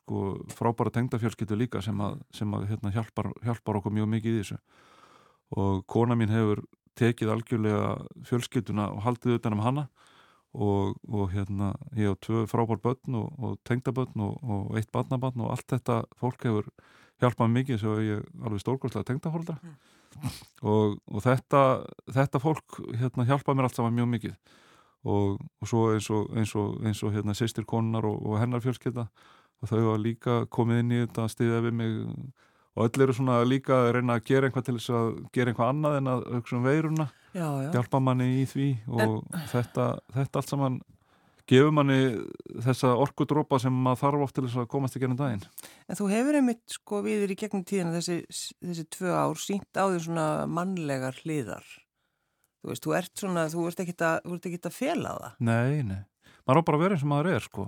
sko, 0.03 0.23
frábæra 0.55 0.93
tengdafjölskyttu 0.95 1.59
líka 1.59 1.83
sem 1.83 1.99
að, 2.01 2.21
sem 2.35 2.53
að 2.55 2.69
hérna, 2.71 2.93
hjálpar, 2.95 3.33
hjálpar 3.43 3.81
okkur 3.81 3.95
mjög 3.97 4.11
mikið 4.15 4.37
í 4.37 4.43
þessu. 4.43 4.59
Og 5.57 5.83
kona 5.91 6.17
mín 6.19 6.33
hefur 6.35 6.63
tekið 6.97 7.33
algjörlega 7.35 7.89
fjölskyttuna 8.29 8.91
og 8.95 9.03
haldið 9.07 9.41
utan 9.41 9.59
um 9.59 9.65
hana. 9.65 9.89
Og, 10.57 10.95
og 11.13 11.35
hérna 11.35 11.75
ég 11.99 12.09
á 12.09 12.17
tvö 12.17 12.47
frábær 12.49 12.79
börn 12.81 13.19
og, 13.19 13.33
og 13.37 13.59
tengdabörn 13.69 14.23
og, 14.25 14.39
og 14.41 14.79
eitt 14.79 14.89
barnabörn 14.95 15.43
og 15.45 15.51
allt 15.53 15.67
þetta 15.75 15.99
fólk 16.17 16.47
hefur 16.49 16.71
hjálpað 17.21 17.53
mikið 17.53 17.83
svo 17.83 17.97
ég 18.01 18.23
er 18.23 18.25
alveg 18.41 18.63
stórkvæmslega 18.63 19.09
tengdafólkdra 19.11 19.59
mm. 19.61 19.75
og 21.13 21.21
þetta, 21.27 21.61
þetta 22.09 22.41
fólk 22.41 22.79
hérna, 22.89 23.27
hjálpað 23.29 23.59
mér 23.59 23.69
allt 23.69 23.77
saman 23.77 23.99
mjög 23.99 24.09
mikið 24.15 24.57
og, 25.07 25.39
og 25.63 25.71
svo 25.71 25.85
eins 25.95 26.09
og, 26.11 26.27
eins 26.37 26.55
og, 26.59 26.81
eins 26.85 27.03
og 27.07 27.15
hérna 27.15 27.37
sýstir 27.37 27.67
konunar 27.69 28.09
og 28.11 28.39
hennar 28.41 28.65
fjölskylda 28.65 29.07
og 29.63 29.71
þau 29.71 29.85
var 29.91 30.03
líka 30.03 30.41
komið 30.53 30.83
inn 30.83 30.93
í 30.93 31.01
þetta 31.05 31.29
stiðið 31.33 31.69
við 31.69 31.79
mig 31.79 31.95
og 32.77 32.91
öll 32.91 33.07
eru 33.07 33.15
svona 33.17 33.39
líka 33.49 33.79
að 33.87 33.93
reyna 33.97 34.19
að 34.19 34.27
gera 34.29 34.49
einhvað 34.49 34.67
til 34.67 34.77
þess 34.77 34.93
að 34.99 35.07
gera 35.33 35.53
einhvað 35.53 35.71
annað 35.73 35.97
en 36.01 36.11
að 36.13 36.27
auksa 36.37 36.59
um 36.59 36.67
veiruna 36.67 37.07
já, 37.33 37.47
já. 37.47 37.71
hjálpa 37.73 38.03
manni 38.03 38.29
í 38.43 38.45
því 38.51 38.69
og 38.91 39.17
en... 39.17 39.47
þetta, 39.55 39.87
þetta 40.19 40.43
allt 40.43 40.53
saman 40.53 40.79
gefur 41.47 41.73
manni 41.75 41.99
þessa 42.65 42.93
orkudrópa 42.99 43.61
sem 43.63 43.75
maður 43.87 44.03
þarf 44.03 44.27
oft 44.27 44.37
til 44.37 44.47
þess 44.49 44.61
að 44.61 44.69
komast 44.73 44.99
í 44.99 45.03
gennum 45.03 45.19
daginn. 45.19 45.45
En 45.87 45.99
þú 45.99 46.09
hefur 46.11 46.39
einmitt 46.41 46.75
sko 46.75 47.03
viður 47.07 47.33
í 47.33 47.39
gegnum 47.39 47.63
tíðina 47.67 47.95
þessi, 47.95 48.17
þessi 48.67 48.87
tvö 48.97 49.13
ár 49.15 49.39
sínt 49.41 49.79
á 49.79 49.87
því 49.87 50.01
svona 50.09 50.27
mannlegar 50.51 51.21
hliðar 51.23 51.69
Þú 52.67 52.73
veist, 52.73 52.83
þú 52.83 52.95
ert 52.99 53.21
svona, 53.21 53.43
þú 53.47 53.65
ert 53.71 53.81
ekki 53.85 53.93
að, 54.03 54.25
að 54.59 54.73
fela 54.75 55.11
það. 55.15 55.35
Nei, 55.47 55.83
nei. 55.87 56.01
Maður 56.43 56.59
á 56.59 56.67
bara 56.67 56.79
að 56.79 56.83
vera 56.83 56.97
eins 56.97 57.05
og 57.05 57.11
maður 57.13 57.29
er, 57.31 57.45
sko. 57.45 57.67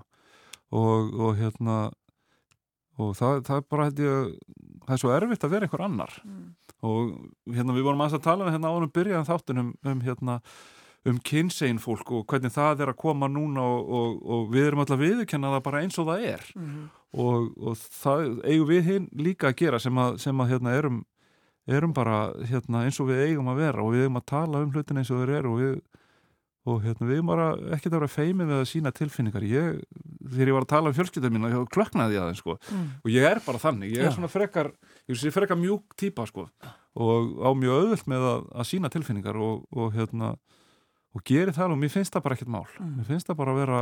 Og, 0.74 1.12
og 1.14 1.36
hérna, 1.38 1.76
og 2.98 3.12
það, 3.14 3.44
það 3.46 3.60
er 3.60 3.68
bara, 3.70 3.84
held 3.86 4.00
ég, 4.02 4.32
það 4.88 4.96
er 4.96 5.02
svo 5.04 5.12
erfitt 5.14 5.46
að 5.46 5.52
vera 5.54 5.68
einhver 5.68 5.84
annar. 5.86 6.16
Mm. 6.26 6.48
Og 6.88 7.12
hérna, 7.54 7.76
við 7.76 7.86
vorum 7.86 8.02
aðeins 8.02 8.18
að 8.18 8.24
tala 8.26 8.48
um 8.48 8.50
hérna 8.56 8.72
ánum 8.74 8.92
byrjaðan 8.98 9.28
þáttunum 9.28 9.68
um, 9.86 10.00
hérna, 10.08 10.36
um 11.06 11.20
kynsegin 11.30 11.78
fólk 11.82 12.10
og 12.10 12.26
hvernig 12.32 12.56
það 12.56 12.82
er 12.82 12.90
að 12.90 12.98
koma 13.04 13.28
núna 13.30 13.62
og, 13.62 13.92
og, 14.00 14.16
og 14.34 14.50
við 14.50 14.66
erum 14.72 14.82
alltaf 14.82 14.98
viðkenna 14.98 15.52
það 15.54 15.64
bara 15.68 15.84
eins 15.84 16.00
og 16.02 16.10
það 16.10 16.26
er. 16.32 16.48
Mm. 16.58 16.80
Og 17.22 17.78
það 18.02 18.26
eigum 18.42 18.68
við 18.74 18.90
hinn 18.90 19.06
líka 19.14 19.52
að 19.52 19.60
gera 19.62 19.78
sem 19.86 20.02
að, 20.02 20.18
sem 20.26 20.42
að 20.42 20.56
hérna, 20.56 20.74
erum 20.74 20.98
erum 21.76 21.94
bara 21.96 22.18
hérna, 22.48 22.84
eins 22.86 22.98
og 23.02 23.10
við 23.10 23.24
eigum 23.26 23.50
að 23.52 23.62
vera 23.62 23.84
og 23.84 23.94
við 23.94 24.06
eigum 24.06 24.20
að 24.20 24.28
tala 24.32 24.64
um 24.64 24.74
hlutin 24.74 25.00
eins 25.00 25.12
og 25.12 25.22
þeir 25.22 25.32
eru 25.38 25.52
og 25.52 25.62
við, 25.62 25.74
og, 26.68 26.80
hérna, 26.84 27.08
við 27.08 27.18
eigum 27.18 27.32
bara 27.32 27.48
ekki 27.76 27.90
að 27.90 27.96
vera 27.98 28.10
feimið 28.12 28.50
við 28.52 28.58
að 28.58 28.68
sína 28.72 28.94
tilfinningar 28.96 29.46
ég, 29.48 29.80
þegar 30.24 30.52
ég 30.52 30.58
var 30.58 30.66
að 30.66 30.72
tala 30.74 30.92
um 30.92 30.98
fjölskyldar 30.98 31.34
mín 31.34 31.48
þá 31.52 31.60
klöknaði 31.76 32.18
ég 32.18 32.24
aðeins 32.24 32.42
sko. 32.44 32.58
mm. 32.58 32.90
og 33.04 33.14
ég 33.14 33.30
er 33.30 33.42
bara 33.46 33.62
þannig, 33.62 33.94
ég 33.94 34.04
er 34.04 34.10
ja. 34.10 34.16
svona 34.16 34.32
frekar 34.32 34.72
ég 35.08 35.24
er 35.28 35.36
frekar 35.36 35.60
mjúk 35.60 35.96
típa 36.00 36.28
sko. 36.28 36.48
og 36.98 37.34
á 37.44 37.50
mjög 37.56 37.82
auðvilt 37.82 38.08
með 38.10 38.28
að, 38.32 38.46
að 38.54 38.70
sína 38.72 38.92
tilfinningar 38.92 39.40
og, 39.40 39.66
og 39.76 39.92
hérna 39.96 40.36
og 41.16 41.24
geri 41.26 41.54
það 41.54 41.74
og 41.74 41.80
mér 41.80 41.92
finnst 41.92 42.14
það 42.14 42.24
bara 42.26 42.36
ekkert 42.36 42.52
mál 42.52 42.66
mm. 42.68 42.90
mér 42.98 43.06
finnst 43.08 43.30
það 43.30 43.38
bara 43.40 43.54
að 43.54 43.60
vera 43.62 43.78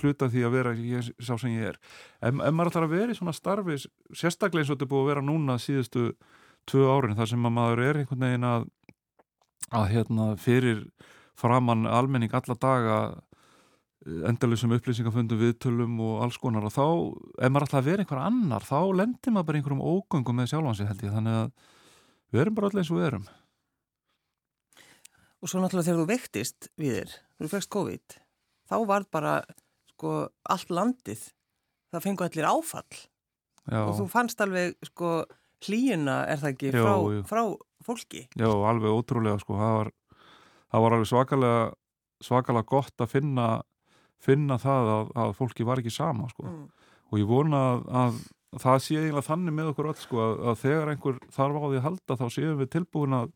hluta 0.00 0.28
því 0.30 0.42
að 0.44 0.56
vera 0.56 0.74
ég, 0.76 1.08
sá 1.18 1.32
sem 1.40 1.54
ég 1.54 1.70
er 1.72 1.78
ef 2.20 2.36
maður 2.36 2.70
ætlar 2.70 2.86
að 2.86 2.94
vera 2.94 3.14
í 3.14 3.18
svona 3.18 3.34
starfi 3.36 3.78
sérstaklega 3.80 4.62
eins 4.62 4.70
og 4.70 4.76
þetta 4.76 4.90
búið 4.90 5.02
að 5.04 5.10
vera 5.10 5.24
núna 5.24 5.56
síðustu 5.62 6.10
tvö 6.68 6.84
árin 6.90 7.16
þar 7.18 7.32
sem 7.32 7.48
að 7.48 7.56
maður 7.56 7.82
er 7.86 8.00
einhvern 8.00 8.26
veginn 8.26 8.46
að, 8.46 8.68
að 9.70 9.88
hérna, 9.94 10.28
fyrir 10.40 10.84
framann 11.38 11.88
almenning 11.88 12.32
alla 12.36 12.56
daga 12.60 13.00
endalusum 14.00 14.72
upplýsingafundum 14.72 15.40
viðtölum 15.40 15.98
og 16.04 16.22
alls 16.24 16.38
konar 16.40 16.64
og 16.64 16.72
þá, 16.72 16.86
ef 17.44 17.52
maður 17.52 17.76
að 17.76 17.90
vera 17.90 18.04
einhver 18.04 18.22
annar, 18.22 18.64
þá 18.64 18.80
lendir 18.96 19.34
maður 19.34 19.48
bara 19.50 19.60
einhverjum 19.60 19.84
ógöngum 19.84 20.40
með 20.40 20.54
sjálfansi 20.54 20.88
held 20.88 21.04
ég, 21.04 21.12
þannig 21.16 21.36
að 21.40 21.50
við 22.30 22.42
erum 22.44 22.56
bara 22.56 22.70
allir 22.70 22.82
eins 22.82 22.92
og 22.92 23.00
við 23.00 23.08
erum. 23.10 23.26
Og 25.40 25.52
svo 25.52 25.60
náttúrulega 25.60 25.88
þegar 25.88 26.00
þú 26.00 26.08
vektist 26.08 26.70
við 26.80 26.96
þér, 26.96 27.14
þú 27.36 27.50
fegst 27.52 27.72
COVID, 27.76 28.16
þá 28.72 28.76
var 28.88 29.06
bara 29.12 29.34
sko 29.92 30.16
allt 30.54 30.72
landið, 30.72 31.26
það 31.92 32.06
fengu 32.06 32.26
allir 32.26 32.48
áfall. 32.48 33.00
Já. 33.70 33.84
og 33.84 33.92
þú 34.00 34.06
fannst 34.10 34.40
alveg 34.42 34.72
sko 34.88 35.10
hlýjuna 35.66 36.16
er 36.30 36.40
það 36.40 36.52
ekki 36.54 36.72
frá, 36.74 36.92
jú. 37.14 37.22
frá 37.28 37.42
fólki. 37.84 38.26
Já, 38.38 38.48
alveg 38.48 38.96
ótrúlega 38.96 39.40
sko, 39.42 39.56
það 39.60 39.76
var, 39.76 39.92
það 40.72 40.84
var 40.84 40.96
alveg 40.96 41.10
svakalega, 41.10 41.62
svakalega 42.24 42.70
gott 42.70 43.04
að 43.04 43.14
finna, 43.14 43.46
finna 44.20 44.58
það 44.60 44.92
að, 44.96 45.14
að 45.24 45.32
fólki 45.38 45.66
var 45.68 45.82
ekki 45.82 45.94
sama 45.94 46.28
sko. 46.32 46.48
Mm. 46.48 46.92
Og 47.10 47.18
ég 47.18 47.30
vona 47.30 47.62
að, 47.70 47.86
að 48.00 48.20
það 48.60 48.82
sé 48.84 48.98
eiginlega 48.98 49.26
þannig 49.26 49.56
með 49.56 49.70
okkur 49.72 49.90
öll 49.92 50.00
sko, 50.00 50.22
að, 50.24 50.34
að 50.50 50.58
þegar 50.64 50.92
einhver 50.94 51.22
þarf 51.36 51.60
á 51.60 51.66
því 51.66 51.80
að 51.80 51.86
halda 51.86 52.18
þá 52.20 52.26
séum 52.34 52.58
við 52.60 52.72
tilbúin 52.74 53.16
að, 53.20 53.30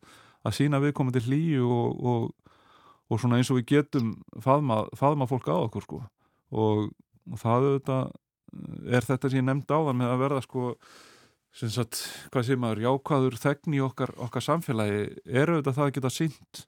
að 0.45 0.57
sína 0.59 0.81
viðkomandi 0.83 1.23
hlýju 1.25 1.71
og, 1.71 2.03
og, 2.11 2.53
og 3.09 3.21
svona 3.21 3.39
eins 3.39 3.51
og 3.53 3.61
við 3.61 3.71
getum 3.75 4.13
faðma, 4.43 4.83
faðma 4.97 5.27
fólk 5.29 5.49
á 5.51 5.57
okkur 5.57 5.85
sko. 5.85 6.03
Og, 6.55 6.87
og 7.31 7.41
það 7.41 7.69
auðvitað 7.69 8.13
er 8.95 9.05
þetta 9.05 9.31
sem 9.31 9.41
ég 9.41 9.47
nefndi 9.47 9.75
á 9.75 9.79
það 9.79 9.97
með 9.99 10.13
að 10.13 10.23
verða 10.23 10.43
sko 10.45 10.69
sagt, 11.55 12.01
hvað 12.33 12.47
sé 12.49 12.55
maður, 12.59 12.81
jákvæður 12.83 13.37
þegn 13.39 13.75
í 13.77 13.81
okkar, 13.85 14.11
okkar 14.27 14.43
samfélagi 14.43 15.03
er 15.25 15.51
auðvitað 15.53 15.77
það 15.77 15.85
að 15.89 15.93
geta 15.99 16.11
sínt 16.11 16.63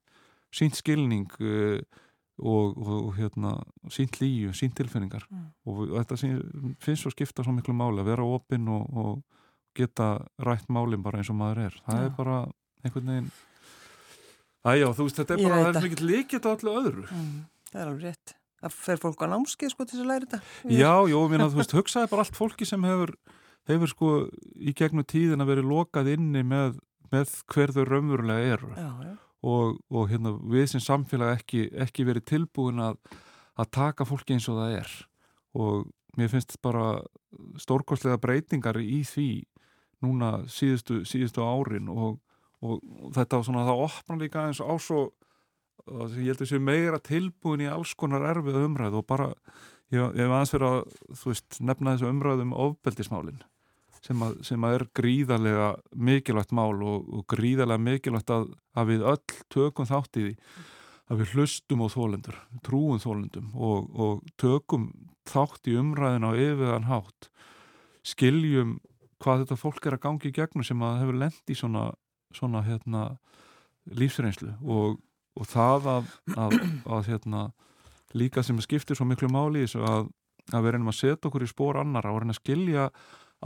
sínt 0.57 0.77
skilning 0.79 1.25
uh, 1.43 1.81
og, 2.39 2.77
og, 2.77 2.93
og 3.09 3.15
hérna, 3.17 3.55
sínt 3.91 4.19
líju 4.21 4.53
sínt 4.55 4.75
tilfinningar 4.79 5.25
Mm. 5.27 5.49
og 5.67 5.81
þetta 5.97 6.17
sem, 6.21 6.37
finnst 6.79 7.03
svo 7.03 7.11
skipta 7.11 7.43
svo 7.43 7.51
miklu 7.57 7.73
máli 7.75 7.99
að 8.03 8.11
vera 8.13 8.23
opinn 8.37 8.67
og, 8.71 8.85
og 8.95 9.19
geta 9.75 10.13
rætt 10.39 10.69
málinn 10.71 11.03
bara 11.03 11.19
eins 11.19 11.29
og 11.33 11.35
maður 11.37 11.65
er 11.67 11.75
það 11.85 11.99
Já. 11.99 12.05
er 12.07 12.15
bara 12.17 12.37
einhvern 12.85 13.11
veginn 13.11 13.29
Æjá, 14.67 14.87
þú 14.97 15.05
veist, 15.07 15.19
þetta 15.21 15.35
er 15.35 15.43
bara, 15.43 15.57
það 15.67 15.77
er 15.79 15.85
mikið 15.87 16.01
líkit 16.09 16.47
á 16.47 16.49
öllu 16.55 16.73
öðru 16.81 17.03
Mm. 17.11 17.35
Það 17.67 17.81
er 17.81 17.87
alveg 17.91 18.03
rétt. 18.07 18.33
Það 18.63 18.73
fer 18.87 18.99
fólk 19.03 19.21
á 19.21 19.27
námskeið 19.27 19.71
sko 19.73 19.85
til 19.85 19.97
þess 19.97 20.03
að 20.05 20.07
læra 20.09 20.25
þetta. 20.25 20.37
Já, 20.71 20.93
jó, 21.11 21.17
mér 21.29 21.41
að 21.43 21.51
þú 21.53 21.59
veist, 21.59 21.73
hugsaði 21.77 22.09
bara 22.13 22.23
allt 22.23 22.37
fólki 22.39 22.65
sem 22.65 22.85
hefur, 22.87 23.11
hefur 23.67 23.91
sko 23.91 24.11
í 24.55 24.73
gegnum 24.77 25.07
tíðin 25.07 25.43
að 25.43 25.53
verið 25.53 25.71
lokað 25.71 26.11
inni 26.15 26.43
með, 26.47 26.79
með 27.11 27.35
hver 27.53 27.73
þau 27.75 27.83
raunverulega 27.87 28.53
eru. 28.55 28.71
Já, 28.77 28.89
já. 29.07 29.13
og, 29.53 29.77
og 29.91 30.09
hérna, 30.11 30.33
við 30.53 30.71
sem 30.73 30.83
samfélag 30.83 31.37
ekki, 31.37 31.67
ekki 31.85 32.07
verið 32.07 32.27
tilbúin 32.33 32.81
að, 32.83 32.97
að 33.59 33.71
taka 33.79 34.07
fólki 34.07 34.37
eins 34.37 34.47
og 34.51 34.61
það 34.61 34.79
er. 34.81 34.95
Og 35.57 35.87
mér 36.17 36.31
finnst 36.33 36.57
bara 36.65 36.97
stórkostlega 37.61 38.19
breytingar 38.21 38.79
í 38.81 39.03
því 39.05 39.29
núna 40.05 40.43
síðustu, 40.51 41.01
síðustu 41.07 41.45
árin 41.45 41.89
og, 41.89 42.19
og, 42.61 42.81
þetta 43.15 43.39
var 43.39 43.47
svona 43.47 43.65
það 43.67 43.83
opna 43.87 44.19
líka 44.21 44.45
eins 44.47 44.61
á 44.61 44.73
svo 44.81 45.07
ég 45.87 46.33
held 46.33 46.43
að 46.43 46.49
sé 46.51 46.59
meira 46.61 46.99
tilbúin 47.03 47.63
í 47.63 47.69
alls 47.71 47.93
konar 47.97 48.25
erfið 48.33 48.59
umræðu 48.65 49.01
og 49.01 49.07
bara 49.07 49.29
ég, 49.93 50.01
hef 50.01 50.25
aðeins 50.27 50.53
fyrir 50.53 50.67
að 50.67 50.81
veist, 51.23 51.59
nefna 51.63 51.95
þessu 51.95 52.11
umræðu 52.11 52.47
um 52.47 52.57
ofbeldismálin 52.65 53.39
sem 54.05 54.23
að, 54.23 54.39
sem 54.47 54.65
að 54.67 54.77
er 54.77 54.85
gríðarlega 54.99 55.69
mikilvægt 56.09 56.55
mál 56.55 56.75
og, 56.75 57.05
og 57.07 57.27
gríðarlega 57.33 57.83
mikilvægt 57.83 58.33
að, 58.33 58.49
að 58.77 58.91
við 58.91 59.05
öll 59.13 59.37
tökum 59.53 59.89
þátt 59.89 60.19
í 60.19 60.25
því. 60.27 60.33
Að 61.07 61.21
við 61.21 61.33
hlustum 61.37 61.83
á 61.83 61.87
þólendur, 61.87 62.37
trúum 62.67 62.99
þólendum 62.99 63.53
og, 63.55 63.85
og 63.95 64.25
tökum 64.41 64.89
þátt 65.27 65.69
í 65.71 65.77
umræðin 65.79 66.27
á 66.27 66.31
yfirðan 66.35 66.89
hátt. 66.89 67.29
Skiljum 68.07 68.77
hvað 69.23 69.43
þetta 69.43 69.57
fólk 69.59 69.87
er 69.87 69.97
að 69.97 70.03
gangi 70.05 70.29
í 70.29 70.35
gegnum 70.35 70.65
sem 70.65 70.83
að 70.85 71.01
hefur 71.01 71.19
lent 71.21 71.51
í 71.51 71.57
svona, 71.57 71.87
svona 72.35 72.63
hérna, 72.65 73.03
lífsreynslu 73.97 74.53
og, 74.67 74.99
og 75.37 75.49
það 75.49 75.89
að, 75.93 76.11
að, 76.37 77.07
hérna, 77.07 77.43
líka 78.17 78.43
sem 78.45 78.59
skiptir 78.63 78.97
svo 78.97 79.07
miklu 79.07 79.29
máli 79.31 79.65
að, 79.67 80.09
að 80.51 80.65
við 80.65 80.75
reynum 80.75 80.91
að 80.91 80.99
setja 80.99 81.29
okkur 81.29 81.45
í 81.45 81.49
spór 81.51 81.81
annara 81.81 82.13
og 82.13 82.21
reyna 82.21 82.35
að 82.35 82.41
skilja 82.41 82.89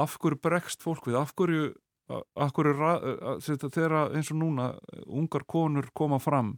af 0.02 0.18
hverju 0.22 0.40
bregst 0.44 0.84
fólk 0.84 1.10
við, 1.10 1.18
af 1.22 1.34
hverju, 1.38 1.72
af 2.12 2.54
hverju 2.56 3.70
þegar 3.70 4.16
eins 4.16 4.32
og 4.34 4.40
núna 4.42 4.72
ungar 5.06 5.46
konur 5.48 5.90
koma 5.98 6.20
fram 6.22 6.56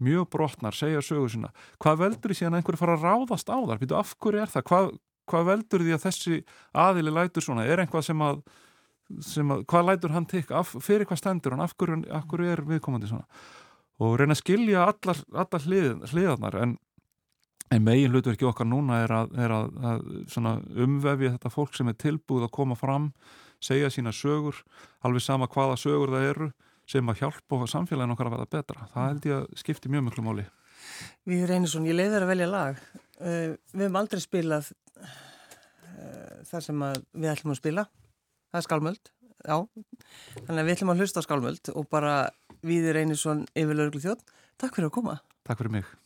mjög 0.00 0.30
brotnar, 0.32 0.76
segja 0.76 1.02
sögu 1.04 1.28
sína 1.28 1.52
hvað 1.82 2.02
veldur 2.04 2.34
því 2.34 2.48
að 2.48 2.58
einhverju 2.58 2.80
fara 2.80 2.96
að 2.96 3.06
ráðast 3.06 3.52
á 3.52 3.58
þar 3.58 3.80
Býtu, 3.82 3.96
af 3.98 4.14
hverju 4.16 4.42
er 4.42 4.52
það, 4.52 4.66
hvað, 4.70 4.90
hvað 5.30 5.48
veldur 5.50 5.84
því 5.86 5.96
að 5.96 6.04
þessi 6.06 6.42
aðili 6.84 7.14
lætur 7.14 7.46
svona? 7.46 7.66
Er 7.68 7.82
einhvað 7.84 8.06
sem 8.08 8.24
að, 8.24 8.42
sem 9.24 9.52
að 9.54 9.64
hvað 9.70 9.88
lætur 9.88 10.14
hann 10.14 10.28
tikka, 10.30 10.62
af, 10.62 10.72
fyrir 10.84 11.08
hvað 11.08 11.22
stendur 11.22 11.56
hann? 11.56 11.64
Af 11.64 11.76
hverju, 11.78 12.02
af 12.16 12.26
hverju 12.30 12.54
er 12.54 12.64
viðkomandi 12.70 13.10
svona? 13.10 13.28
Og 14.00 14.16
reyna 14.16 14.32
að 14.32 14.40
skilja 14.40 14.86
allar, 14.88 15.20
allar 15.42 15.66
hlið, 15.66 15.90
hliðarnar 16.08 16.56
en, 16.62 16.78
en 17.70 17.84
megin 17.86 18.10
hlutverki 18.10 18.46
okkar 18.48 18.66
núna 18.66 19.02
er 19.04 19.12
að, 19.14 19.36
er 19.38 19.54
að, 19.54 19.68
að 19.86 20.80
umvefja 20.86 21.36
þetta 21.36 21.52
fólk 21.54 21.76
sem 21.76 21.90
er 21.90 21.98
tilbúið 22.00 22.48
að 22.48 22.56
koma 22.56 22.78
fram 22.78 23.12
segja 23.60 23.90
sína 23.92 24.12
sögur, 24.16 24.56
alveg 25.04 25.24
sama 25.24 25.48
hvaða 25.50 25.76
sögur 25.80 26.14
það 26.14 26.26
eru 26.30 26.48
sem 26.90 27.12
að 27.12 27.22
hjálpa 27.22 27.66
samfélagin 27.70 28.14
okkar 28.16 28.30
að 28.30 28.34
verða 28.34 28.50
betra. 28.56 28.88
Það 28.94 29.06
held 29.06 29.28
ég 29.28 29.36
að 29.36 29.60
skipti 29.60 29.92
mjög 29.92 30.06
miklu 30.08 30.24
máli. 30.26 30.46
Við 31.28 31.44
Reynisson, 31.46 31.86
ég 31.86 31.94
leiði 31.94 32.16
þér 32.16 32.26
að 32.26 32.32
velja 32.32 32.50
lag. 32.50 32.82
Uh, 33.20 33.54
við 33.76 33.84
hefum 33.84 34.00
aldrei 34.00 34.22
spilað 34.24 34.72
uh, 34.72 35.14
það 36.50 36.66
sem 36.66 36.84
við 36.88 37.30
ætlum 37.34 37.54
að 37.54 37.60
spila. 37.60 37.86
Það 38.50 38.60
er 38.60 38.66
skálmöld, 38.66 39.14
já. 39.44 39.56
Þannig 40.40 40.62
að 40.62 40.64
við 40.64 40.74
ætlum 40.74 40.94
að 40.94 41.04
hlusta 41.04 41.22
á 41.22 41.26
skálmöld 41.28 41.74
og 41.76 41.90
bara 41.92 42.14
við 42.66 42.90
Reynisson 42.96 43.46
yfir 43.54 43.76
lauruglu 43.76 44.02
þjótt. 44.08 44.38
Takk 44.58 44.74
fyrir 44.74 44.90
að 44.90 44.96
koma. 44.98 45.20
Takk 45.46 45.62
fyrir 45.62 45.78
mig. 45.78 45.98